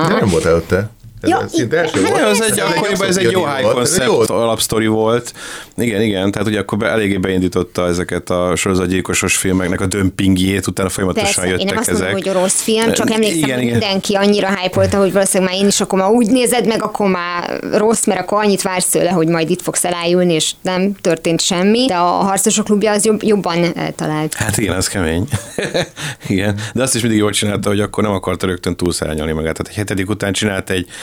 De 0.08 0.14
nem 0.20 0.28
volt 0.30 0.44
előtte. 0.44 0.90
Ez 1.20 1.28
Ja, 1.30 1.48
szinte 1.48 1.76
első 1.76 2.02
hát 2.02 2.10
volt. 2.10 2.22
Az 2.22 2.42
egy, 2.42 2.60
akkoriban 2.60 3.08
ez 3.08 3.16
egy 3.16 3.30
jó 3.30 3.46
high 3.46 3.70
concept 3.70 4.30
alapsztori 4.30 4.86
volt. 4.86 5.32
Igen, 5.76 6.02
igen, 6.02 6.30
tehát 6.30 6.48
ugye 6.48 6.58
akkor 6.58 6.78
be, 6.78 6.86
eléggé 6.86 7.16
beindította 7.16 7.86
ezeket 7.86 8.30
a 8.30 8.56
sorozatgyilkosos 8.56 9.36
filmeknek 9.36 9.80
a 9.80 9.86
dömpingjét, 9.86 10.66
utána 10.66 10.88
folyamatosan 10.88 11.44
Persze, 11.44 11.48
én 11.48 11.54
nem 11.56 11.66
jöttek 11.66 11.78
azt 11.78 11.88
ezek. 11.88 12.12
mondom, 12.12 12.32
hogy 12.32 12.42
rossz 12.42 12.60
film, 12.62 12.92
csak 12.92 13.10
emlékszem, 13.10 13.38
Igen, 13.38 13.54
hogy 13.54 13.62
igen. 13.62 13.78
mindenki 13.78 14.14
annyira 14.14 14.56
hype 14.56 14.96
hogy 14.98 15.12
valószínűleg 15.12 15.52
már 15.52 15.62
én 15.62 15.66
is 15.66 15.80
akkor 15.80 15.98
már 15.98 16.10
úgy 16.10 16.30
nézed 16.30 16.66
meg, 16.66 16.82
akkor 16.82 17.08
már 17.08 17.60
rossz, 17.72 18.04
mert 18.04 18.20
akkor 18.20 18.44
annyit 18.44 18.62
vársz 18.62 18.88
tőle, 18.88 19.10
hogy 19.10 19.28
majd 19.28 19.50
itt 19.50 19.62
fogsz 19.62 19.84
elájulni, 19.84 20.32
és 20.32 20.52
nem 20.62 20.94
történt 21.00 21.40
semmi, 21.40 21.86
de 21.86 21.94
a 21.94 22.06
harcosok 22.06 22.64
klubja 22.64 22.92
az 22.92 23.04
jobb, 23.04 23.22
jobban 23.22 23.74
talált. 23.94 24.34
Hát 24.34 24.58
igen, 24.58 24.76
ez 24.76 24.88
kemény. 24.88 25.28
igen, 26.28 26.60
de 26.74 26.82
azt 26.82 26.94
is 26.94 27.00
mindig 27.00 27.18
jól 27.18 27.30
csinálta, 27.30 27.68
hogy 27.68 27.80
akkor 27.80 28.02
nem 28.02 28.12
akarta 28.12 28.46
rögtön 28.46 28.76
túlszárnyalni 28.76 29.32
magát. 29.32 29.52
Tehát 29.52 29.68
egy 29.68 29.76
hetedik 29.76 30.10
után 30.10 30.32
csinált 30.32 30.70
egy 30.70 30.88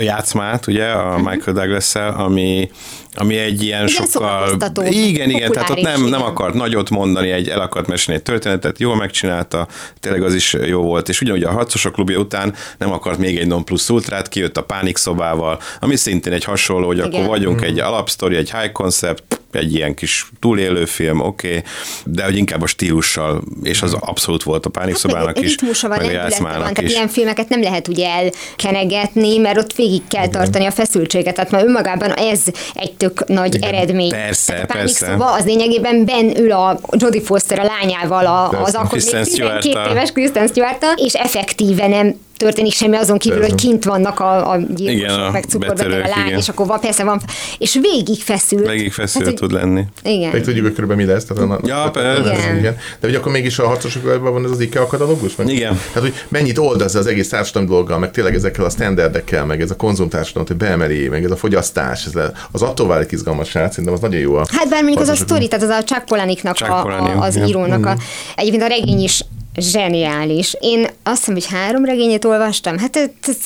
játszmát, 0.00 0.66
ugye, 0.66 0.86
a 0.86 1.16
Michael 1.16 1.56
douglas 1.56 1.94
ami, 1.94 2.70
ami 3.14 3.36
egy 3.36 3.62
ilyen 3.62 3.86
Igen, 3.86 4.06
sokkal... 4.06 4.58
Igen, 4.88 5.30
igen, 5.30 5.50
tehát 5.50 5.70
ott 5.70 5.80
nem, 5.80 6.04
nem 6.04 6.22
akart 6.22 6.54
nagyot 6.54 6.90
mondani, 6.90 7.30
egy, 7.30 7.48
el 7.48 7.60
akart 7.60 7.86
mesélni 7.86 8.20
egy 8.20 8.26
történetet, 8.26 8.78
jól 8.78 8.96
megcsinálta, 8.96 9.68
tényleg 10.00 10.22
az 10.22 10.34
is 10.34 10.56
jó 10.66 10.82
volt, 10.82 11.08
és 11.08 11.20
ugyanúgy 11.20 11.42
a 11.42 11.50
harcosok 11.50 11.92
klubja 11.92 12.18
után 12.18 12.54
nem 12.78 12.92
akart 12.92 13.18
még 13.18 13.38
egy 13.38 13.46
non 13.46 13.64
plus 13.64 13.88
ultrát, 13.88 14.28
kijött 14.28 14.56
a 14.56 14.62
pánik 14.62 14.96
szobával, 14.96 15.60
ami 15.80 15.96
szintén 15.96 16.32
egy 16.32 16.44
hasonló, 16.44 16.86
hogy 16.86 17.00
akkor 17.00 17.12
Igen. 17.12 17.26
vagyunk 17.26 17.62
egy 17.62 17.78
alapsztori, 17.78 18.36
egy 18.36 18.50
high 18.50 18.72
concept, 18.72 19.40
egy 19.52 19.74
ilyen 19.74 19.94
kis 19.94 20.26
túlélő 20.40 20.84
film, 20.84 21.20
oké, 21.20 21.48
okay, 21.48 21.62
de 22.04 22.24
hogy 22.24 22.36
inkább 22.36 22.62
a 22.62 22.66
stílussal, 22.66 23.42
és 23.62 23.82
az 23.82 23.92
abszolút 23.92 24.42
volt 24.42 24.66
a 24.66 24.70
pánik 24.70 24.94
szobának 24.94 25.36
Hát 25.36 25.44
is, 25.44 25.56
meg 25.88 26.00
a 26.02 26.10
játszmának 26.10 26.58
tehát 26.58 26.82
is. 26.82 26.92
ilyen 26.92 27.08
filmeket 27.08 27.48
nem 27.48 27.62
lehet 27.62 27.88
ugye 27.88 28.08
elkenegetni, 28.08 29.38
mert 29.38 29.58
ott 29.58 29.72
végig 29.84 30.02
kell 30.08 30.28
tartani 30.28 30.66
a 30.66 30.70
feszültséget, 30.70 31.34
tehát 31.34 31.50
már 31.50 31.64
önmagában 31.64 32.10
ez 32.10 32.40
egy 32.74 32.92
tök 32.92 33.26
nagy 33.26 33.54
Igen. 33.54 33.74
eredmény. 33.74 34.10
Persze, 34.10 34.52
tehát 34.52 34.70
a 34.70 34.74
persze. 34.74 35.06
Szoba 35.06 35.32
az 35.32 35.44
lényegében 35.44 36.04
Ben 36.04 36.36
ül 36.38 36.52
a 36.52 36.78
Jodie 36.96 37.20
Foster 37.20 37.58
a 37.58 37.64
lányával, 37.64 38.26
a, 38.26 38.62
az 38.62 38.74
akkor 38.74 38.92
még 38.92 39.04
12 39.04 39.30
Stewart-tal. 39.30 39.90
éves 39.90 40.12
Kristen 40.12 40.46
stewart 40.46 40.84
és 40.96 41.12
effektíve 41.12 41.86
nem 41.86 42.14
történik 42.36 42.72
semmi 42.72 42.96
azon 42.96 43.18
kívül, 43.18 43.38
Persze. 43.38 43.54
hogy 43.54 43.62
kint 43.62 43.84
vannak 43.84 44.20
a, 44.20 44.50
a 44.50 44.56
Igen, 44.56 44.74
gyilkosok, 44.74 45.18
a 45.20 45.30
meg 45.30 45.44
cukorbeteg 45.44 45.92
a 45.92 46.08
lány, 46.08 46.26
igen. 46.26 46.38
és 46.38 46.48
akkor 46.48 46.66
van, 46.66 46.80
persze 46.80 47.04
van, 47.04 47.20
és 47.58 47.78
végig 47.80 48.22
feszül. 48.22 48.68
Végig 48.68 48.92
feszült 48.92 49.26
Hát, 49.26 49.34
tud 49.34 49.52
lenni. 49.52 49.84
Igen. 50.02 50.30
Meg 50.32 50.42
tudjuk, 50.42 50.64
hogy 50.64 50.74
körülbelül 50.74 51.04
mi 51.04 51.12
lesz. 51.12 51.24
Tehát 51.24 51.50
a, 51.50 51.60
Ja, 51.64 51.90
persze. 51.92 52.32
Igen. 52.32 52.58
igen. 52.58 52.76
De 53.00 53.06
hogy 53.06 53.14
akkor 53.14 53.32
mégis 53.32 53.58
a 53.58 53.66
harcosok 53.66 54.02
körülbelül 54.02 54.32
van 54.32 54.44
ez 54.44 54.50
az 54.50 54.60
IKEA 54.60 54.86
katalógus? 54.86 55.36
Meg? 55.36 55.48
Igen. 55.48 55.80
Tehát, 55.92 56.08
hogy 56.08 56.14
mennyit 56.28 56.58
old 56.58 56.80
az 56.80 56.94
az 56.94 57.06
egész 57.06 57.28
társadalmi 57.28 57.68
dolggal, 57.68 57.98
meg 57.98 58.10
tényleg 58.10 58.34
ezekkel 58.34 58.64
a 58.64 58.70
standardekkel, 58.70 59.44
meg 59.44 59.60
ez 59.60 59.70
a 59.70 59.76
konzumtársadalom, 59.76 60.46
hogy 60.48 60.56
beemeli, 60.56 61.08
meg 61.08 61.24
ez 61.24 61.30
a 61.30 61.36
fogyasztás, 61.36 62.04
ez 62.04 62.12
le, 62.12 62.32
az 62.52 62.62
attól 62.62 62.86
válik 62.86 63.12
izgalmas, 63.12 63.52
hát 63.52 63.70
szerintem 63.70 63.94
az 63.94 64.00
nagyon 64.00 64.20
jó. 64.20 64.34
A 64.34 64.44
Hát 64.52 64.68
bár 64.68 64.82
mondjuk 64.82 65.02
az 65.02 65.08
a 65.08 65.14
sztori, 65.14 65.48
tehát 65.48 65.64
az 65.64 65.70
a 65.70 65.84
Chuck 65.84 66.04
Palahniuknak 66.04 66.56
Chuck 66.56 66.70
a, 66.70 66.86
a, 66.86 67.20
az 67.20 67.36
igen. 67.36 67.48
írónak 67.48 67.86
a, 67.86 67.96
egyébként 68.36 68.62
a 68.62 68.66
regény 68.66 69.02
is 69.02 69.24
zseniális. 69.56 70.56
Én 70.60 70.86
azt 71.02 71.18
hiszem, 71.18 71.34
hogy 71.34 71.46
három 71.46 71.84
regényét 71.84 72.24
olvastam, 72.24 72.78
hát 72.78 72.96
ez, 72.96 73.08
ez 73.22 73.36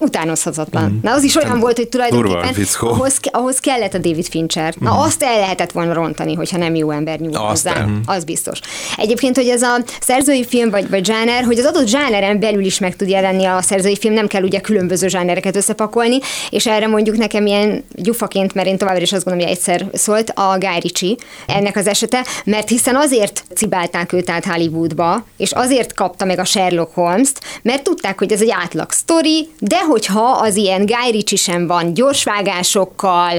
utánozhatatlan. 0.00 0.98
Na 1.02 1.12
az 1.12 1.22
is 1.22 1.36
olyan 1.36 1.60
volt, 1.60 1.76
hogy 1.76 1.88
Durva 1.88 2.08
tulajdonképpen 2.08 2.54
fickó. 2.54 2.88
ahhoz, 2.88 3.18
ahhoz 3.30 3.58
kellett 3.58 3.94
a 3.94 3.98
David 3.98 4.26
Fincher. 4.26 4.74
Na 4.78 4.98
azt 4.98 5.22
el 5.22 5.38
lehetett 5.38 5.72
volna 5.72 5.92
rontani, 5.92 6.34
hogyha 6.34 6.58
nem 6.58 6.74
jó 6.74 6.90
ember 6.90 7.18
nyúl 7.18 7.36
hozzá. 7.36 7.72
nem. 7.72 8.00
Az 8.06 8.24
biztos. 8.24 8.60
Egyébként, 8.96 9.36
hogy 9.36 9.48
ez 9.48 9.62
a 9.62 9.76
szerzői 10.00 10.44
film 10.44 10.70
vagy, 10.70 10.90
vagy 10.90 11.04
zsáner, 11.04 11.44
hogy 11.44 11.58
az 11.58 11.64
adott 11.64 11.86
zsáneren 11.86 12.40
belül 12.40 12.64
is 12.64 12.78
meg 12.78 12.96
tud 12.96 13.08
jelenni 13.08 13.44
a 13.44 13.62
szerzői 13.62 13.96
film, 13.96 14.14
nem 14.14 14.26
kell 14.26 14.42
ugye 14.42 14.60
különböző 14.60 15.08
zsánereket 15.08 15.56
összepakolni, 15.56 16.18
és 16.50 16.66
erre 16.66 16.86
mondjuk 16.86 17.16
nekem 17.16 17.46
ilyen 17.46 17.84
gyufaként, 17.94 18.54
mert 18.54 18.68
én 18.68 18.78
továbbra 18.78 19.02
is 19.02 19.12
azt 19.12 19.24
gondolom, 19.24 19.48
hogy 19.48 19.56
egyszer 19.56 19.86
szólt 19.92 20.32
a 20.34 20.56
Guy 20.58 20.78
Ritchie 20.80 21.14
ennek 21.46 21.76
az 21.76 21.86
esete, 21.86 22.26
mert 22.44 22.68
hiszen 22.68 22.96
azért 22.96 23.44
cibálták 23.54 24.12
őt 24.12 24.30
át 24.30 24.44
Hollywoodba, 24.44 25.24
és 25.36 25.52
azért 25.52 25.94
kapta 25.94 26.24
meg 26.24 26.38
a 26.38 26.44
Sherlock 26.44 26.94
Holmes-t, 26.94 27.40
mert 27.62 27.82
tudták, 27.82 28.18
hogy 28.18 28.32
ez 28.32 28.40
egy 28.40 28.50
átlag 28.50 28.92
sztori, 28.92 29.48
de 29.58 29.78
hogyha 29.88 30.30
az 30.30 30.56
ilyen 30.56 30.86
Guy 30.86 31.10
Ritchie 31.10 31.38
sem 31.38 31.66
van 31.66 31.94
gyorsvágásokkal, 31.94 33.38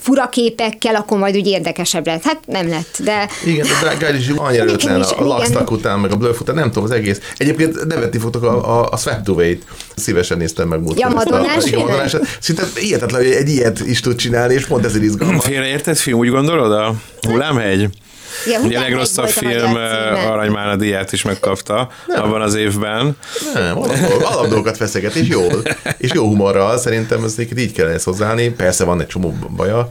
furaképekkel, 0.00 0.94
akkor 0.94 1.18
majd 1.18 1.36
úgy 1.36 1.46
érdekesebb 1.46 2.06
lett. 2.06 2.22
Hát 2.22 2.40
nem 2.46 2.68
lett, 2.68 2.98
de 3.04 3.28
Igen, 3.44 3.66
de 3.82 4.06
Guy 4.06 4.16
Ritchie 4.16 4.34
annyira 4.36 4.64
Nekem 4.64 4.74
ötlen, 4.74 5.00
is, 5.00 5.06
a. 5.10 5.58
Duck 5.58 5.70
után, 5.70 5.98
meg 5.98 6.12
a 6.12 6.16
Bluff 6.16 6.40
után, 6.40 6.54
nem 6.54 6.68
tudom, 6.68 6.84
az 6.84 6.90
egész. 6.90 7.20
Egyébként 7.36 7.86
nevetni 7.86 8.18
fogtok 8.18 8.42
a, 8.42 8.80
a, 8.80 8.88
a 8.90 8.96
Swept 8.96 9.30
Szívesen 9.96 10.38
néztem 10.38 10.68
meg 10.68 10.80
múltkor. 10.80 10.98
Ja, 10.98 11.20
ezt 11.56 11.72
a-? 11.74 11.78
Madonnás. 11.78 12.16
Szinte 12.40 12.62
hihetetlen, 12.74 13.22
hogy 13.22 13.30
egy 13.30 13.48
ilyet 13.48 13.80
is 13.80 14.00
tud 14.00 14.14
csinálni, 14.14 14.54
és 14.54 14.66
pont 14.66 14.84
ezért 14.84 15.04
izgalmas. 15.04 15.44
Félreértett 15.44 15.98
film, 15.98 16.18
úgy 16.18 16.30
gondolod? 16.30 16.72
A 16.72 16.94
Hullámhegy? 17.20 17.88
Ja, 18.46 18.60
Ugye 18.60 18.78
a 18.78 18.80
legrosszabb 18.80 19.24
a 19.24 19.28
film 19.28 19.76
eh, 19.76 20.30
Aranymána 20.30 20.76
díját 20.76 21.12
is 21.12 21.22
megkapta 21.22 21.88
abban 22.16 22.40
az 22.40 22.54
évben. 22.54 23.16
Nem, 23.54 23.78
alap, 23.78 23.96
alap 24.24 24.46
dolgokat 24.46 24.76
feszeget, 24.76 25.14
és 25.14 25.28
jól. 25.28 25.62
És 25.98 26.10
jó 26.14 26.24
humorral, 26.26 26.78
szerintem 26.78 27.24
egyébként 27.24 27.60
így 27.60 27.72
kell 27.72 27.86
ezt 27.86 28.04
hozzáállni. 28.04 28.48
Persze 28.48 28.84
van 28.84 29.00
egy 29.00 29.06
csomó 29.06 29.34
baja, 29.56 29.88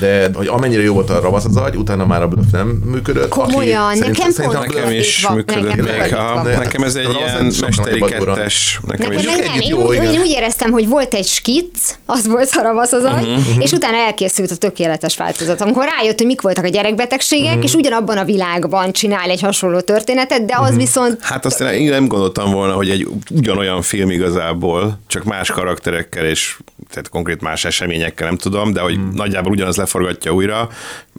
de 0.00 0.30
hogy 0.34 0.46
amennyire 0.46 0.82
jó 0.82 0.94
volt 0.94 1.10
a 1.10 1.20
ravasz 1.20 1.44
az 1.44 1.56
agy, 1.56 1.76
utána 1.76 2.06
már 2.06 2.22
a 2.22 2.28
bluff 2.28 2.50
nem 2.52 2.66
működött. 2.68 3.28
Komolyan, 3.28 3.88
Aki- 3.88 3.98
nekem 3.98 4.28
a 4.38 4.42
pont 4.42 4.66
Nekem 4.66 4.90
is 4.90 5.28
működött 5.28 5.74
nekem. 5.76 6.42
Nekem 6.44 6.82
ez 6.82 6.94
egy 6.94 7.04
Ravasz 7.04 7.20
ilyen 7.32 7.52
mesteri 7.60 8.00
kettes. 8.00 8.80
Nekem 8.86 9.10
Nekem 9.12 9.30
is. 9.30 9.36
nem, 9.46 9.54
én, 9.60 9.68
jó, 9.68 9.86
úgy, 9.86 10.26
éreztem, 10.26 10.70
hogy 10.70 10.88
volt 10.88 11.14
egy 11.14 11.26
skic, 11.26 11.94
az 12.06 12.26
volt 12.26 12.48
szaravasz 12.48 12.92
az 12.92 13.04
agy, 13.04 13.28
Mhm, 13.28 13.60
és 13.60 13.72
utána 13.72 13.96
elkészült 13.96 14.50
a 14.50 14.56
tökéletes 14.56 15.16
változat. 15.16 15.60
Amikor 15.60 15.84
rájött, 15.98 16.16
hogy 16.18 16.26
mik 16.26 16.40
voltak 16.40 16.64
a 16.64 16.68
gyerekbetegségek, 16.68 17.54
Mhm. 17.54 17.62
és 17.62 17.74
ugyanabban 17.90 18.18
a 18.18 18.24
világban 18.24 18.92
csinál 18.92 19.30
egy 19.30 19.40
hasonló 19.40 19.80
történetet, 19.80 20.44
de 20.44 20.56
az 20.58 20.76
viszont 20.76 21.22
Hát 21.22 21.44
azt 21.44 21.60
én 21.60 21.90
nem 21.90 22.06
gondoltam 22.06 22.50
volna, 22.50 22.74
hogy 22.74 22.90
egy 22.90 23.08
ugyanolyan 23.30 23.82
film 23.82 24.10
igazából, 24.10 24.98
csak 25.06 25.24
más 25.24 25.50
karakterekkel 25.50 26.24
és 26.24 26.56
tehát 26.90 27.08
konkrét 27.08 27.40
más 27.40 27.64
eseményekkel 27.64 28.26
nem 28.26 28.36
tudom, 28.36 28.72
de 28.72 28.80
hogy 28.80 28.94
Hmm. 28.94 29.10
nagyjából 29.14 29.52
ugyanaz 29.52 29.76
leforgatja 29.76 30.32
újra, 30.32 30.68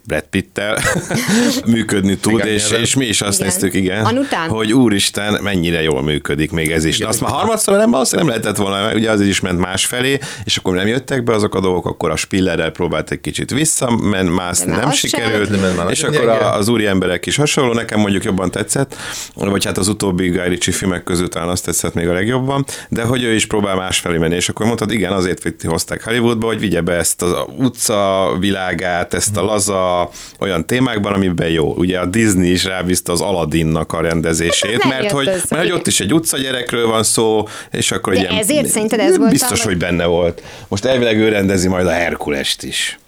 Brad 0.03 0.23
Pittel 0.29 0.77
működni 1.65 2.17
tud, 2.17 2.33
Igen, 2.33 2.47
és, 2.47 2.71
és 2.71 2.95
mi 2.95 3.05
is 3.05 3.21
azt 3.21 3.39
Igen. 3.39 3.51
néztük, 3.51 3.73
igen, 3.73 4.05
Anután? 4.05 4.49
hogy 4.49 4.73
úristen, 4.73 5.39
mennyire 5.41 5.81
jól 5.81 6.03
működik 6.03 6.51
még 6.51 6.71
ez 6.71 6.85
is. 6.85 6.97
De 6.97 7.07
azt 7.07 7.21
már 7.21 7.31
harmadszor 7.31 7.77
nem, 7.77 7.93
azt 7.93 8.15
nem 8.15 8.27
lehetett 8.27 8.55
volna, 8.55 8.81
mert 8.81 8.95
ugye 8.95 9.11
az 9.11 9.21
is 9.21 9.39
ment 9.39 9.59
másfelé, 9.59 10.19
és 10.43 10.57
akkor 10.57 10.75
nem 10.75 10.87
jöttek 10.87 11.23
be 11.23 11.33
azok 11.33 11.55
a 11.55 11.59
dolgok, 11.59 11.85
akkor 11.85 12.09
a 12.09 12.15
Spillerrel 12.15 12.71
próbált 12.71 13.11
egy 13.11 13.21
kicsit 13.21 13.51
visszamászni, 13.51 14.65
De 14.65 14.71
már 14.71 14.83
nem 14.83 14.91
sem. 14.91 15.09
sikerült, 15.09 15.49
De 15.49 15.71
már 15.71 15.89
és 15.91 16.03
akkor 16.03 16.27
a, 16.27 16.55
az 16.55 16.67
úri 16.67 16.85
emberek 16.85 17.25
is 17.25 17.35
hasonló, 17.35 17.73
nekem 17.73 17.99
mondjuk 17.99 18.23
jobban 18.23 18.51
tetszett, 18.51 18.95
vagy 19.35 19.65
hát 19.65 19.77
az 19.77 19.87
utóbbi 19.87 20.27
Guy 20.29 20.47
Ritchie 20.47 20.73
filmek 20.73 21.03
közül 21.03 21.29
talán 21.29 21.49
azt 21.49 21.65
tetszett 21.65 21.93
még 21.93 22.07
a 22.07 22.13
legjobban, 22.13 22.65
de 22.89 23.03
hogy 23.03 23.23
ő 23.23 23.33
is 23.33 23.45
próbál 23.45 23.75
másfelé 23.75 24.17
menni, 24.17 24.35
és 24.35 24.49
akkor 24.49 24.65
mondtad, 24.65 24.91
igen, 24.91 25.11
azért 25.11 25.63
hozták 25.63 26.03
Hollywoodba, 26.03 26.47
hogy 26.47 26.59
vigye 26.59 26.81
be 26.81 26.93
ezt 26.93 27.21
az 27.21 27.33
utca 27.57 28.31
világát, 28.39 29.13
ezt 29.13 29.37
a 29.37 29.43
laza 29.43 29.90
olyan 30.39 30.65
témákban, 30.65 31.13
amiben 31.13 31.49
jó. 31.49 31.73
Ugye 31.73 31.99
a 31.99 32.05
Disney 32.05 32.51
is 32.51 32.63
rábízta 32.63 33.11
az 33.11 33.21
Aladdinnak 33.21 33.93
a 33.93 34.01
rendezését, 34.01 34.77
Nem 34.83 34.89
mert 34.89 35.11
hogy, 35.11 35.27
össze, 35.27 35.45
mert 35.49 35.61
hogy 35.63 35.71
ott 35.71 35.87
is 35.87 35.99
egy 35.99 36.13
utcagyerekről 36.13 36.87
van 36.87 37.03
szó, 37.03 37.47
és 37.71 37.91
akkor 37.91 38.13
De 38.13 38.19
egy 38.19 38.25
ilyen, 38.25 38.37
ezért 38.41 38.67
szerinted 38.67 38.99
ez 38.99 39.17
volt 39.17 39.29
Biztos, 39.29 39.61
a- 39.61 39.63
hogy 39.63 39.77
benne 39.77 40.05
volt. 40.05 40.43
Most 40.67 40.85
elvileg 40.85 41.17
ő 41.17 41.29
rendezi 41.29 41.67
majd 41.67 41.87
a 41.87 41.91
Herkulest 41.91 42.63
is. 42.63 42.99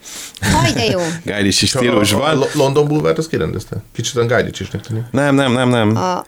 haj, 0.41 0.71
de 0.71 0.83
jó. 0.85 0.99
Guy 1.25 1.41
Ritchie 1.41 1.67
stílusban. 1.67 2.41
a 2.41 2.45
London 2.53 2.87
Boulevard 2.87 3.17
azt 3.17 3.29
kirendezte? 3.29 3.75
Kicsit 3.95 4.15
olyan 4.15 4.27
Guy 4.27 4.41
Ritchie-snek 4.41 4.81
tűnik. 4.81 5.03
Nem, 5.11 5.35
nem, 5.35 5.53
nem, 5.53 5.69
nem. 5.69 5.95
A, 5.95 6.25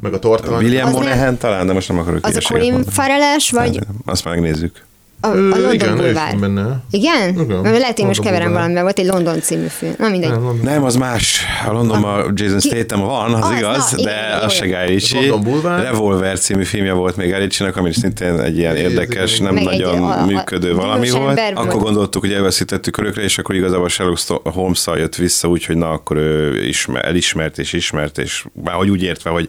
Meg 0.00 0.12
a 0.12 0.18
tortalan. 0.18 0.62
William 0.62 0.90
nem- 0.90 1.02
Monahan 1.02 1.38
talán, 1.38 1.66
de 1.66 1.72
most 1.72 1.88
nem 1.88 1.98
akarok 1.98 2.26
az 2.26 2.36
a 2.36 2.40
Colin. 2.52 2.84
Farrell-es, 2.84 3.50
vagy 3.50 3.78
Azt 4.06 4.24
megnézzük. 4.24 4.86
A, 5.20 5.26
a 5.26 5.34
Ö, 5.34 5.48
London 5.48 5.72
igen, 5.72 6.00
ő 6.00 6.08
is 6.08 6.40
benne. 6.40 6.80
Igen? 6.90 7.40
Igen. 7.40 7.60
Mert 7.60 7.78
lehet, 7.78 7.98
én 7.98 8.06
most 8.06 8.20
keverem 8.20 8.52
valamivel, 8.52 8.82
volt 8.82 8.98
egy 8.98 9.06
London 9.06 9.40
című 9.40 9.66
film. 9.66 9.94
Na 9.98 10.08
mindegy. 10.08 10.30
Nem, 10.30 10.42
London- 10.42 10.64
Nem, 10.64 10.84
az 10.84 10.96
más. 10.96 11.42
A 11.68 11.72
Londonban 11.72 12.32
Jason 12.34 12.60
Statham 12.60 13.00
van, 13.00 13.34
az, 13.34 13.44
Az, 13.50 13.56
igaz, 13.58 13.90
na, 13.92 13.98
igen, 13.98 14.12
de 14.14 14.36
jó, 14.38 14.44
az 14.44 14.52
se. 14.52 14.66
Guy 14.66 14.86
Ritchie. 14.86 15.34
Revolver 15.82 16.38
című 16.38 16.62
filmje 16.64 16.92
volt 16.92 17.16
még 17.16 17.30
Guy 17.30 17.38
Ritchie-nek, 17.38 17.76
ami 17.76 17.92
szintén 17.92 18.38
egy 18.40 18.58
ilyen 18.58 18.76
Igen, 18.76 18.90
érdekes, 18.90 19.32
igen. 19.38 19.44
nem 19.44 19.54
Meg 19.64 19.72
egy, 19.72 19.80
nagyon 19.80 20.02
a- 20.02 20.20
a- 20.20 20.24
működő 20.26 20.72
a 20.72 20.74
valami 20.74 21.10
volt. 21.10 21.40
Akkor 21.54 21.80
gondoltuk, 21.80 22.22
hogy 22.22 22.32
elveszítettük 22.32 22.96
örökre, 22.96 23.22
és 23.22 23.38
akkor 23.38 23.54
igazából 23.54 23.88
Sherlock 23.88 24.28
holmes 24.44 24.86
jött 24.86 25.14
vissza, 25.16 25.48
úgyhogy 25.48 25.76
na, 25.76 25.90
akkor 25.90 26.16
ő 26.16 26.64
ismer, 26.64 27.04
elismert 27.04 27.58
és 27.58 27.72
ismert, 27.72 28.18
és 28.18 28.44
már 28.64 28.74
hogy 28.74 28.90
úgy 28.90 29.02
értve, 29.02 29.30
hogy 29.30 29.48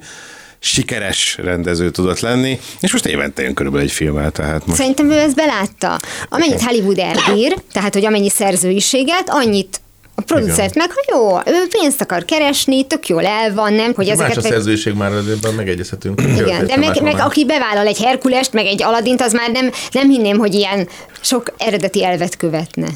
sikeres 0.60 1.38
rendező 1.42 1.90
tudott 1.90 2.20
lenni, 2.20 2.60
és 2.80 2.92
most 2.92 3.06
évente 3.06 3.42
jön 3.42 3.54
körülbelül 3.54 3.88
egy 3.88 3.94
filmmel, 3.94 4.32
tehát 4.32 4.66
most 4.66 4.80
Szerintem 4.80 5.12
ő 5.12 5.18
ezt 5.18 5.36
belátta. 5.36 6.00
Amennyit 6.30 6.62
Hollywood 6.62 6.98
elbír, 6.98 7.58
tehát 7.72 7.94
hogy 7.94 8.06
amennyi 8.06 8.30
szerzőiséget, 8.30 9.30
annyit 9.30 9.82
a 10.20 10.22
producert 10.22 10.76
meg, 10.76 10.92
hogy 10.92 11.04
jó, 11.08 11.54
ő 11.54 11.68
pénzt 11.70 12.02
akar 12.02 12.26
keresni, 12.26 12.88
tök 12.88 13.08
jól 13.08 13.26
el 13.26 13.54
van, 13.54 13.74
nem? 13.74 13.94
Hogy 13.94 14.08
Más 14.08 14.18
a 14.18 14.24
ezeket 14.24 14.44
meg... 14.44 14.52
szerzőség 14.52 14.94
már 14.94 15.12
ebben 15.12 15.54
megegyezhetünk. 15.54 16.22
Igen, 16.22 16.66
de 16.66 16.76
meg, 16.78 17.02
meg 17.02 17.20
aki 17.20 17.46
bevállal 17.46 17.88
egy 17.88 18.00
Herkulest, 18.02 18.54
meg 18.54 18.66
egy 18.66 18.84
Aladint, 18.84 19.22
az 19.22 19.34
már 19.34 19.52
nem, 19.52 19.72
nem 19.92 20.10
hinném, 20.10 20.38
hogy 20.38 20.54
ilyen 20.54 20.88
sok 21.22 21.54
eredeti 21.58 22.04
elvet 22.04 22.38
követne. 22.38 22.88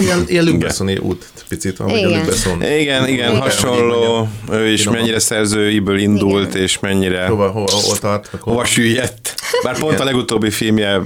Ilyen, 0.00 0.24
ilyen 0.26 0.44
Luc 0.44 0.58
Bessoni 0.58 0.96
út 0.96 1.24
picit, 1.48 1.78
a 1.78 1.96
Igen. 1.96 2.26
Igen, 2.60 2.80
igen, 2.80 3.08
Igen. 3.08 3.36
hasonló, 3.36 4.28
ő 4.50 4.66
is 4.66 4.80
Finoman. 4.80 5.00
mennyire 5.00 5.18
szerzőiből 5.18 5.98
indult, 5.98 6.48
Igen. 6.48 6.62
és 6.62 6.78
mennyire 6.78 7.26
Hova, 7.26 7.48
hova, 7.50 7.70
hova 7.70 7.96
tart? 7.96 8.30
hova 8.40 8.64
süllyedt. 8.64 9.34
Bár 9.62 9.78
pont 9.78 10.00
a 10.00 10.04
legutóbbi 10.04 10.50
filmje 10.50 11.00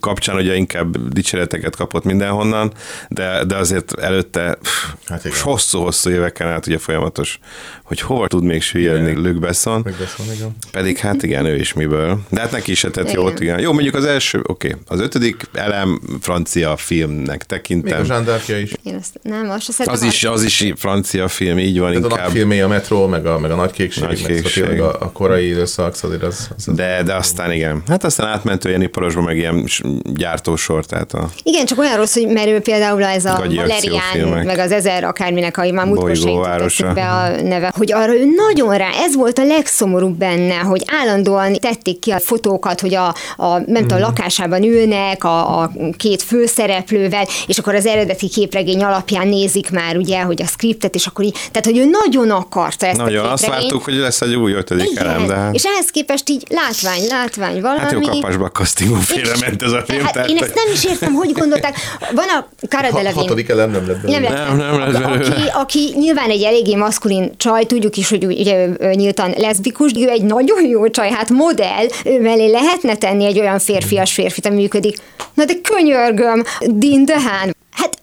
kapcsán 0.00 0.36
ugye 0.36 0.54
inkább 0.56 1.08
dicséreteket 1.08 1.76
kapott 1.76 2.04
mindenhonnan, 2.04 2.72
de, 3.08 3.44
de 3.44 3.56
azért 3.56 4.00
előtte 4.00 4.58
pff, 4.62 4.70
Hát 5.06 5.24
igen. 5.24 5.38
hosszú-hosszú 5.42 6.10
éveken 6.10 6.48
át 6.48 6.66
ugye 6.66 6.78
folyamatos, 6.78 7.38
hogy 7.82 8.00
hova 8.00 8.26
tud 8.26 8.44
még 8.44 8.62
süllyedni 8.62 9.10
Igen. 9.10 9.22
Luc 9.22 9.38
Besson. 9.38 9.86
Igen. 10.34 10.56
Pedig 10.70 10.98
hát 10.98 11.22
igen, 11.22 11.46
ő 11.46 11.56
is 11.56 11.72
miből. 11.72 12.20
De 12.30 12.40
hát 12.40 12.50
neki 12.50 12.70
is 12.70 12.78
se 12.78 12.90
tett 12.90 13.08
Igen. 13.08 13.20
jót, 13.20 13.40
igen. 13.40 13.60
Jó, 13.60 13.72
mondjuk 13.72 13.94
az 13.94 14.04
első, 14.04 14.42
oké, 14.46 14.68
okay. 14.68 14.80
az 14.86 15.00
ötödik 15.00 15.42
elem 15.52 15.83
francia 16.20 16.76
filmnek 16.76 17.26
Még 17.26 17.40
a 17.42 17.44
tekintem. 17.46 18.04
zsándárkja 18.04 18.58
is. 18.58 18.72
Én 18.82 18.94
azt 19.00 19.18
nem, 19.22 19.50
azt 19.50 19.62
se 19.64 19.72
szeretem. 19.72 19.94
Az 19.94 20.02
is, 20.14 20.24
az 20.24 20.42
is 20.42 20.72
francia 20.76 21.28
film, 21.28 21.58
így 21.58 21.78
van 21.78 21.88
Tehát 21.88 22.04
a 22.04 22.08
inkább. 22.08 22.24
nagyfilmé, 22.24 22.60
a 22.60 22.68
metró, 22.68 23.06
meg 23.06 23.26
a, 23.26 23.38
meg 23.38 23.50
a 23.50 23.54
nagy 23.54 23.70
kékség, 23.70 24.02
Nagy 24.04 24.22
meg 24.22 24.30
kékség. 24.32 24.52
szóval 24.52 24.70
tényleg 24.70 24.94
a, 24.94 25.04
a 25.04 25.10
korai 25.12 25.48
időszak, 25.48 25.94
szóval 25.94 26.18
az, 26.20 26.48
az, 26.56 26.68
az 26.68 26.74
De, 26.74 27.02
de 27.02 27.14
aztán 27.14 27.52
igen. 27.52 27.82
Hát 27.88 28.04
aztán 28.04 28.26
átment 28.26 28.64
olyan 28.64 28.82
iparosba, 28.82 29.20
meg 29.22 29.36
ilyen 29.36 29.68
gyártósor, 30.02 30.84
tehát 30.86 31.12
a 31.12 31.28
Igen, 31.42 31.66
csak 31.66 31.78
olyan 31.78 31.96
rossz, 31.96 32.14
hogy 32.14 32.26
mert 32.28 32.48
ő 32.48 32.60
például 32.60 33.04
ez 33.04 33.24
a 33.24 33.36
Valerián, 33.36 34.44
meg 34.44 34.58
az 34.58 34.72
ezer 34.72 35.04
akárminek, 35.04 35.56
ahogy 35.56 35.72
már 35.72 35.86
múltkor 35.86 36.94
be 36.94 37.08
a 37.10 37.42
neve, 37.42 37.72
hogy 37.76 37.92
arra 37.92 38.14
ő 38.14 38.24
nagyon 38.48 38.76
rá, 38.76 38.88
ez 38.94 39.14
volt 39.16 39.38
a 39.38 39.44
legszomorúbb 39.44 40.16
benne, 40.18 40.54
hogy 40.56 40.82
állandóan 41.00 41.52
tették 41.52 41.98
ki 41.98 42.10
a 42.10 42.18
fotókat, 42.20 42.80
hogy 42.80 42.94
a, 42.94 43.06
a 43.36 43.58
nem 43.66 43.82
Mhm. 43.84 43.92
tudom, 43.92 43.96
a 44.04 44.06
lakásában 44.06 44.62
ülnek 44.62 45.24
a, 45.24 45.60
a 45.60 45.70
két 45.96 46.22
főszereplővel, 46.22 47.26
és 47.46 47.58
akkor 47.58 47.74
az 47.74 47.86
eredeti 47.86 48.28
képregény 48.28 48.82
alapján 48.82 49.28
nézik 49.28 49.70
már 49.70 49.96
ugye, 49.96 50.20
hogy 50.20 50.42
a 50.42 50.46
skriptet, 50.46 50.94
és 50.94 51.06
akkor 51.06 51.24
így, 51.24 51.32
tehát 51.32 51.64
hogy 51.64 51.78
ő 51.78 51.84
nagyon 51.84 52.30
akarta 52.30 52.86
ezt 52.86 52.96
nagyon 52.96 53.24
a 53.24 53.32
azt 53.32 53.46
vártuk, 53.46 53.84
hogy 53.84 53.94
lesz 53.94 54.20
egy 54.20 54.34
új 54.34 54.52
ötödik 54.52 54.90
Igen, 54.90 55.06
elem, 55.06 55.26
de 55.26 55.34
hát, 55.34 55.54
és 55.54 55.64
ehhez 55.64 55.86
képest 55.86 56.30
így 56.30 56.42
látvány, 56.48 57.06
látvány 57.08 57.60
valami. 57.60 57.80
hát 57.80 57.92
jó 57.92 58.00
kapásba 58.00 58.44
a 58.44 58.50
castingon 58.50 59.00
félrement 59.00 59.62
ez 59.62 59.72
a 59.72 59.82
film. 59.86 60.02
Hát 60.02 60.12
tehát, 60.12 60.28
én 60.28 60.36
ezt 60.36 60.54
nem 60.54 60.72
is 60.72 60.84
értem, 60.84 61.12
hogy 61.12 61.32
gondolták. 61.32 61.76
Van 62.14 62.28
a 62.28 62.46
Cara 62.68 62.82
Ha- 62.86 62.96
Delevingne. 62.96 63.20
hatodik 63.20 63.48
elem 63.48 63.70
nem 63.70 63.86
lett 63.86 64.00
belőle. 64.00 64.18
Nem, 64.18 64.32
lett. 64.32 64.46
Nem, 64.46 64.56
nem 64.56 64.78
lett 64.78 64.92
belőle. 65.02 65.30
aki, 65.30 65.42
aki 65.54 65.92
nyilván 65.98 66.30
egy 66.30 66.42
eléggé 66.42 66.74
maszkulin 66.74 67.32
csaj, 67.36 67.64
tudjuk 67.64 67.96
is, 67.96 68.08
hogy 68.08 68.24
ugye 68.26 68.66
nyíltan 68.94 69.34
leszbikus, 69.36 69.90
ő 69.96 70.08
egy 70.08 70.22
nagyon 70.22 70.66
jó 70.66 70.88
csaj, 70.88 71.10
hát 71.10 71.30
modell, 71.30 71.86
ő 72.04 72.20
mellé 72.20 72.50
lehetne 72.50 72.94
tenni 72.96 73.24
egy 73.24 73.40
olyan 73.40 73.58
férfias 73.58 74.12
férfit, 74.12 74.46
ami 74.46 74.56
működik. 74.60 74.96
Na 75.34 75.44
de 75.44 75.52
könyörgöm, 75.68 76.42
Dean 76.60 77.04
DeHaan, 77.04 77.56
hát 77.70 78.02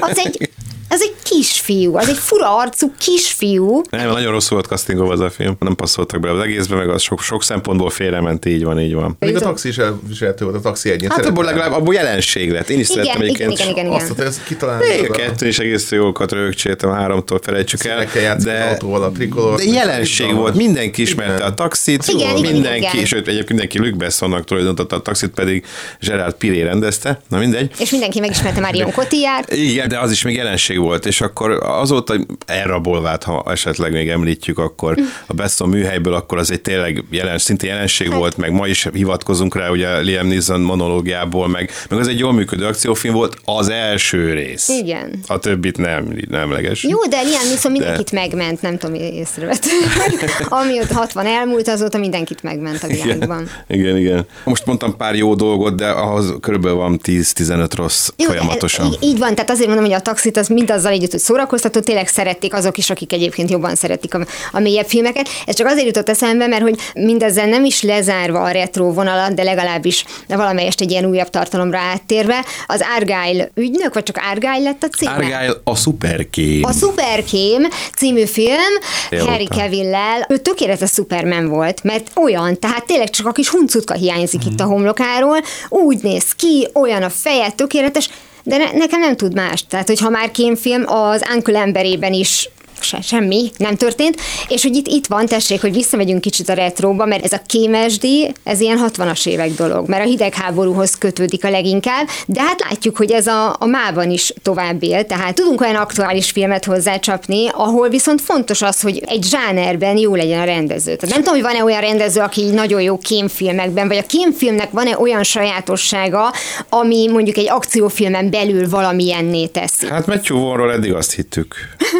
az 0.00 0.18
egy 0.18 0.50
Az 0.94 1.02
egy 1.02 1.14
kisfiú, 1.22 1.96
az 1.96 2.08
egy 2.08 2.16
fura 2.18 2.56
arcú 2.56 2.92
kisfiú. 2.98 3.82
Nem, 3.90 4.08
nagyon 4.08 4.32
rosszul 4.32 4.56
volt 4.56 4.68
castingolva 4.68 5.12
az 5.12 5.20
a 5.20 5.30
film, 5.30 5.56
nem 5.60 5.74
passzoltak 5.74 6.20
bele 6.20 6.34
az 6.34 6.40
egészbe, 6.44 6.76
meg 6.76 6.88
az 6.88 7.02
sok, 7.02 7.20
sok 7.20 7.42
szempontból 7.42 7.90
félrement, 7.90 8.44
így 8.44 8.64
van, 8.64 8.80
így 8.80 8.94
van. 8.94 9.16
Még 9.18 9.36
a 9.36 9.40
taxi 9.40 9.68
is 9.68 9.78
elviselhető 9.78 10.44
volt, 10.44 10.56
a 10.56 10.60
taxi 10.60 10.90
egyén. 10.90 11.10
Hát 11.10 11.26
abból 11.26 11.44
legalább 11.44 11.72
abból 11.72 11.94
jelenség 11.94 12.50
lett. 12.50 12.68
Én 12.68 12.78
is 12.78 12.90
Igen, 12.90 13.04
szerettem 13.04 13.22
igen, 13.26 13.34
egyébként. 13.34 13.60
igen, 13.60 13.70
igen, 13.70 13.86
igen. 13.86 13.96
Azt, 14.00 14.08
hogy 14.08 14.26
ezt 14.26 14.44
kitalálni. 14.44 14.84
Kettő 15.10 15.46
is 15.46 15.58
egész 15.58 15.90
jókat 15.90 16.32
rögcséltem, 16.32 16.90
háromtól 16.90 17.40
felejtsük 17.42 17.84
el. 17.84 18.06
De, 18.38 18.68
autóval 18.70 19.02
a 19.02 19.10
trikolor. 19.10 19.56
de 19.56 19.64
jelenség 19.64 20.34
volt, 20.34 20.54
mindenki 20.54 21.02
ismerte 21.02 21.34
Igen. 21.34 21.46
a 21.46 21.54
taxit, 21.54 22.04
Igen, 22.06 22.36
igen, 22.36 22.52
mindenki, 22.52 22.78
igen. 22.92 23.04
sőt 23.04 23.26
egyébként 23.28 23.48
mindenki 23.48 23.78
Luc 23.78 23.96
Bessonnak 23.96 24.44
tulajdonította 24.44 24.96
a 24.96 25.02
taxit, 25.02 25.30
pedig 25.30 25.64
Gerard 26.00 26.34
Piré 26.34 26.62
rendezte, 26.62 27.20
na 27.28 27.38
mindegy. 27.38 27.70
És 27.78 27.90
mindenki 27.90 28.20
megismerte 28.20 28.60
Marion 28.60 28.92
Cotillard. 28.92 29.52
Igen, 29.52 29.88
de 29.88 29.98
az 29.98 30.10
is 30.10 30.22
még 30.22 30.34
jelenség 30.36 30.78
volt, 30.84 31.06
és 31.06 31.20
akkor 31.20 31.50
azóta 31.62 32.14
elrabolvát, 32.46 33.22
ha 33.22 33.44
esetleg 33.46 33.92
még 33.92 34.08
említjük, 34.08 34.58
akkor 34.58 34.98
a 35.26 35.32
Besson 35.32 35.68
műhelyből, 35.68 36.14
akkor 36.14 36.38
az 36.38 36.50
egy 36.50 36.60
tényleg 36.60 37.04
jelen, 37.10 37.38
szinte 37.38 37.66
jelenség 37.66 38.08
Hát- 38.08 38.18
volt, 38.18 38.36
meg 38.36 38.52
ma 38.52 38.66
is 38.66 38.88
hivatkozunk 38.92 39.54
rá, 39.56 39.68
ugye 39.70 39.98
Liam 39.98 40.26
Neeson 40.26 40.60
monológiából, 40.60 41.48
meg, 41.48 41.70
meg 41.88 41.98
az 41.98 42.08
egy 42.08 42.18
jól 42.18 42.32
működő 42.32 42.66
akciófilm 42.66 43.14
volt 43.14 43.36
az 43.44 43.68
első 43.68 44.32
rész. 44.32 44.68
Igen. 44.68 45.18
A 45.26 45.38
többit 45.38 45.76
nem, 45.76 46.16
nem 46.28 46.40
emleges. 46.40 46.82
Jó, 46.82 46.98
de 47.04 47.20
Liam 47.22 47.46
Neeson 47.46 47.72
mindenkit 47.72 48.12
megment, 48.12 48.62
nem 48.62 48.78
tudom, 48.78 48.94
észrevett. 48.94 49.64
Amióta 50.48 50.94
60 50.94 51.26
elmúlt, 51.26 51.68
azóta 51.68 51.98
mindenkit 51.98 52.42
megment 52.42 52.82
a 52.82 52.86
világban. 52.86 53.48
Igen, 53.68 53.96
igen. 53.96 54.26
Most 54.44 54.66
mondtam 54.66 54.96
pár 54.96 55.14
jó 55.14 55.34
dolgot, 55.34 55.76
de 55.76 55.88
ahhoz 55.88 56.34
körülbelül 56.40 56.76
van 56.78 57.00
10-15 57.04 57.70
rossz 57.76 58.08
Jó, 58.16 58.26
de 58.26 58.32
folyamatosan. 58.32 58.86
így- 59.00 59.18
van, 59.18 59.34
tehát 59.34 59.50
azért 59.50 59.66
mondom, 59.68 59.84
hogy 59.84 59.94
a 59.94 60.00
taxit 60.00 60.36
az 60.36 60.48
mindazzal 60.74 60.98
együtt, 60.98 61.10
hogy 61.10 61.20
szórakoztató, 61.20 61.80
tényleg 61.80 62.08
szerették 62.08 62.54
azok 62.54 62.78
is, 62.78 62.90
akik 62.90 63.12
egyébként 63.12 63.50
jobban 63.50 63.74
szeretik 63.74 64.14
a, 64.14 64.26
a 64.52 64.58
mélyebb 64.58 64.86
filmeket. 64.86 65.28
Ez 65.46 65.54
csak 65.54 65.66
azért 65.66 65.86
jutott 65.86 66.08
eszembe, 66.08 66.46
mert 66.46 66.62
hogy 66.62 66.78
mindezzel 66.94 67.46
nem 67.46 67.64
is 67.64 67.82
lezárva 67.82 68.42
a 68.42 68.50
retro 68.50 68.92
vonalat, 68.92 69.34
de 69.34 69.42
legalábbis 69.42 70.04
valamelyest 70.28 70.80
egy 70.80 70.90
ilyen 70.90 71.04
újabb 71.04 71.30
tartalomra 71.30 71.78
áttérve, 71.78 72.44
az 72.66 72.84
Argyle 72.96 73.48
ügynök, 73.54 73.94
vagy 73.94 74.02
csak 74.02 74.20
Argyle 74.30 74.58
lett 74.58 74.82
a 74.82 74.88
címe? 74.88 75.10
Argyle 75.10 75.54
a 75.64 75.74
szuperkém. 75.74 76.64
A 76.64 76.72
Superkém 76.72 77.68
című 77.96 78.24
film 78.24 78.72
Jó, 79.10 79.26
Harry. 79.26 79.46
Cavill-lel, 79.46 80.26
ő 80.28 80.36
tökéletes 80.36 80.90
Superman 80.90 81.48
volt, 81.48 81.82
mert 81.82 82.10
olyan, 82.14 82.58
tehát 82.58 82.86
tényleg 82.86 83.10
csak 83.10 83.26
a 83.26 83.32
kis 83.32 83.48
huncutka 83.48 83.94
hiányzik 83.94 84.46
itt 84.46 84.60
a 84.60 84.64
homlokáról, 84.64 85.38
úgy 85.68 86.02
néz 86.02 86.32
ki, 86.32 86.68
olyan 86.72 87.02
a 87.02 87.10
feje, 87.10 87.50
tökéletes, 87.50 88.08
de 88.44 88.56
ne, 88.56 88.72
nekem 88.72 89.00
nem 89.00 89.16
tud 89.16 89.34
más. 89.34 89.66
Tehát, 89.66 89.88
hogyha 89.88 90.10
már 90.10 90.30
kémfilm, 90.30 90.84
az 90.86 91.22
Uncle 91.34 91.60
emberében 91.60 92.12
is 92.12 92.48
se, 92.80 93.00
semmi 93.00 93.50
nem 93.56 93.76
történt, 93.76 94.20
és 94.48 94.62
hogy 94.62 94.76
itt, 94.76 94.86
itt 94.86 95.06
van, 95.06 95.26
tessék, 95.26 95.60
hogy 95.60 95.72
visszamegyünk 95.72 96.20
kicsit 96.20 96.48
a 96.48 96.52
retróba, 96.52 97.04
mert 97.04 97.24
ez 97.24 97.32
a 97.32 97.42
kémesdi, 97.46 98.32
ez 98.44 98.60
ilyen 98.60 98.84
60-as 98.88 99.26
évek 99.26 99.50
dolog, 99.54 99.88
mert 99.88 100.04
a 100.04 100.08
hidegháborúhoz 100.08 100.94
kötődik 100.98 101.44
a 101.44 101.50
leginkább, 101.50 102.08
de 102.26 102.42
hát 102.42 102.60
látjuk, 102.68 102.96
hogy 102.96 103.10
ez 103.10 103.26
a, 103.26 103.56
a 103.58 103.66
mában 103.66 104.10
is 104.10 104.32
tovább 104.42 104.82
él, 104.82 105.06
tehát 105.06 105.34
tudunk 105.34 105.60
olyan 105.60 105.74
aktuális 105.74 106.30
filmet 106.30 106.64
hozzácsapni, 106.64 107.48
ahol 107.52 107.88
viszont 107.88 108.20
fontos 108.20 108.62
az, 108.62 108.80
hogy 108.80 109.02
egy 109.06 109.24
zsánerben 109.24 109.96
jó 109.96 110.14
legyen 110.14 110.40
a 110.40 110.44
rendező. 110.44 110.96
Tehát 110.96 111.14
nem 111.14 111.24
tudom, 111.24 111.34
hogy 111.34 111.52
van-e 111.52 111.64
olyan 111.64 111.80
rendező, 111.80 112.20
aki 112.20 112.50
nagyon 112.50 112.80
jó 112.80 112.98
kémfilmekben, 112.98 113.88
vagy 113.88 113.96
a 113.96 114.06
kémfilmnek 114.06 114.70
van-e 114.70 114.98
olyan 114.98 115.22
sajátossága, 115.22 116.32
ami 116.68 117.08
mondjuk 117.08 117.36
egy 117.36 117.50
akciófilmen 117.50 118.30
belül 118.30 118.68
valamilyenné 118.68 119.46
teszi. 119.46 119.86
Hát 119.86 120.06
Matthew 120.06 120.38
Vaughnról 120.38 120.72
eddig 120.72 120.92
azt 120.92 121.12
hittük. 121.12 121.54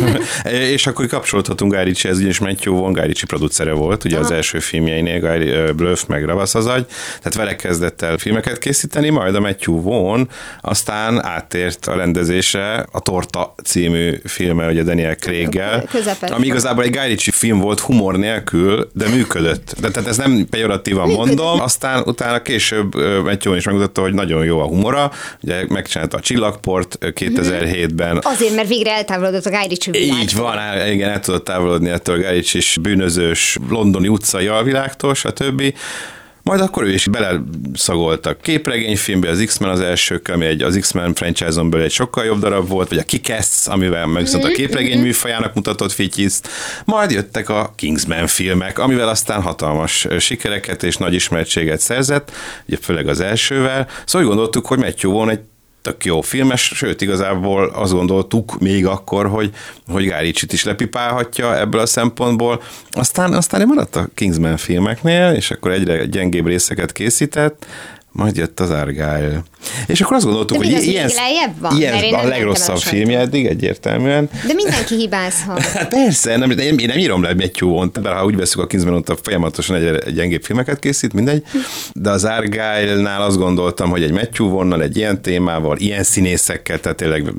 és 0.65 0.87
akkor 0.87 1.07
kapcsolódhatunk 1.07 1.75
Guy 1.75 1.85
Ritchie-hez, 1.85 2.19
ugyanis 2.19 2.39
Matthew 2.39 2.75
Vaughn 2.75 2.93
Guy 2.93 3.07
Ritchie 3.07 3.27
producere 3.27 3.73
volt, 3.73 4.05
ugye 4.05 4.19
az 4.19 4.31
első 4.31 4.59
filmjeinél, 4.59 5.21
Guy 5.21 5.49
ö, 5.49 5.73
Bluff, 5.73 6.03
meg 6.07 6.25
Ravasz 6.25 6.55
az 6.55 6.67
agy, 6.67 6.87
tehát 7.19 7.35
vele 7.35 7.57
kezdett 7.57 8.03
el 8.03 8.19
filmeket 8.19 8.59
készíteni, 8.59 9.09
majd 9.09 9.35
a 9.35 9.41
Matthew 9.41 9.83
Vaughn 9.83 10.29
aztán 10.61 11.25
áttért 11.25 11.87
a 11.87 11.97
rendezésre 11.97 12.87
a 12.93 13.01
Torta 13.01 13.55
című 13.65 14.15
filme, 14.25 14.69
ugye 14.69 14.83
Daniel 14.83 15.15
Craig-gel, 15.15 15.89
ami 16.21 16.47
igazából 16.47 16.85
egy 16.85 16.97
Guy 16.97 17.07
Ritchie 17.07 17.33
film 17.33 17.59
volt 17.59 17.81
humor 17.81 18.17
nélkül, 18.17 18.91
de 18.93 19.09
működött. 19.09 19.75
De 19.81 19.91
tehát 19.91 20.09
ez 20.09 20.17
nem 20.17 20.47
pejoratívan 20.51 21.09
mondom, 21.09 21.61
aztán 21.61 22.03
utána 22.07 22.43
később 22.43 22.95
Matthew 23.25 23.55
is 23.55 23.65
megmutatta, 23.65 24.01
hogy 24.01 24.15
nagyon 24.15 24.45
jó 24.45 24.61
a 24.61 24.67
humora, 24.67 25.13
ugye 25.43 25.65
megcsinálta 25.69 26.17
a 26.17 26.21
Csillagport 26.21 26.97
ö, 27.01 27.09
2007-ben, 27.15 28.19
Azért, 28.23 28.55
mert 28.55 28.69
végre 28.69 28.91
eltávolodott 28.91 29.47
a 29.47 29.51
Guy 29.51 29.67
Ritchie 29.69 30.01
így 30.01 30.35
van, 30.37 30.54
á, 30.59 30.87
igen, 30.87 31.11
el 31.11 31.21
tudott 31.21 31.45
távolodni 31.45 31.91
ettől 31.91 32.19
Gárics 32.19 32.55
is 32.55 32.79
bűnözős 32.81 33.59
londoni 33.69 34.09
utcai 34.09 34.47
alvilágtól, 34.47 35.15
stb. 35.15 35.75
Majd 36.45 36.61
akkor 36.61 36.83
ő 36.83 36.93
is 36.93 37.09
beleszagolt 37.09 38.27
a 38.27 38.37
képregényfilmbe, 38.37 39.29
az 39.29 39.43
X-Men 39.47 39.71
az 39.71 39.81
első, 39.81 40.23
ami 40.33 40.47
egy, 40.47 40.63
az 40.63 40.77
X-Men 40.81 41.15
franchise-on 41.15 41.71
belül 41.71 41.85
egy 41.85 41.93
sokkal 41.93 42.25
jobb 42.25 42.39
darab 42.39 42.69
volt, 42.69 42.89
vagy 42.89 42.99
a 42.99 43.03
Kikesz, 43.03 43.67
amivel 43.67 44.07
meg 44.07 44.23
viszont 44.23 44.45
a 44.45 44.49
képregény 44.49 45.01
műfajának 45.01 45.55
mutatott 45.55 45.93
fityiszt. 45.93 46.49
Majd 46.85 47.11
jöttek 47.11 47.49
a 47.49 47.73
Kingsman 47.77 48.27
filmek, 48.27 48.79
amivel 48.79 49.09
aztán 49.09 49.43
hatalmas 49.43 50.07
sikereket 50.19 50.83
és 50.83 50.97
nagy 50.97 51.15
ismertséget 51.15 51.81
szerzett, 51.81 52.33
ugye 52.67 52.77
főleg 52.81 53.09
az 53.09 53.21
elsővel. 53.21 53.89
Szóval 54.05 54.29
úgy 54.29 54.35
gondoltuk, 54.35 54.67
hogy 54.67 54.79
Matthew 54.79 55.13
Vaughn 55.13 55.31
egy 55.31 55.41
tök 55.85 56.05
jó 56.05 56.21
filmes, 56.21 56.73
sőt 56.75 57.01
igazából 57.01 57.65
azt 57.65 57.93
gondoltuk 57.93 58.61
még 58.61 58.87
akkor, 58.87 59.27
hogy, 59.27 59.51
hogy 59.89 60.13
Ritchie-t 60.21 60.53
is 60.53 60.65
lepipálhatja 60.65 61.59
ebből 61.59 61.81
a 61.81 61.87
szempontból. 61.87 62.63
Aztán, 62.91 63.33
aztán 63.33 63.67
maradt 63.67 63.97
a 63.97 64.09
Kingsman 64.15 64.57
filmeknél, 64.57 65.33
és 65.33 65.51
akkor 65.51 65.71
egyre 65.71 66.05
gyengébb 66.05 66.47
részeket 66.47 66.93
készített, 66.93 67.67
majd 68.15 68.37
jött 68.37 68.61
az 68.61 68.71
Argyle. 68.71 69.43
És 69.87 70.01
akkor 70.01 70.17
azt 70.17 70.25
gondoltuk, 70.25 70.59
De 70.59 70.65
hogy 70.65 70.75
az 70.75 70.83
ilyen, 70.83 71.11
van? 71.61 71.77
ilyen 71.77 71.93
Mert 71.93 72.05
én 72.05 72.15
a 72.15 72.25
legrosszabb 72.25 72.79
filmje 72.79 73.19
eddig 73.19 73.47
egyértelműen. 73.47 74.29
De 74.47 74.53
mindenki 74.55 74.95
hibázhat. 74.95 75.63
Hát 75.75 75.89
persze, 75.89 76.37
nem, 76.37 76.51
én, 76.51 76.79
én 76.79 76.87
nem 76.87 76.99
írom 76.99 77.23
le 77.23 77.35
Matthew 77.35 77.69
Vaughn-t, 77.69 78.03
mert 78.03 78.17
ha 78.17 78.25
úgy 78.25 78.37
veszük 78.37 78.61
a 78.61 78.67
Kingsman 78.67 78.95
ott 78.95 79.21
folyamatosan 79.23 79.77
egy, 79.77 79.85
egy 79.85 80.15
gyengébb 80.15 80.43
filmeket 80.43 80.79
készít, 80.79 81.13
mindegy. 81.13 81.43
De 81.93 82.11
az 82.11 82.25
Argyle-nál 82.25 83.23
azt 83.23 83.39
gondoltam, 83.39 83.91
hogy 83.91 84.03
egy 84.03 84.13
Matthew 84.13 84.49
Vaughn-nal, 84.49 84.83
egy 84.83 84.97
ilyen 84.97 85.23
témával, 85.23 85.77
ilyen 85.79 86.03
színészekkel, 86.03 86.81
tehát 86.81 86.97
tényleg 86.97 87.33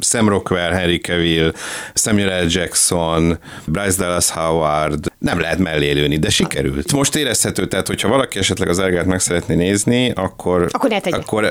Sam 0.00 0.28
Rockwell, 0.28 0.70
Henry 0.70 0.98
Cavill, 0.98 1.52
Samuel 1.94 2.44
L. 2.44 2.46
Jackson, 2.48 3.38
Bryce 3.64 3.96
Dallas 3.96 4.30
Howard, 4.30 5.09
nem 5.20 5.40
lehet 5.40 5.58
mellé 5.58 5.90
lőni, 5.92 6.16
de 6.16 6.30
sikerült. 6.30 6.92
Most 6.92 7.16
érezhető, 7.16 7.66
tehát 7.66 7.86
hogyha 7.86 8.08
valaki 8.08 8.38
esetleg 8.38 8.68
az 8.68 8.78
Argyle-t 8.78 9.06
meg 9.06 9.20
szeretné 9.20 9.54
nézni, 9.54 10.10
akkor, 10.10 10.68
Akkor 10.70 10.90
ne 10.90 11.00
tegye. 11.00 11.16
akkor 11.16 11.50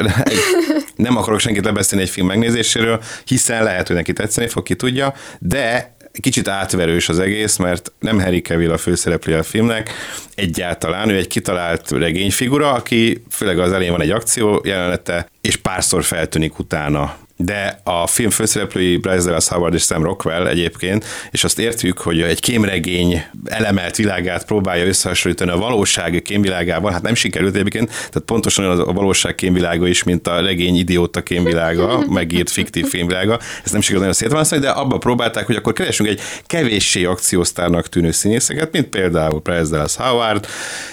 nem 0.96 1.18
akarok 1.18 1.40
senkit 1.40 1.66
lebeszélni 1.66 2.04
egy 2.04 2.10
film 2.10 2.28
megnézéséről, 2.28 3.02
hiszen 3.26 3.64
lehet, 3.64 3.88
hogy 3.88 3.96
neki 3.96 4.14
tetszeni 4.14 4.48
fog, 4.48 4.64
ki 4.64 4.76
tudja, 4.76 5.14
de 5.40 5.96
kicsit 6.20 6.48
átverős 6.48 7.10
az 7.10 7.20
egész, 7.20 7.58
mert 7.58 7.92
nem 8.00 8.20
Harry 8.22 8.42
Cavill 8.42 8.72
a 8.72 8.78
főszereplője 8.78 9.40
a 9.40 9.44
filmnek, 9.44 9.90
egyáltalán 10.36 11.10
ő 11.10 11.16
egy 11.18 11.28
kitalált 11.28 11.92
regényfigura, 11.92 12.72
aki 12.72 13.24
főleg 13.32 13.60
az 13.60 13.72
elején 13.72 13.92
van 13.92 14.02
egy 14.02 14.12
akció 14.12 14.62
jelenete, 14.66 15.30
és 15.42 15.56
párszor 15.56 16.04
feltűnik 16.04 16.60
utána 16.60 17.16
de 17.44 17.80
a 17.84 18.08
film 18.08 18.30
főszereplői 18.30 18.98
Bryce 18.98 19.26
Dallas 19.26 19.48
Howard 19.48 19.74
és 19.74 19.82
Sam 19.82 20.04
Rockwell 20.04 20.48
egyébként, 20.48 21.06
és 21.32 21.44
azt 21.44 21.60
értjük, 21.60 21.98
hogy 21.98 22.22
egy 22.22 22.40
kémregény 22.40 23.24
elemelt 23.46 23.96
világát 23.96 24.46
próbálja 24.46 24.86
összehasonlítani 24.86 25.52
a 25.52 25.58
valóság 25.58 26.22
kémvilágával, 26.22 26.92
hát 26.92 27.02
nem 27.02 27.16
sikerült 27.16 27.56
egyébként, 27.56 27.88
tehát 27.88 28.22
pontosan 28.26 28.66
olyan 28.66 28.80
a 28.80 28.94
valóság 28.94 29.36
kémvilága 29.36 29.88
is, 29.88 30.04
mint 30.04 30.28
a 30.28 30.42
regény 30.42 30.76
idióta 30.76 31.24
kémvilága, 31.24 32.04
megírt 32.10 32.50
fiktív 32.50 32.88
filmvilága, 32.88 33.40
ez 33.64 33.72
nem 33.72 33.82
sikerült 33.82 34.00
nagyon 34.00 34.20
szétválasztani, 34.20 34.62
de 34.62 34.70
abba 34.70 34.98
próbálták, 34.98 35.46
hogy 35.46 35.56
akkor 35.56 35.74
keresünk 35.74 36.10
egy 36.10 36.22
kevéssé 36.46 37.06
akciósztárnak 37.06 37.90
tűnő 37.90 38.12
színészeket, 38.12 38.72
mint 38.72 38.88
például 38.88 39.40
Bryce 39.40 39.70
Dallas 39.70 39.96
Howard 39.96 40.48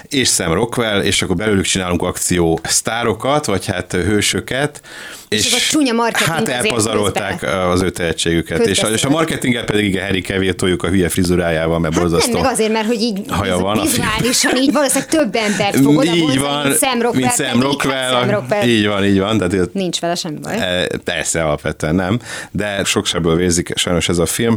és 0.08 0.28
Sam 0.28 0.52
Rockwell, 0.52 1.00
és 1.00 1.22
akkor 1.22 1.36
belőlük 1.36 1.64
csinálunk 1.64 2.02
akció 2.02 2.60
sztárokat, 2.62 3.46
vagy 3.46 3.66
hát 3.66 3.92
hősöket, 3.92 4.80
És 5.28 5.46
akkor 5.48 5.60
csúnya 5.60 5.92
marketing 5.92 6.28
hát 6.30 6.48
elpazarolták 6.48 7.38
közbe. 7.38 7.68
az 7.68 7.82
ő 7.82 7.90
tehetségüket, 7.90 8.66
és 8.66 8.82
a, 8.82 8.88
és 8.88 9.04
a 9.04 9.08
marketinggel 9.08 9.64
pedig 9.64 9.84
igen, 9.84 10.04
Harry 10.04 10.54
toljuk 10.54 10.82
a 10.82 10.88
hülye 10.88 11.08
frizurájával, 11.08 11.78
mert 11.78 11.94
Hát 11.94 12.02
nem, 12.02 12.10
borzasztó. 12.10 12.40
meg 12.40 12.52
azért, 12.52 12.72
mert 12.72 12.86
hogy 12.86 13.00
így 13.00 13.20
haja 13.28 13.58
van 13.58 13.80
vizuálisan 13.82 14.56
így 14.56 14.72
valószínűleg 14.72 15.08
több 15.08 15.34
embert 15.34 15.76
fog 15.76 15.96
oda 15.96 16.14
így 16.14 16.38
van, 16.38 16.66
mint 16.66 16.78
Sam 16.78 17.02
Rockwell. 17.02 17.20
mint 17.20 17.34
Sam 17.34 17.46
pedig, 17.46 17.62
Rockwell, 17.62 18.12
hát 18.12 18.20
Sam 18.20 18.30
Rockwell 18.30 18.68
így 18.68 18.86
van, 18.86 19.04
így 19.04 19.18
van, 19.18 19.38
tehát 19.38 19.72
nincs 19.72 20.00
vele 20.00 20.14
semmi 20.14 20.38
baj. 20.38 20.56
E, 20.56 20.86
Persze, 21.04 21.42
alapvetően 21.44 21.94
nem, 21.94 22.18
de 22.50 22.84
sok 22.84 23.06
sebből 23.06 23.36
vérzik 23.36 23.72
sajnos 23.74 24.08
ez 24.08 24.18
a 24.18 24.26
film, 24.26 24.56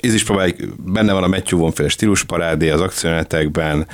ez 0.00 0.14
is 0.14 0.24
próbáljuk, 0.24 0.56
benne 0.92 1.12
van 1.12 1.22
a 1.22 1.28
Matthew 1.28 1.58
Vaughn 1.58 1.74
féle 1.74 1.88
stílusparádé 1.88 2.70
az 2.70 2.80
akciónetekben, 2.80 3.86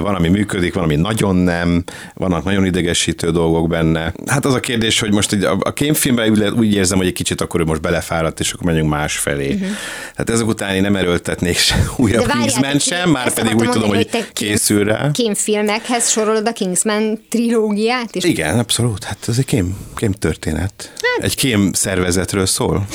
van, 0.00 0.14
ami 0.14 0.28
működik, 0.28 0.74
van, 0.74 0.84
ami 0.84 0.96
nagyon 0.96 1.36
nem, 1.36 1.84
vannak 2.14 2.44
nagyon 2.44 2.64
idegesítő 2.64 3.30
dolgok 3.30 3.68
benne. 3.68 4.12
Hát 4.26 4.44
az 4.44 4.54
a 4.54 4.60
kérdés, 4.60 5.00
hogy 5.00 5.12
most 5.12 5.32
a, 5.32 5.58
a 5.64 5.72
kémfilmben 5.72 6.30
úgy, 6.30 6.42
úgy 6.42 6.74
érzem, 6.74 6.98
hogy 6.98 7.06
egy 7.06 7.12
kicsit 7.12 7.40
akkor 7.40 7.60
ő 7.60 7.64
most 7.64 7.80
belefáradt, 7.80 8.40
és 8.40 8.52
akkor 8.52 8.66
menjünk 8.66 8.88
más 8.88 9.16
felé. 9.16 9.46
Uh-huh. 9.46 9.68
Tehát 10.12 10.30
ezek 10.30 10.46
után 10.46 10.74
én 10.74 10.82
nem 10.82 10.96
erőltetnék 10.96 11.58
se 11.58 11.84
újabb 11.96 12.26
Kingsman 12.26 12.78
sem, 12.78 13.10
már 13.10 13.32
pedig 13.32 13.56
úgy 13.56 13.68
tudom, 13.68 13.88
hogy, 13.88 14.08
hogy 14.10 14.32
készül 14.32 14.84
rá. 14.84 15.10
Kémfilmekhez 15.12 16.10
sorolod 16.10 16.46
a 16.46 16.52
Kingsman 16.52 17.24
trilógiát 17.28 18.14
is? 18.14 18.24
Igen, 18.24 18.58
abszolút. 18.58 19.04
Hát 19.04 19.18
ez 19.28 19.38
egy 19.38 19.44
kém, 19.44 19.76
kém 19.96 20.12
történet. 20.12 20.72
Hát, 20.78 21.24
egy 21.24 21.36
kém 21.36 21.72
szervezetről 21.72 22.46
szól. 22.46 22.86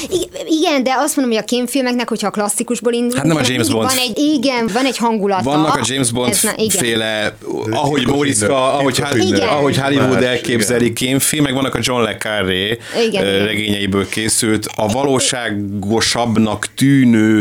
Igen, 0.45 0.84
de 0.84 0.93
azt 0.97 1.15
mondom, 1.15 1.36
hogy 1.36 1.43
a 1.43 1.47
kémfilmeknek, 1.47 2.09
hogyha 2.09 2.28
a 2.28 2.32
klasszikusból 2.32 2.93
indul. 2.93 3.18
Hát 3.18 3.26
nem 3.26 3.38
a 3.38 3.41
James 3.45 3.68
Bond. 3.68 3.89
Van 3.89 3.97
egy, 3.97 4.18
igen, 4.18 4.70
van 4.74 4.86
egy 4.86 4.97
hangulata. 4.97 5.43
Vannak 5.43 5.76
a 5.76 5.82
James 5.84 6.11
Bond 6.11 6.30
Ez, 6.30 6.43
igen. 6.55 6.70
féle, 6.70 7.38
ahogy 7.70 8.07
Móriczka, 8.07 8.74
ahogy, 8.74 9.03
ahogy 9.39 9.78
Hollywood 9.78 10.24
elképzeli 10.24 10.93
kémfilm, 10.93 11.43
meg 11.43 11.53
vannak 11.53 11.76
a 11.76 11.80
John 11.82 12.01
le 12.01 12.18
Carré 12.18 12.57
igen, 13.08 13.24
regényeiből 13.24 14.10
készült, 14.10 14.68
a 14.76 14.88
valóságosabbnak 14.88 16.68
tűnő, 16.76 17.36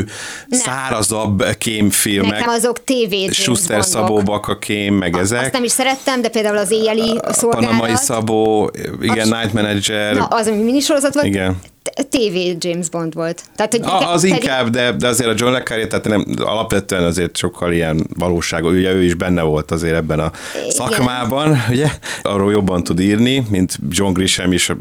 nem. 0.46 0.60
szárazabb 0.60 1.44
kémfilmek. 1.58 2.30
Nekem 2.30 2.48
azok 2.48 2.84
TV 2.84 3.32
Schuster 3.32 3.84
Szabó 3.84 4.22
Baka 4.22 4.58
kém, 4.58 4.94
meg 4.94 5.16
ezek. 5.16 5.40
Azt 5.40 5.52
nem 5.52 5.64
is 5.64 5.70
szerettem, 5.72 6.22
de 6.22 6.28
például 6.28 6.56
az 6.56 6.70
éjjeli 6.70 7.20
szolgálat. 7.30 7.66
Panamai 7.66 7.96
Szabó, 7.96 8.70
igen, 9.00 9.28
Night 9.28 9.52
Manager. 9.52 10.14
Na, 10.14 10.24
az, 10.24 10.46
ami 10.46 10.62
minisorozat 10.62 11.14
volt. 11.14 11.26
Igen. 11.26 11.56
TV 11.94 12.66
James 12.66 12.88
Bond 12.88 13.14
volt. 13.14 13.42
Tehát, 13.56 13.72
hogy 13.72 13.82
a, 13.84 14.12
az 14.12 14.20
pedig... 14.20 14.34
inkább, 14.34 14.68
de, 14.68 14.92
de 14.92 15.06
azért 15.06 15.30
a 15.30 15.34
John 15.36 15.52
le 15.52 15.62
Carré, 15.62 15.86
tehát 15.86 16.04
nem, 16.04 16.26
alapvetően 16.38 17.04
azért 17.04 17.36
sokkal 17.36 17.72
ilyen 17.72 18.06
valóság, 18.18 18.64
ugye 18.64 18.92
ő 18.92 19.04
is 19.04 19.14
benne 19.14 19.42
volt 19.42 19.70
azért 19.70 19.94
ebben 19.94 20.20
a 20.20 20.30
Igen. 20.56 20.70
szakmában, 20.70 21.62
ugye? 21.70 21.90
Arról 22.22 22.52
jobban 22.52 22.84
tud 22.84 23.00
írni, 23.00 23.46
mint 23.50 23.78
John 23.88 24.12
Grisham 24.12 24.52
is 24.52 24.72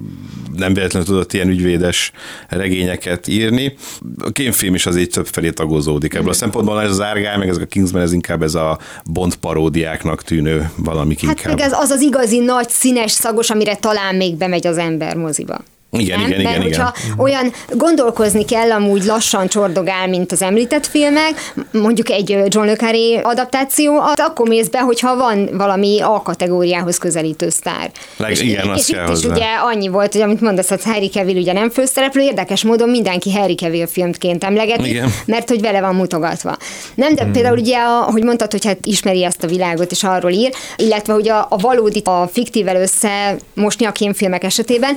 nem 0.55 0.73
véletlenül 0.73 1.07
tudott 1.07 1.33
ilyen 1.33 1.47
ügyvédes 1.47 2.11
regényeket 2.49 3.27
írni. 3.27 3.75
A 4.23 4.31
kémfilm 4.31 4.75
is 4.75 4.85
az 4.85 4.97
így 4.97 5.09
több 5.09 5.27
felé 5.27 5.49
tagozódik. 5.49 6.13
Ebből 6.13 6.27
a 6.27 6.29
mhm. 6.29 6.39
szempontból 6.39 6.81
ez 6.81 6.89
az 6.89 7.01
Árgály, 7.01 7.37
meg 7.37 7.47
ez 7.47 7.57
a 7.57 7.65
Kingsman, 7.65 8.01
ez 8.01 8.13
inkább 8.13 8.43
ez 8.43 8.55
a 8.55 8.79
Bond 9.05 9.35
paródiáknak 9.35 10.23
tűnő 10.23 10.69
valami 10.75 11.13
hát 11.13 11.21
inkább. 11.21 11.55
meg 11.55 11.65
ez 11.65 11.71
az 11.71 11.89
az 11.89 12.01
igazi 12.01 12.39
nagy 12.39 12.69
színes 12.69 13.11
szagos, 13.11 13.49
amire 13.49 13.75
talán 13.75 14.15
még 14.15 14.35
bemegy 14.35 14.67
az 14.67 14.77
ember 14.77 15.15
moziba. 15.15 15.63
Igen, 15.91 16.19
nem? 16.19 16.27
igen, 16.27 16.39
igen, 16.39 16.59
Mert 16.59 16.65
igen. 16.65 16.91
olyan 17.17 17.53
gondolkozni 17.69 18.45
kell, 18.45 18.71
amúgy 18.71 19.03
lassan 19.03 19.47
csordogál, 19.47 20.07
mint 20.07 20.31
az 20.31 20.41
említett 20.41 20.85
filmek, 20.85 21.53
mondjuk 21.71 22.09
egy 22.09 22.29
John 22.47 22.65
Le 22.65 22.75
Carré 22.75 23.15
adaptáció, 23.23 24.01
akkor 24.15 24.47
mész 24.47 24.67
be, 24.67 24.79
hogyha 24.79 25.15
van 25.15 25.49
valami 25.53 26.01
A 26.01 26.21
kategóriához 26.21 26.97
közelítő 26.97 27.49
sztár. 27.49 27.91
Leg, 28.17 28.31
és, 28.31 28.41
igen, 28.41 28.73
és, 28.73 28.81
és 28.81 28.89
itt 28.89 28.99
hozzá. 28.99 29.27
is 29.27 29.35
ugye 29.35 29.45
annyi 29.63 29.87
volt, 29.87 30.13
hogy 30.13 30.21
amit 30.21 30.41
mondasz, 30.41 30.69
hogy 30.69 30.83
Harry 30.83 31.09
Cavill 31.09 31.37
ugye 31.37 31.53
nem 31.53 31.69
főszereplő, 31.69 32.21
érdekes 32.21 32.63
módon 32.63 32.89
mindenki 32.89 33.33
Harry 33.33 33.55
Cavill 33.55 33.87
filmként 33.87 34.43
emlegeti, 34.43 34.89
igen. 34.89 35.13
mert 35.25 35.49
hogy 35.49 35.61
vele 35.61 35.81
van 35.81 35.95
mutogatva. 35.95 36.57
Nem, 36.95 37.15
de 37.15 37.23
hmm. 37.23 37.31
például 37.31 37.57
ugye, 37.57 37.77
hogy 37.85 38.23
mondtad, 38.23 38.51
hogy 38.51 38.65
hát 38.65 38.77
ismeri 38.83 39.23
ezt 39.23 39.43
a 39.43 39.47
világot, 39.47 39.91
és 39.91 40.03
arról 40.03 40.31
ír, 40.31 40.53
illetve 40.75 41.13
hogy 41.13 41.29
a, 41.29 41.47
a 41.49 41.57
valódi, 41.57 42.01
a 42.03 42.27
fiktívvel 42.31 42.75
össze 42.75 43.35
mosni 43.53 43.85
a 43.85 43.91
kémfilmek 43.91 44.43
esetében, 44.43 44.95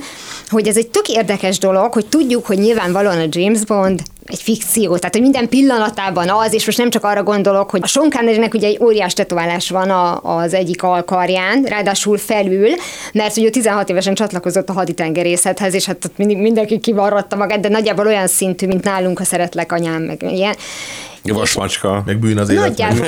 hogy 0.49 0.67
ez 0.67 0.77
egy 0.77 0.88
tök 0.91 1.07
érdekes 1.07 1.57
dolog, 1.57 1.93
hogy 1.93 2.05
tudjuk, 2.05 2.45
hogy 2.45 2.57
nyilvánvalóan 2.57 3.19
a 3.19 3.27
James 3.29 3.65
Bond 3.65 4.01
egy 4.29 4.41
fikció, 4.41 4.97
tehát 4.97 5.13
hogy 5.13 5.21
minden 5.21 5.49
pillanatában 5.49 6.29
az, 6.29 6.53
és 6.53 6.65
most 6.65 6.77
nem 6.77 6.89
csak 6.89 7.03
arra 7.03 7.23
gondolok, 7.23 7.69
hogy 7.69 7.79
a 7.83 7.87
Sean 7.87 8.09
Connery-nek 8.09 8.53
ugye 8.53 8.67
egy 8.67 8.79
óriás 8.81 9.13
tetoválás 9.13 9.69
van 9.69 9.89
a, 9.89 10.19
az 10.21 10.53
egyik 10.53 10.83
alkarján, 10.83 11.63
ráadásul 11.63 12.17
felül, 12.17 12.69
mert 13.13 13.37
ugye 13.37 13.49
16 13.49 13.89
évesen 13.89 14.13
csatlakozott 14.13 14.69
a 14.69 14.73
haditengerészethez, 14.73 15.73
és 15.73 15.85
hát 15.85 16.11
mindig 16.15 16.37
mindenki 16.37 16.79
kivarratta 16.79 17.35
magát, 17.35 17.59
de 17.59 17.69
nagyjából 17.69 18.05
olyan 18.05 18.27
szintű, 18.27 18.67
mint 18.67 18.83
nálunk, 18.83 19.17
ha 19.17 19.23
szeretlek 19.23 19.71
anyám, 19.71 20.01
meg 20.01 20.23
ilyen. 20.31 20.55
Vasmacska. 21.23 22.03
Meg 22.05 22.19
bűn 22.19 22.37
az 22.37 22.49
élet. 22.49 22.67
Nagyjából, 22.67 23.05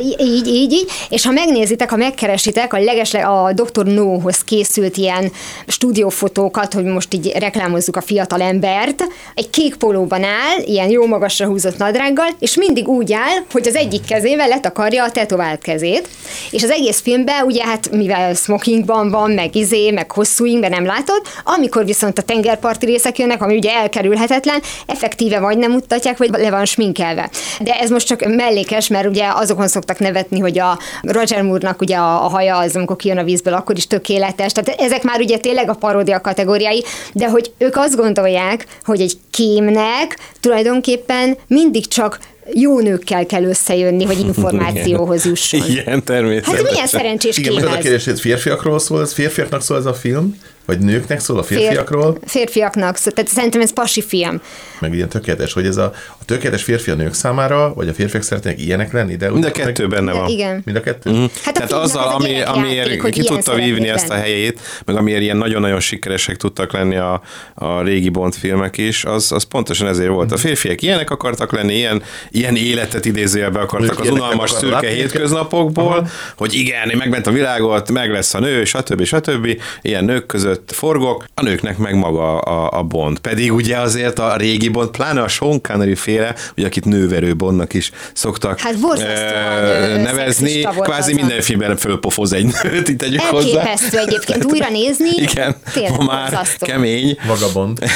így, 0.00 0.20
így, 0.20 0.72
így, 0.72 0.84
és 1.08 1.24
ha 1.24 1.32
megnézitek, 1.32 1.90
ha 1.90 1.96
megkeresitek 1.96 2.72
a 2.72 2.78
legesle 2.78 3.26
a 3.26 3.52
Dr. 3.52 3.86
No-hoz 3.86 4.44
készült 4.44 4.96
ilyen 4.96 5.32
stúdiófotókat, 5.66 6.72
hogy 6.72 6.84
most 6.84 7.14
így 7.14 7.32
reklámozzuk 7.38 7.96
a 7.96 8.00
fiatal 8.00 8.42
embert, 8.42 9.04
egy 9.34 9.50
kék 9.50 9.76
polóban 9.76 10.24
áll, 10.24 10.45
ilyen 10.64 10.90
jó 10.90 11.06
magasra 11.06 11.46
húzott 11.46 11.78
nadrággal, 11.78 12.28
és 12.38 12.56
mindig 12.56 12.88
úgy 12.88 13.12
áll, 13.12 13.38
hogy 13.52 13.66
az 13.66 13.74
egyik 13.74 14.04
kezével 14.04 14.48
letakarja 14.48 15.04
a 15.04 15.10
tetovált 15.10 15.62
kezét, 15.62 16.08
és 16.50 16.62
az 16.62 16.70
egész 16.70 17.00
filmben 17.00 17.44
ugye 17.44 17.64
hát 17.64 17.90
mivel 17.90 18.34
smokingban 18.34 19.10
van, 19.10 19.30
meg 19.30 19.56
izé, 19.56 19.90
meg 19.90 20.12
hosszú 20.12 20.44
ingben 20.44 20.70
nem 20.70 20.84
látod, 20.84 21.22
amikor 21.44 21.84
viszont 21.84 22.18
a 22.18 22.22
tengerparti 22.22 22.86
részek 22.86 23.18
jönnek, 23.18 23.42
ami 23.42 23.56
ugye 23.56 23.70
elkerülhetetlen, 23.72 24.62
effektíve 24.86 25.38
vagy 25.38 25.58
nem 25.58 25.70
mutatják, 25.70 26.18
vagy 26.18 26.30
le 26.30 26.50
van 26.50 26.64
sminkelve. 26.64 27.30
De 27.60 27.78
ez 27.78 27.90
most 27.90 28.06
csak 28.06 28.24
mellékes, 28.34 28.88
mert 28.88 29.06
ugye 29.06 29.26
azokon 29.34 29.68
szoktak 29.68 29.98
nevetni, 29.98 30.38
hogy 30.38 30.58
a 30.58 30.78
Roger 31.02 31.42
Moore-nak 31.42 31.80
ugye 31.80 31.96
a, 31.96 32.24
a 32.24 32.28
haja 32.28 32.56
az, 32.56 32.76
amikor 32.76 32.96
kijön 32.96 33.18
a 33.18 33.24
vízből, 33.24 33.54
akkor 33.54 33.76
is 33.76 33.86
tökéletes. 33.86 34.52
Tehát 34.52 34.80
ezek 34.80 35.02
már 35.02 35.20
ugye 35.20 35.38
tényleg 35.38 35.70
a 35.70 35.74
paródia 35.74 36.20
kategóriái, 36.20 36.84
de 37.12 37.28
hogy 37.28 37.52
ők 37.58 37.76
azt 37.76 37.96
gondolják, 37.96 38.66
hogy 38.84 39.00
egy 39.00 39.18
kémnek 39.30 40.18
tulajdonképpen 40.46 41.36
mindig 41.46 41.88
csak 41.88 42.18
jó 42.52 42.80
nőkkel 42.80 43.26
kell 43.26 43.44
összejönni, 43.44 44.04
hogy 44.04 44.18
információhoz 44.18 45.24
jusson. 45.28 45.60
Igen, 45.68 46.04
természetesen. 46.04 46.64
Hát 46.64 46.70
milyen 46.72 46.86
szerencsés 46.86 47.38
Igen, 47.38 47.56
ez. 47.56 47.64
a 47.64 47.78
kérdés, 47.78 48.04
hogy 48.04 48.20
férfiakról 48.20 48.78
szól, 48.78 49.00
ez 49.00 49.12
férfiaknak 49.12 49.62
szól 49.62 49.76
ez 49.76 49.86
a 49.86 49.94
film? 49.94 50.38
Vagy 50.66 50.78
nőknek 50.78 51.20
szól 51.20 51.38
a 51.38 51.42
férfiakról? 51.42 52.12
Fér, 52.12 52.48
férfiaknak 52.48 52.96
szól, 52.96 53.12
tehát 53.12 53.30
szerintem 53.30 53.60
ez 53.60 53.72
pasi 53.72 54.02
film. 54.02 54.40
Meg 54.80 54.94
ilyen 54.94 55.08
tökéletes, 55.08 55.52
hogy 55.52 55.66
ez 55.66 55.76
a, 55.76 55.92
a 56.18 56.24
tökéletes 56.24 56.62
férfi 56.62 56.90
a 56.90 56.94
nők 56.94 57.14
számára, 57.14 57.74
vagy 57.74 57.88
a 57.88 57.94
férfiak 57.94 58.22
szeretnének 58.22 58.60
ilyenek 58.60 58.92
lenni, 58.92 59.16
de 59.16 59.30
Mind 59.30 59.44
a 59.44 59.50
kettő 59.50 59.86
meg, 59.86 59.90
benne 59.90 60.12
van. 60.12 60.28
Igen. 60.28 60.62
Mind 60.64 60.76
a 60.76 60.80
kettő? 60.80 61.10
Mm. 61.10 61.24
Hát 61.42 61.54
Tehát 61.54 61.72
azzal, 61.72 62.08
ami, 62.08 62.42
amiért 62.42 62.88
játék, 62.88 63.12
ki 63.12 63.22
tudta 63.22 63.54
vívni 63.54 63.88
ezt 63.88 64.10
a 64.10 64.14
helyét, 64.14 64.60
meg 64.84 64.96
amiért 64.96 65.20
ilyen 65.20 65.36
nagyon-nagyon 65.36 65.80
sikeresek 65.80 66.36
tudtak 66.36 66.72
lenni 66.72 66.96
a, 66.96 67.22
a 67.54 67.82
régi 67.82 68.08
Bond 68.08 68.34
filmek 68.34 68.76
is, 68.76 69.04
az, 69.04 69.32
az 69.32 69.42
pontosan 69.42 69.88
ezért 69.88 70.10
volt. 70.10 70.32
A 70.32 70.36
férfiak 70.36 70.82
ilyenek 70.82 71.10
akartak 71.10 71.52
lenni, 71.52 71.74
ilyen, 71.74 72.02
ilyen 72.30 72.56
életet 72.56 73.04
idézőjelbe 73.04 73.60
akartak 73.60 74.00
az 74.00 74.10
unalmas 74.10 74.50
szürke 74.50 74.88
hétköznapokból, 74.88 75.86
Aha. 75.86 76.06
hogy 76.36 76.54
igen, 76.54 76.90
én 76.90 76.96
megment 76.96 77.26
a 77.26 77.30
világot, 77.30 77.90
meg 77.90 78.10
lesz 78.10 78.34
a 78.34 78.38
nő, 78.38 78.64
stb. 78.64 79.04
stb. 79.04 79.60
Ilyen 79.82 80.04
nők 80.04 80.26
között 80.26 80.55
forgok, 80.66 81.24
a 81.34 81.42
nőknek 81.42 81.78
meg 81.78 81.94
maga 81.94 82.38
a, 82.38 82.78
a 82.78 82.82
Bond. 82.82 83.18
Pedig 83.18 83.52
ugye 83.52 83.76
azért 83.76 84.18
a 84.18 84.36
régi 84.36 84.68
Bond, 84.68 84.90
pláne 84.90 85.22
a 85.22 85.28
Sean 85.28 85.60
Connery 85.60 85.94
féle, 85.94 86.34
ugye 86.56 86.66
akit 86.66 86.84
nőverő 86.84 87.34
Bondnak 87.34 87.74
is 87.74 87.90
szoktak 88.12 88.58
hát 88.58 88.74
e, 88.98 90.02
nevezni, 90.02 90.60
kvázi 90.60 91.14
minden 91.14 91.40
filmben 91.40 91.76
fölpofoz 91.76 92.32
egy 92.32 92.54
nőt, 92.62 92.88
itt 92.88 92.98
tegyük 92.98 93.20
hozzá. 93.20 93.58
Elképesztő 93.58 93.98
egyébként 93.98 94.44
újra 94.44 94.68
nézni. 94.68 95.10
Igen, 95.16 95.56
ma 95.74 96.04
már 96.04 96.30
borzasztó. 96.30 96.66
kemény. 96.66 97.18
Maga 97.26 97.52
Bond. 97.52 97.78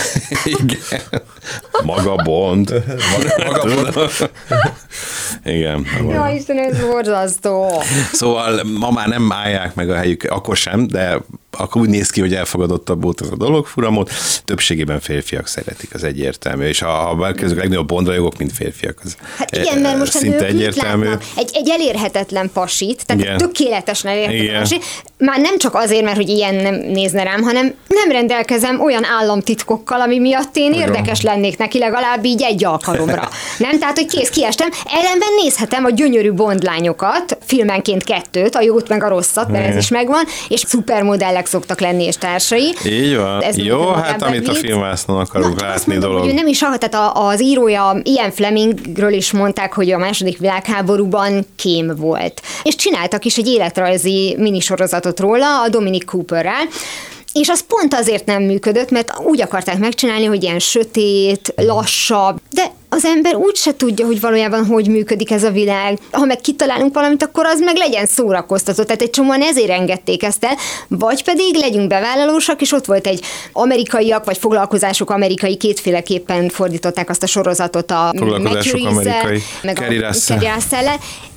Igen. 0.44 1.00
Maga 1.82 2.14
Bond. 2.14 2.82
Maga 3.46 3.90
Bond. 3.92 4.30
Igen. 5.44 5.86
Ja, 6.08 6.32
Isten, 6.36 6.58
ez 6.58 6.80
borzasztó. 6.80 7.82
Szóval 8.12 8.60
ma 8.78 8.90
már 8.90 9.08
nem 9.08 9.32
állják 9.32 9.74
meg 9.74 9.90
a 9.90 9.94
helyük, 9.94 10.22
akkor 10.22 10.56
sem, 10.56 10.86
de 10.86 11.18
akkor 11.50 11.82
úgy 11.82 11.88
néz 11.88 12.10
ki, 12.10 12.20
hogy 12.20 12.34
elfogadottabb 12.50 13.02
volt 13.02 13.20
az 13.20 13.30
a 13.30 13.36
dolog, 13.36 13.66
furamot. 13.66 14.10
Többségében 14.44 15.00
férfiak 15.00 15.46
szeretik, 15.46 15.94
az 15.94 16.04
egyértelmű. 16.04 16.66
És 16.66 16.80
ha, 16.80 16.88
ha 16.88 17.26
elkezdők 17.26 17.58
legnagyobb 17.58 17.86
bondrajogok, 17.86 18.38
mint 18.38 18.52
férfiak, 18.52 18.98
az 19.04 19.16
Hát 19.38 19.56
igen, 19.56 19.78
mert 19.78 19.98
most 19.98 20.12
szinte 20.12 20.44
a 20.44 20.46
egyértelmű. 20.46 21.08
Egy, 21.36 21.50
egy 21.52 21.68
elérhetetlen 21.68 22.50
pasit, 22.52 23.06
tehát 23.06 23.22
igen. 23.22 23.38
tökéletesen 23.38 24.10
elérhetetlen 24.10 24.60
pasit. 24.60 24.84
Már 25.18 25.40
nem 25.40 25.58
csak 25.58 25.74
azért, 25.74 26.04
mert 26.04 26.16
hogy 26.16 26.28
ilyen 26.28 26.54
nem 26.54 26.74
nézne 26.74 27.22
rám, 27.22 27.42
hanem 27.42 27.74
nem 27.86 28.10
rendelkezem 28.10 28.80
olyan 28.80 29.04
államtitkokkal, 29.04 30.00
ami 30.00 30.18
miatt 30.18 30.56
én 30.56 30.72
érdekes 30.72 31.22
lennék 31.22 31.58
neki 31.58 31.78
legalább 31.78 32.24
így 32.24 32.42
egy 32.42 32.64
alkalomra. 32.64 33.28
nem? 33.58 33.78
Tehát, 33.78 33.98
hogy 33.98 34.06
kész, 34.06 34.28
kiestem. 34.28 34.68
Ellenben 34.84 35.28
nézhetem 35.42 35.84
a 35.84 35.90
gyönyörű 35.90 36.32
bondlányokat, 36.32 37.38
filmenként 37.46 38.04
kettőt, 38.04 38.54
a 38.54 38.60
jót 38.60 38.88
meg 38.88 39.04
a 39.04 39.08
rosszat, 39.08 39.48
mert 39.48 39.66
ez 39.66 39.76
is 39.76 39.88
megvan, 39.88 40.24
és 40.48 40.60
szupermodellek 40.66 41.20
modellek 41.20 41.46
szoktak 41.46 41.80
lenni, 41.80 42.04
és 42.04 42.16
társai. 42.40 42.74
Így 42.84 43.16
van. 43.16 43.42
Ez 43.42 43.56
Jó, 43.56 43.88
hát 43.88 44.22
amit 44.22 44.48
a 44.48 44.54
filmvásznon 44.54 45.18
akarunk 45.18 45.60
Na, 45.60 45.66
látni 45.66 45.92
mondom, 45.92 46.10
dolog. 46.10 46.24
Hogy 46.24 46.34
nem 46.34 46.46
is, 46.46 46.58
tehát 46.58 47.10
az 47.12 47.42
írója 47.42 48.00
Ian 48.02 48.30
Flemingről 48.30 49.12
is 49.12 49.32
mondták, 49.32 49.72
hogy 49.72 49.90
a 49.90 49.98
második 49.98 50.38
világháborúban 50.38 51.46
kém 51.56 51.92
volt. 51.96 52.42
És 52.62 52.74
csináltak 52.74 53.24
is 53.24 53.36
egy 53.36 53.46
életrajzi 53.46 54.34
minisorozatot 54.38 55.20
róla 55.20 55.62
a 55.62 55.68
Dominic 55.68 56.04
Cooperrel, 56.04 56.68
és 57.32 57.48
az 57.48 57.64
pont 57.66 57.94
azért 57.94 58.26
nem 58.26 58.42
működött, 58.42 58.90
mert 58.90 59.12
úgy 59.18 59.40
akarták 59.40 59.78
megcsinálni, 59.78 60.24
hogy 60.24 60.42
ilyen 60.42 60.58
sötét, 60.58 61.52
lassabb, 61.56 62.40
de 62.50 62.72
az 62.88 63.04
ember 63.04 63.34
úgy 63.34 63.56
se 63.56 63.76
tudja, 63.76 64.06
hogy 64.06 64.20
valójában 64.20 64.66
hogy 64.66 64.88
működik 64.88 65.30
ez 65.30 65.44
a 65.44 65.50
világ. 65.50 65.98
Ha 66.10 66.24
meg 66.24 66.40
kitalálunk 66.40 66.94
valamit, 66.94 67.22
akkor 67.22 67.46
az 67.46 67.60
meg 67.60 67.76
legyen 67.76 68.06
szórakoztató. 68.06 68.82
Tehát 68.82 69.02
egy 69.02 69.10
csomóan 69.10 69.42
ezért 69.42 69.70
engedték 69.70 70.22
ezt 70.22 70.44
el, 70.44 70.56
vagy 70.88 71.24
pedig 71.24 71.54
legyünk 71.54 71.88
bevállalósak, 71.88 72.60
és 72.60 72.72
ott 72.72 72.84
volt 72.84 73.06
egy 73.06 73.24
amerikaiak, 73.52 74.24
vagy 74.24 74.38
foglalkozások 74.38 75.10
amerikai, 75.10 75.56
kétféleképpen 75.56 76.48
fordították 76.48 77.10
azt 77.10 77.22
a 77.22 77.26
sorozatot 77.26 77.90
a 77.90 78.12
Foglalkozások 78.16 78.86
amerikai. 78.86 79.42
meg 79.62 79.74
Kerry 79.74 80.02
a. 80.02 80.12
Kerry 80.26 80.46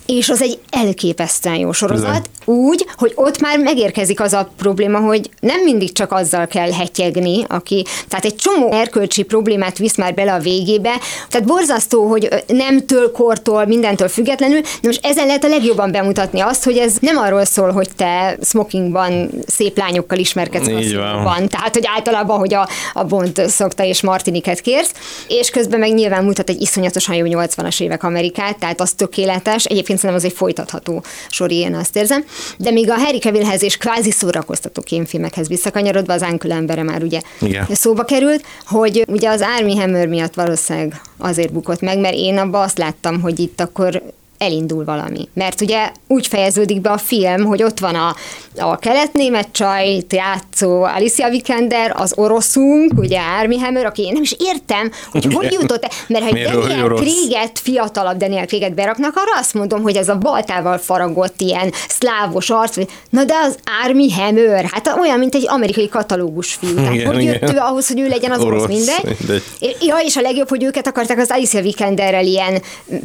és 0.06 0.30
az 0.30 0.42
egy 0.42 0.60
elképesztően 0.70 1.56
jó 1.56 1.72
sorozat, 1.72 2.30
úgy, 2.46 2.86
hogy 2.98 3.12
ott 3.16 3.40
már 3.40 3.60
megérkezik 3.60 4.20
az 4.22 4.34
a 4.34 4.50
probléma, 4.58 5.00
hogy 5.00 5.30
nem 5.40 5.64
mindig 5.64 5.92
csak 5.92 6.12
azzal 6.12 6.48
kell 6.48 6.72
hetyegni, 6.72 7.44
aki, 7.48 7.86
tehát 8.08 8.26
egy 8.26 8.36
csomó 8.36 8.72
erkölcsi 8.72 9.24
problémát 9.24 9.78
visz 9.78 9.96
már 9.96 10.14
bele 10.14 10.34
a 10.34 10.40
végébe, 10.40 10.94
tehát 11.30 11.48
borzasztó, 11.48 12.08
hogy 12.08 12.44
nemtől, 12.48 13.12
kortól, 13.12 13.66
mindentől 13.66 14.08
függetlenül, 14.08 14.62
de 14.62 14.88
most 14.88 15.06
ezen 15.06 15.26
lehet 15.26 15.44
a 15.44 15.48
legjobban 15.48 15.92
bemutatni 15.92 16.40
azt, 16.40 16.64
hogy 16.64 16.78
ez 16.78 16.96
nem 17.00 17.18
arról 17.18 17.46
szól, 17.46 17.72
hogy 17.72 17.90
te 17.96 18.38
smokingban 18.42 19.30
szép 19.48 19.78
lányokkal 19.78 20.18
ismerkedsz 20.18 20.68
Így 20.68 20.96
van. 20.96 21.24
van. 21.24 21.48
Tehát, 21.48 21.74
hogy 21.74 21.88
általában, 21.96 22.38
hogy 22.38 22.54
a, 22.54 22.68
a 22.94 23.04
Bond 23.04 23.42
szokta 23.48 23.84
és 23.84 24.02
Martiniket 24.02 24.62
kérsz, 24.62 24.92
és 25.28 25.50
közben 25.50 25.80
meg 25.80 25.94
nyilván 25.94 26.24
mutat 26.24 26.50
egy 26.50 26.62
iszonyatosan 26.62 27.16
jó 27.16 27.26
80-as 27.30 27.82
évek 27.82 28.04
Amerikát, 28.04 28.58
tehát 28.58 28.82
az 28.82 28.92
tökéletes. 28.92 29.66
Egyébként 29.66 29.93
szerintem 29.98 30.16
az 30.26 30.32
egy 30.32 30.38
folytatható 30.38 31.04
sori, 31.30 31.56
én 31.56 31.76
azt 31.76 31.96
érzem. 31.96 32.24
De 32.58 32.72
még 32.72 32.90
a 32.90 32.96
Harry 32.98 33.20
Cavillhez 33.20 33.64
és 33.64 33.78
kvázi 33.78 34.12
szórakoztató 34.12 34.82
kémfilmekhez 34.82 35.48
visszakanyarodva, 35.48 36.14
az 36.14 36.22
Uncle 36.22 36.56
embere 36.56 36.84
már 36.84 37.04
ugye 37.04 37.22
Igen. 37.42 37.66
szóba 37.72 38.04
került, 38.04 38.44
hogy 38.66 39.04
ugye 39.08 39.30
az 39.30 39.46
Army 39.58 39.76
Hammer 39.76 40.08
miatt 40.08 40.34
valószínűleg 40.34 41.02
azért 41.18 41.54
bukott 41.54 41.82
meg, 41.82 42.00
mert 42.00 42.16
én 42.16 42.38
abban 42.38 42.62
azt 42.62 42.78
láttam, 42.78 43.22
hogy 43.22 43.40
itt 43.40 43.60
akkor 43.60 44.02
elindul 44.44 44.86
valami. 44.86 45.28
Mert 45.34 45.62
ugye 45.62 45.92
úgy 46.08 46.28
fejeződik 46.28 46.82
be 46.82 46.90
a 46.90 46.98
film, 46.98 47.44
hogy 47.46 47.64
ott 47.64 47.80
van 47.80 47.96
a, 47.96 48.16
a 48.58 48.78
kelet-német 48.78 49.48
csaj, 49.52 50.02
játszó 50.10 50.84
Alicia 50.84 51.30
Vikander, 51.30 51.94
az 51.96 52.14
oroszunk, 52.16 52.92
ugye 52.96 53.20
Army 53.40 53.58
Hammer, 53.58 53.86
aki 53.86 54.02
én 54.02 54.14
nem 54.14 54.22
is 54.22 54.36
értem, 54.40 54.92
hogy 55.12 55.34
hogy 55.34 55.52
jutott 55.52 55.88
mert 56.08 56.24
ha 56.24 56.36
egy 56.36 56.48
Daniel? 56.48 56.88
Craig-et, 56.88 57.60
fiatalabb 57.60 58.18
Daniel 58.18 58.46
Craig-et 58.46 58.74
beraknak, 58.74 59.16
arra 59.16 59.40
azt 59.40 59.54
mondom, 59.54 59.82
hogy 59.82 59.96
ez 59.96 60.10
a 60.10 60.18
baltával 60.18 60.78
faragott 60.78 61.42
ilyen 61.42 61.72
szlávos 61.88 62.50
arc, 62.50 62.76
vagy- 62.76 62.90
na 63.10 63.24
de 63.24 63.34
az 63.48 63.58
Army 63.86 64.12
Hammer, 64.12 64.66
hát 64.72 64.96
olyan, 65.00 65.20
mint 65.20 65.36
egy 65.36 65.46
amerikai 65.48 65.90
katalógus 65.90 66.54
fiú. 66.54 66.76
Tehát 66.76 66.94
Igen, 66.94 67.14
hogy 67.14 67.24
jött 67.24 67.36
igen. 67.36 67.56
ő 67.56 67.58
ahhoz, 67.58 67.88
hogy 67.88 68.00
ő 68.00 68.08
legyen 68.08 68.32
az 68.32 68.42
orosz, 68.44 68.64
Orosz, 68.64 68.76
mindegy. 68.78 69.18
mindegy. 69.20 69.44
Ja, 69.82 69.98
és 69.98 70.16
a 70.16 70.22
legjobb, 70.22 70.50
hogy 70.50 70.64
őket 70.64 70.88
akarták 70.88 71.18
az 71.18 71.30
Alicia 71.30 71.62
Vikanderrel 71.62 72.26
ilyen 72.26 72.62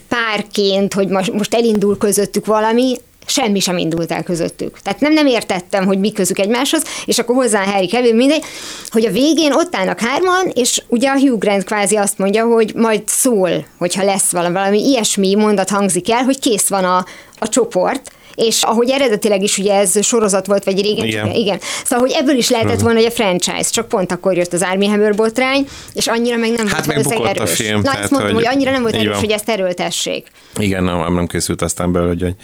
párként, 0.08 0.94
hogy 0.94 1.08
most, 1.28 1.38
most 1.38 1.54
elindul 1.54 1.98
közöttük 1.98 2.46
valami, 2.46 2.96
semmi 3.26 3.60
sem 3.60 3.78
indult 3.78 4.12
el 4.12 4.22
közöttük. 4.22 4.78
Tehát 4.80 5.00
nem, 5.00 5.12
nem 5.12 5.26
értettem, 5.26 5.86
hogy 5.86 5.98
mi 5.98 6.12
közük 6.12 6.38
egymáshoz, 6.38 6.82
és 7.04 7.18
akkor 7.18 7.34
hozzá 7.34 7.64
Harry 7.64 7.86
Kevin 7.86 8.14
mindegy, 8.14 8.44
hogy 8.88 9.04
a 9.04 9.10
végén 9.10 9.52
ott 9.52 9.76
állnak 9.76 10.00
hárman, 10.00 10.50
és 10.54 10.82
ugye 10.88 11.08
a 11.08 11.18
Hugh 11.18 11.38
Grant 11.38 11.64
kvázi 11.64 11.96
azt 11.96 12.18
mondja, 12.18 12.44
hogy 12.46 12.74
majd 12.74 13.02
szól, 13.06 13.66
hogyha 13.78 14.04
lesz 14.04 14.30
valami, 14.30 14.54
valami 14.54 14.88
ilyesmi 14.88 15.34
mondat 15.34 15.70
hangzik 15.70 16.10
el, 16.10 16.22
hogy 16.22 16.38
kész 16.38 16.68
van 16.68 16.84
a, 16.84 17.04
a 17.38 17.48
csoport, 17.48 18.10
és 18.38 18.62
ahogy 18.62 18.90
eredetileg 18.90 19.42
is 19.42 19.58
ugye 19.58 19.74
ez 19.74 20.04
sorozat 20.04 20.46
volt, 20.46 20.64
vagy 20.64 20.80
régen, 20.80 21.06
Igen. 21.06 21.26
igen. 21.26 21.36
igen. 21.36 21.58
Szóval, 21.84 22.06
hogy 22.08 22.16
ebből 22.20 22.36
is 22.36 22.48
lehetett 22.50 22.80
volna, 22.80 22.96
hogy 22.98 23.06
a 23.06 23.10
franchise, 23.10 23.70
csak 23.70 23.88
pont 23.88 24.12
akkor 24.12 24.36
jött 24.36 24.52
az 24.52 24.62
Army 24.62 24.86
Hammer 24.86 25.14
botrány, 25.14 25.66
és 25.94 26.06
annyira 26.06 26.36
meg 26.36 26.50
nem 26.50 26.66
Hát 26.66 26.74
volt 26.74 26.86
valószínűleg 26.86 27.22
megbukott 27.22 27.36
a 27.38 27.42
erős. 27.42 27.56
film, 27.66 27.76
Na, 27.76 27.82
tehát, 27.82 28.00
ezt 28.02 28.10
mondtam, 28.10 28.34
hogy, 28.34 28.44
hogy- 28.44 28.54
annyira 28.54 28.70
nem 28.70 28.82
volt 28.82 28.94
erős, 28.94 29.08
van. 29.08 29.18
hogy 29.18 29.30
ezt 29.30 29.48
erőltessék. 29.48 30.26
Igen, 30.58 30.84
nem, 30.84 31.14
nem 31.14 31.26
készült 31.26 31.62
aztán 31.62 31.92
belőle, 31.92 32.14
hogy 32.18 32.34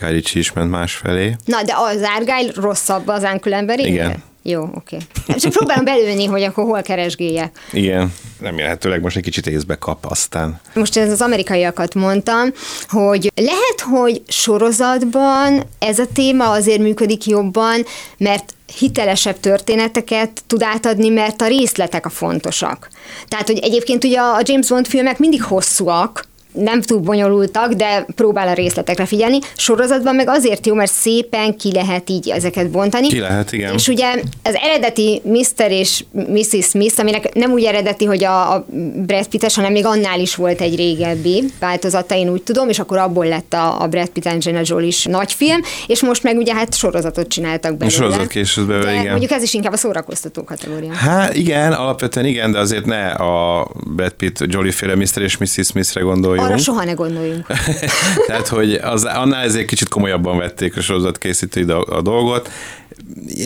Guy 0.00 0.10
Ritchie 0.10 0.40
is 0.40 0.52
ment 0.52 0.70
másfelé. 0.70 1.36
Na, 1.44 1.62
de 1.62 1.74
az 1.76 2.00
Argyle 2.18 2.52
rosszabb 2.54 3.08
az 3.08 3.22
Uncle 3.32 3.56
Emberénél? 3.56 3.92
Igen. 3.92 4.22
Jó, 4.46 4.62
oké. 4.74 4.96
Okay. 5.26 5.36
Csak 5.40 5.52
próbálom 5.52 5.84
belőni, 5.84 6.24
hogy 6.24 6.42
akkor 6.42 6.64
hol 6.64 6.82
keresgéljek. 6.82 7.58
Igen, 7.72 8.12
remélhetőleg 8.40 9.00
most 9.00 9.16
egy 9.16 9.22
kicsit 9.22 9.46
észbe 9.46 9.74
kap 9.74 10.04
aztán. 10.08 10.60
Most 10.74 10.96
ez 10.96 11.10
az 11.10 11.20
amerikaiakat 11.20 11.94
mondtam, 11.94 12.52
hogy 12.88 13.32
lehet, 13.34 13.80
hogy 13.90 14.22
sorozatban 14.28 15.62
ez 15.78 15.98
a 15.98 16.06
téma 16.12 16.50
azért 16.50 16.78
működik 16.80 17.26
jobban, 17.26 17.84
mert 18.18 18.54
hitelesebb 18.78 19.40
történeteket 19.40 20.42
tud 20.46 20.62
átadni, 20.62 21.08
mert 21.08 21.42
a 21.42 21.46
részletek 21.46 22.06
a 22.06 22.10
fontosak. 22.10 22.88
Tehát, 23.28 23.46
hogy 23.46 23.58
egyébként 23.58 24.04
ugye 24.04 24.18
a 24.18 24.40
James 24.42 24.68
Bond 24.68 24.86
filmek 24.86 25.18
mindig 25.18 25.42
hosszúak, 25.42 26.24
nem 26.54 26.80
túl 26.80 26.98
bonyolultak, 26.98 27.72
de 27.72 28.06
próbál 28.14 28.48
a 28.48 28.52
részletekre 28.52 29.06
figyelni. 29.06 29.38
Sorozatban 29.56 30.14
meg 30.14 30.28
azért 30.28 30.66
jó, 30.66 30.74
mert 30.74 30.92
szépen 30.92 31.56
ki 31.56 31.72
lehet 31.72 32.10
így 32.10 32.28
ezeket 32.28 32.70
bontani. 32.70 33.06
Ki 33.06 33.18
lehet, 33.18 33.52
igen. 33.52 33.74
És 33.74 33.88
ugye 33.88 34.14
az 34.42 34.54
eredeti 34.54 35.22
Mr. 35.24 35.70
és 35.70 36.04
Mrs. 36.10 36.66
Smith, 36.66 37.00
aminek 37.00 37.34
nem 37.34 37.50
úgy 37.50 37.64
eredeti, 37.64 38.04
hogy 38.04 38.24
a, 38.24 38.52
a 38.54 38.66
Brad 39.06 39.26
Pitt-es, 39.26 39.54
hanem 39.54 39.72
még 39.72 39.86
annál 39.86 40.20
is 40.20 40.34
volt 40.34 40.60
egy 40.60 40.76
régebbi 40.76 41.44
változata, 41.58 42.14
én 42.14 42.28
úgy 42.28 42.42
tudom, 42.42 42.68
és 42.68 42.78
akkor 42.78 42.98
abból 42.98 43.26
lett 43.26 43.52
a, 43.52 43.82
a 43.82 43.86
Brad 43.86 44.08
Pitt 44.08 44.26
Angelina 44.26 44.62
Jolie 44.64 44.86
is 44.86 45.04
nagy 45.04 45.32
film, 45.32 45.60
és 45.86 46.02
most 46.02 46.22
meg 46.22 46.36
ugye 46.36 46.54
hát 46.54 46.76
sorozatot 46.76 47.28
csináltak 47.28 47.76
belőle. 47.76 47.96
sorozat 47.96 48.66
belőle, 48.66 48.84
de 48.84 48.92
igen. 48.92 49.10
mondjuk 49.10 49.30
ez 49.30 49.42
is 49.42 49.54
inkább 49.54 49.72
a 49.72 49.76
szórakoztató 49.76 50.44
kategória. 50.44 50.92
Hát 50.92 51.34
igen, 51.36 51.72
alapvetően 51.72 52.26
igen, 52.26 52.52
de 52.52 52.58
azért 52.58 52.84
ne 52.84 53.06
a 53.06 53.68
Brad 53.94 54.12
Pitt, 54.12 54.38
Jolly 54.46 54.70
féle 54.70 54.94
Mr. 54.94 55.22
és 55.22 55.36
Mrs. 55.36 55.66
Smithre 55.66 56.00
gondoljunk. 56.00 56.43
Arra 56.44 56.58
soha 56.58 56.84
ne 56.84 56.92
gondoljunk. 56.92 57.46
Tehát, 58.26 58.48
hogy 58.48 58.74
az, 58.74 59.04
annál 59.04 59.42
ezért 59.42 59.66
kicsit 59.66 59.88
komolyabban 59.88 60.38
vették 60.38 60.76
a 60.76 60.80
sorozat 60.80 61.18
készítői 61.18 61.70
a 61.70 62.02
dolgot. 62.02 62.50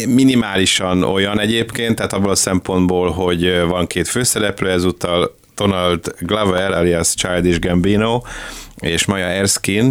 Minimálisan 0.06 1.02
olyan 1.02 1.40
egyébként, 1.40 1.96
tehát 1.96 2.12
abból 2.12 2.30
a 2.30 2.34
szempontból, 2.34 3.10
hogy 3.10 3.60
van 3.68 3.86
két 3.86 4.08
főszereplő, 4.08 4.70
ezúttal 4.70 5.36
Donald 5.54 6.14
Glover, 6.18 6.72
alias 6.72 7.14
Childish 7.14 7.60
Gambino, 7.60 8.22
és 8.76 9.04
Maya 9.04 9.26
Erskine, 9.26 9.90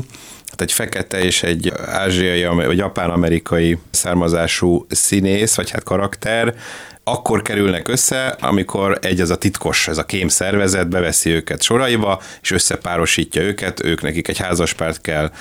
hát 0.49 0.61
egy 0.61 0.71
fekete 0.71 1.23
és 1.23 1.43
egy 1.43 1.73
ázsiai, 1.85 2.45
vagy 2.45 2.77
japán-amerikai 2.77 3.77
származású 3.91 4.85
színész, 4.89 5.55
vagy 5.55 5.69
hát 5.69 5.83
karakter, 5.83 6.55
akkor 7.07 7.41
kerülnek 7.41 7.87
össze, 7.87 8.35
amikor 8.39 8.97
egy 9.01 9.19
ez 9.19 9.29
a 9.29 9.37
titkos, 9.37 9.87
ez 9.87 9.97
a 9.97 10.05
kém 10.05 10.27
szervezet 10.27 10.89
beveszi 10.89 11.29
őket 11.29 11.61
soraiba, 11.61 12.21
és 12.41 12.51
összepárosítja 12.51 13.41
őket, 13.41 13.83
ők 13.83 14.01
nekik 14.01 14.27
egy 14.27 14.37
házaspárt 14.37 15.01
kell 15.01 15.31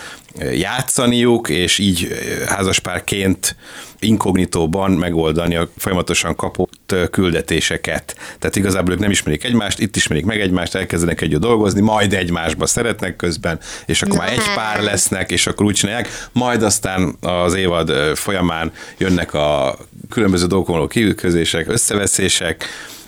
játszaniuk, 0.53 1.49
és 1.49 1.79
így 1.79 2.09
házaspárként 2.47 3.57
inkognitóban 3.99 4.91
megoldani 4.91 5.57
a 5.57 5.69
folyamatosan 5.77 6.37
kapott 6.37 6.95
küldetéseket. 7.11 8.17
Tehát 8.39 8.57
igazából 8.57 8.93
ők 8.93 8.99
nem 8.99 9.11
ismerik 9.11 9.45
egymást, 9.45 9.81
itt 9.81 9.97
ismerik 9.97 10.25
meg 10.25 10.41
egymást, 10.41 10.75
elkezdenek 10.75 11.21
együtt 11.21 11.41
dolgozni, 11.41 11.81
majd 11.81 12.13
egymásba 12.13 12.67
szeretnek 12.67 13.17
közben, 13.17 13.59
és 13.87 14.03
akkor 14.03 14.19
már 14.19 14.33
egy 14.33 14.45
hát. 14.45 14.57
pár 14.57 14.83
lesznek, 14.83 15.31
és 15.31 15.47
akkor 15.47 15.67
úgy 15.67 15.75
csinálják, 15.75 16.09
majd 16.33 16.63
aztán 16.63 17.17
az 17.21 17.55
évad 17.55 17.91
folyamán 18.15 18.73
jönnek 18.99 19.35
a 19.35 19.79
különböző 20.11 20.47
dolgokon 20.47 20.75
való 20.75 20.87
kiütközések, 20.87 21.69
összeveszések, 21.69 22.65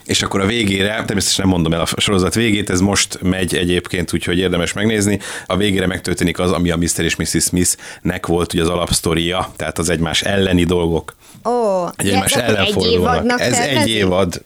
és 0.09 0.23
akkor 0.23 0.41
a 0.41 0.47
végére, 0.47 0.89
természetesen 1.07 1.45
nem 1.45 1.55
mondom 1.55 1.73
el 1.73 1.81
a 1.81 2.01
sorozat 2.01 2.35
végét, 2.35 2.71
ez 2.71 2.81
most 2.81 3.19
megy 3.23 3.55
egyébként, 3.55 4.13
úgyhogy 4.13 4.39
érdemes 4.39 4.73
megnézni. 4.73 5.19
A 5.47 5.57
végére 5.57 5.87
megtörténik 5.87 6.39
az, 6.39 6.51
ami 6.51 6.71
a 6.71 6.77
Mr. 6.77 7.05
és 7.05 7.17
Mrs. 7.17 7.43
Smith-nek 7.43 8.27
volt 8.27 8.53
ugye 8.53 8.63
az 8.63 8.69
alapsztoria, 8.69 9.53
tehát 9.57 9.79
az 9.79 9.89
egymás 9.89 10.23
elleni 10.23 10.65
dolgok. 10.65 11.17
Ó, 11.45 11.87
Egy 11.97 12.09
egymás 12.09 12.33
akkor 12.33 12.49
ellen 12.49 12.65
egy 12.65 12.87
évadnak 12.87 13.41
Ez 13.41 13.59
egy 13.59 13.89
évad. 13.89 14.43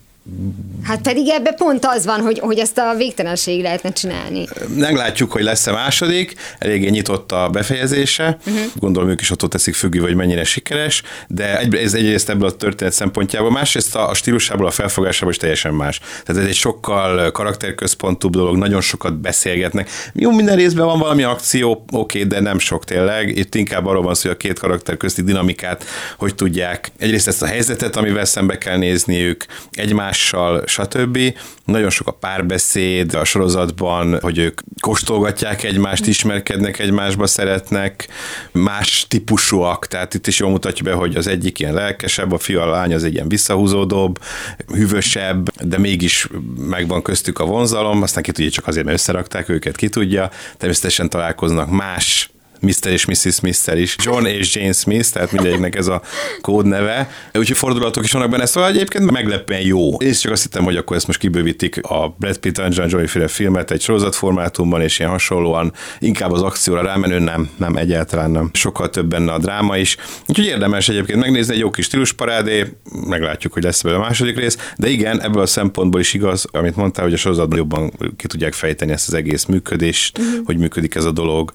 Hát 0.82 1.00
pedig 1.00 1.28
ebbe 1.28 1.52
pont 1.52 1.84
az 1.84 2.04
van, 2.04 2.20
hogy, 2.20 2.38
hogy 2.38 2.58
ezt 2.58 2.78
a 2.78 2.94
végtelenség 2.96 3.62
lehetne 3.62 3.92
csinálni. 3.92 4.48
Meglátjuk, 4.76 5.32
hogy 5.32 5.42
lesz-e 5.42 5.72
második, 5.72 6.34
eléggé 6.58 6.88
nyitott 6.88 7.32
a 7.32 7.48
befejezése, 7.48 8.38
uh-huh. 8.46 8.62
gondolom 8.74 9.08
ők 9.08 9.20
is 9.20 9.30
attól 9.30 9.48
teszik 9.48 9.74
függő, 9.74 9.98
hogy 9.98 10.14
mennyire 10.14 10.44
sikeres, 10.44 11.02
de 11.28 11.58
egy, 11.58 11.74
ez 11.74 11.94
egyrészt 11.94 12.28
ebből 12.28 12.48
a 12.48 12.56
történet 12.56 12.92
szempontjából, 12.92 13.50
másrészt 13.50 13.96
a, 13.96 14.08
a 14.08 14.14
stílusából, 14.14 14.66
a 14.66 14.70
felfogásából 14.70 15.30
is 15.30 15.36
teljesen 15.36 15.74
más. 15.74 15.98
Tehát 15.98 16.42
ez 16.42 16.48
egy 16.48 16.54
sokkal 16.54 17.30
karakterközpontúbb 17.30 18.32
dolog, 18.32 18.56
nagyon 18.56 18.80
sokat 18.80 19.20
beszélgetnek. 19.20 19.90
Jó, 20.12 20.30
minden 20.30 20.56
részben 20.56 20.86
van 20.86 20.98
valami 20.98 21.22
akció, 21.22 21.84
oké, 21.92 22.24
de 22.24 22.40
nem 22.40 22.58
sok 22.58 22.84
tényleg. 22.84 23.36
Itt 23.36 23.54
inkább 23.54 23.86
arról 23.86 24.02
van 24.02 24.14
szó, 24.14 24.22
hogy 24.22 24.30
a 24.30 24.36
két 24.36 24.58
karakter 24.58 24.96
közti 24.96 25.22
dinamikát, 25.22 25.84
hogy 26.18 26.34
tudják 26.34 26.92
egyrészt 26.98 27.28
ezt 27.28 27.42
a 27.42 27.46
helyzetet, 27.46 27.96
amivel 27.96 28.24
szembe 28.24 28.58
kell 28.58 28.76
nézniük, 28.76 29.46
egymással 30.12 30.62
stb. 30.66 31.18
Nagyon 31.64 31.90
sok 31.90 32.06
a 32.06 32.10
párbeszéd 32.10 33.14
a 33.14 33.24
sorozatban, 33.24 34.20
hogy 34.20 34.38
ők 34.38 34.60
kóstolgatják 34.80 35.62
egymást, 35.62 36.06
ismerkednek 36.06 36.78
egymásba, 36.78 37.26
szeretnek, 37.26 38.08
más 38.52 39.06
típusúak, 39.08 39.86
tehát 39.86 40.14
itt 40.14 40.26
is 40.26 40.38
jól 40.38 40.50
mutatja 40.50 40.84
be, 40.84 40.92
hogy 40.92 41.16
az 41.16 41.26
egyik 41.26 41.58
ilyen 41.58 41.74
lelkesebb, 41.74 42.32
a 42.32 42.38
fiú, 42.38 42.60
a 42.60 42.66
lány 42.66 42.94
az 42.94 43.04
egy 43.04 43.14
ilyen 43.14 43.28
visszahúzódóbb, 43.28 44.18
hűvösebb, 44.74 45.50
de 45.60 45.78
mégis 45.78 46.28
megvan 46.56 47.02
köztük 47.02 47.38
a 47.38 47.44
vonzalom, 47.44 48.02
aztán 48.02 48.22
ki 48.22 48.32
tudja, 48.32 48.50
csak 48.50 48.66
azért, 48.66 48.84
mert 48.84 48.98
összerakták 48.98 49.48
őket, 49.48 49.76
ki 49.76 49.88
tudja. 49.88 50.30
Természetesen 50.56 51.08
találkoznak 51.08 51.70
más 51.70 52.31
Mr. 52.62 52.90
és 52.90 53.04
Mrs. 53.04 53.34
smith 53.34 53.76
is. 53.76 53.96
John 54.04 54.26
és 54.26 54.54
Jane 54.54 54.72
Smith, 54.72 55.08
tehát 55.12 55.32
mindegyiknek 55.32 55.76
ez 55.76 55.86
a 55.86 56.02
kódneve. 56.40 57.10
Úgyhogy 57.34 57.56
fordulatok 57.56 58.04
is 58.04 58.12
vannak 58.12 58.30
benne, 58.30 58.46
szóval 58.46 58.70
egyébként 58.70 59.10
meglepően 59.10 59.60
jó. 59.60 59.96
Én 59.96 60.12
csak 60.12 60.32
azt 60.32 60.42
hittem, 60.42 60.64
hogy 60.64 60.76
akkor 60.76 60.96
ezt 60.96 61.06
most 61.06 61.18
kibővítik 61.18 61.80
a 61.82 62.14
Brad 62.18 62.38
Pitt 62.38 62.58
Angelina 62.58 62.86
Jolie 62.90 63.06
féle 63.06 63.28
filmet 63.28 63.70
egy 63.70 63.80
sorozatformátumban, 63.80 64.80
és 64.80 64.98
ilyen 64.98 65.10
hasonlóan 65.10 65.72
inkább 65.98 66.32
az 66.32 66.42
akcióra 66.42 66.82
rámenő, 66.82 67.18
nem, 67.18 67.50
nem, 67.56 67.76
egyáltalán 67.76 68.30
nem. 68.30 68.50
Sokkal 68.52 68.90
több 68.90 69.06
benne 69.06 69.32
a 69.32 69.38
dráma 69.38 69.76
is. 69.76 69.96
Úgyhogy 70.26 70.46
érdemes 70.46 70.88
egyébként 70.88 71.18
megnézni 71.18 71.54
egy 71.54 71.60
jó 71.60 71.70
kis 71.70 71.84
stílusparádé, 71.84 72.66
meglátjuk, 73.06 73.52
hogy 73.52 73.62
lesz 73.62 73.82
belőle 73.82 74.02
a 74.02 74.04
második 74.04 74.36
rész, 74.36 74.72
de 74.76 74.88
igen, 74.88 75.22
ebből 75.22 75.42
a 75.42 75.46
szempontból 75.46 76.00
is 76.00 76.14
igaz, 76.14 76.46
amit 76.50 76.76
mondtál, 76.76 77.04
hogy 77.04 77.14
a 77.14 77.16
sorozatban 77.16 77.58
jobban 77.58 77.92
ki 78.16 78.26
tudják 78.26 78.52
fejteni 78.52 78.92
ezt 78.92 79.08
az 79.08 79.14
egész 79.14 79.44
működést, 79.44 80.18
uh-huh. 80.18 80.44
hogy 80.44 80.58
működik 80.58 80.94
ez 80.94 81.04
a 81.04 81.10
dolog. 81.10 81.52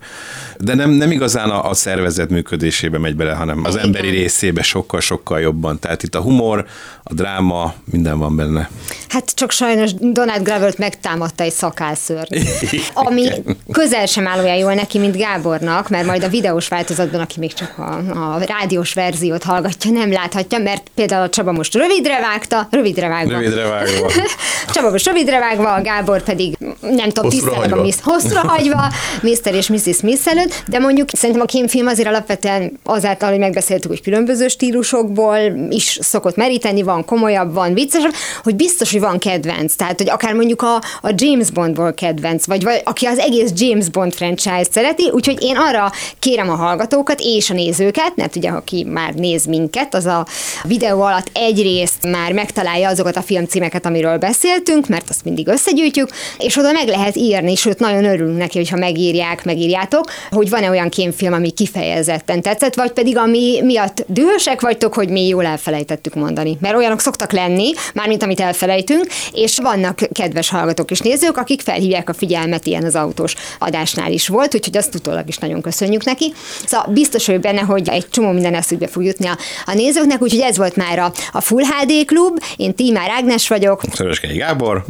De 0.58 0.76
nem, 0.76 0.90
nem 0.98 1.12
igazán 1.12 1.50
a, 1.50 1.70
a 1.70 1.74
szervezet 1.74 2.30
működésébe 2.30 2.98
megy 2.98 3.16
bele, 3.16 3.34
hanem 3.34 3.62
az 3.64 3.76
emberi 3.76 4.10
részébe 4.10 4.62
sokkal-sokkal 4.62 5.40
jobban. 5.40 5.80
Tehát 5.80 6.04
itt 6.04 6.16
a 6.16 6.22
humor, 6.22 6.66
a 7.04 7.14
dráma, 7.14 7.74
minden 7.92 8.20
van 8.20 8.36
benne. 8.36 8.70
Hát 9.08 9.36
csak 9.36 9.52
sajnos 9.52 9.94
Donald 9.94 10.44
Gravert 10.44 10.78
megtámadta 10.78 11.44
egy 11.44 11.52
szakálszörny, 11.52 12.36
ami 12.94 13.30
közel 13.72 14.06
sem 14.06 14.28
áll 14.28 14.44
olyan 14.44 14.56
jól 14.56 14.74
neki, 14.74 14.98
mint 14.98 15.18
Gábornak, 15.18 15.90
mert 15.90 16.06
majd 16.06 16.24
a 16.24 16.28
videós 16.28 16.68
változatban, 16.68 17.22
aki 17.22 17.40
még 17.40 17.54
csak 17.54 17.78
a, 17.78 17.98
a 18.36 18.40
rádiós 18.46 18.94
verziót 18.94 19.44
hallgatja, 19.44 19.92
nem 19.92 20.12
láthatja, 20.12 20.58
mert 20.58 20.84
például 20.96 21.24
a 21.24 21.30
Csaba 21.30 21.52
most 21.52 21.74
rövidre 21.74 22.20
vágta, 22.20 22.68
rövidre 22.72 23.08
vágva. 23.08 23.32
Rövidre 23.32 23.68
vágva. 23.68 24.12
Csaba 24.74 24.90
most 24.90 25.06
rövidre 25.06 25.40
vágva, 25.40 25.74
a 25.74 25.82
Gábor 25.82 26.24
pedig 26.24 26.58
nem 26.82 27.10
tudom, 27.10 27.30
tisztelem 27.30 27.80
a 27.80 27.82
Miss, 27.82 27.96
hosszra 28.02 28.40
hagyva, 28.40 28.94
Mr. 29.22 29.54
és 29.54 29.68
Mrs. 29.68 29.96
Smith 29.96 30.28
előtt, 30.28 30.64
de 30.68 30.80
mondjuk 30.88 31.10
szerintem 31.14 31.44
a 31.44 31.52
kémfilm 31.52 31.88
azért 31.88 32.08
alapvetően 32.08 32.80
azáltal, 32.84 33.30
hogy 33.30 33.40
megbeszéltük, 33.40 33.90
hogy 33.90 34.02
különböző 34.02 34.48
stílusokból 34.48 35.38
is 35.70 36.00
szokott 36.02 36.36
meríteni, 36.36 36.82
van 36.82 37.06
komolyabb, 37.06 37.54
van 37.54 37.74
viccesebb, 37.74 38.14
hogy 38.44 38.56
biztos, 38.56 38.92
hogy 38.92 39.00
van 39.02 39.18
kedvenc. 39.20 39.76
Tehát, 39.76 39.98
hogy 39.98 40.10
akár 40.10 40.34
mondjuk 40.34 40.62
a, 40.62 40.76
a 41.02 41.14
James 41.16 41.52
Bondból 41.52 41.94
kedvenc, 41.94 42.46
vagy, 42.46 42.64
vagy 42.64 42.82
aki 42.84 43.06
az 43.06 43.18
egész 43.18 43.52
James 43.56 43.90
Bond 43.90 44.14
franchise 44.14 44.68
szereti, 44.72 45.10
úgyhogy 45.12 45.44
én 45.44 45.56
arra 45.58 45.92
kérem 46.20 46.50
a 46.50 46.56
hallgatókat 46.56 47.20
és 47.24 47.50
a 47.50 47.54
nézőket, 47.54 48.16
mert 48.16 48.36
ugye, 48.36 48.50
aki 48.50 48.84
már 48.84 49.14
néz 49.14 49.46
minket, 49.46 49.96
az 49.96 50.06
a 50.06 50.26
videó 50.64 51.02
alatt 51.02 51.30
egyrészt 51.34 52.08
már 52.12 52.34
megtalálja 52.34 52.90
azokat 52.90 53.18
a 53.18 53.22
filmcímeket, 53.22 53.86
amiről 53.86 54.18
beszéltünk, 54.18 54.88
mert 54.88 55.10
azt 55.10 55.24
mindig 55.24 55.48
összegyűjtjük, 55.48 56.10
és 56.38 56.58
oda 56.58 56.72
meg 56.72 56.88
lehet 56.88 57.16
írni, 57.16 57.56
sőt, 57.56 57.80
nagyon 57.80 58.06
örülünk 58.06 58.38
neki, 58.38 58.58
hogyha 58.58 58.78
megírják, 58.78 59.46
megírjátok, 59.46 60.06
hogy 60.30 60.50
van-e 60.50 60.70
olyan 60.70 60.77
kémfilm, 60.86 61.34
ami 61.34 61.52
kifejezetten 61.52 62.42
tetszett, 62.42 62.76
vagy 62.76 62.92
pedig 62.92 63.18
ami 63.18 63.62
miatt 63.64 64.04
dühösek 64.08 64.62
vagytok, 64.62 64.94
hogy 64.94 65.10
mi 65.10 65.28
jól 65.28 65.46
elfelejtettük 65.46 66.16
mondani. 66.16 66.58
Mert 66.62 66.76
olyanok 66.76 67.00
szoktak 67.00 67.32
lenni, 67.32 67.72
mármint 67.94 68.24
amit 68.24 68.40
elfelejtünk, 68.40 69.06
és 69.34 69.58
vannak 69.58 70.00
kedves 70.12 70.50
hallgatók 70.50 70.92
és 70.92 71.00
nézők, 71.00 71.38
akik 71.38 71.62
felhívják 71.62 72.10
a 72.10 72.14
figyelmet, 72.14 72.66
ilyen 72.66 72.84
az 72.84 72.96
autós 72.96 73.36
adásnál 73.60 74.12
is 74.12 74.28
volt, 74.28 74.56
úgyhogy 74.56 74.78
azt 74.78 74.96
utólag 74.96 75.28
is 75.28 75.38
nagyon 75.38 75.62
köszönjük 75.62 76.04
neki. 76.04 76.34
Szóval 76.66 76.94
biztos 76.94 77.26
vagyok 77.26 77.42
benne, 77.42 77.62
hogy 77.62 77.90
egy 77.90 78.10
csomó 78.10 78.32
minden 78.32 78.54
eszükbe 78.54 78.88
fog 78.88 79.04
jutni 79.04 79.28
a, 79.28 79.38
a 79.66 79.74
nézőknek, 79.74 80.22
úgyhogy 80.22 80.42
ez 80.42 80.58
volt 80.58 80.76
már 80.76 81.00
a, 81.00 81.12
a 81.32 81.42
Full 81.42 81.64
HD 81.64 82.06
Klub. 82.06 82.44
Én 82.56 82.76
Tímár 82.76 83.10
Ágnes 83.10 83.48
vagyok. 83.48 83.82
Szöröskei 83.94 84.38
Gábor. 84.38 84.86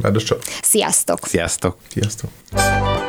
Sziasztok! 0.62 1.28
Sziasztok! 1.28 1.78
Sziasztok! 1.94 3.07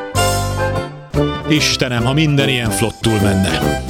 Istenem, 1.51 2.05
ha 2.05 2.13
minden 2.13 2.49
ilyen 2.49 2.71
flottul 2.71 3.21
menne. 3.23 3.83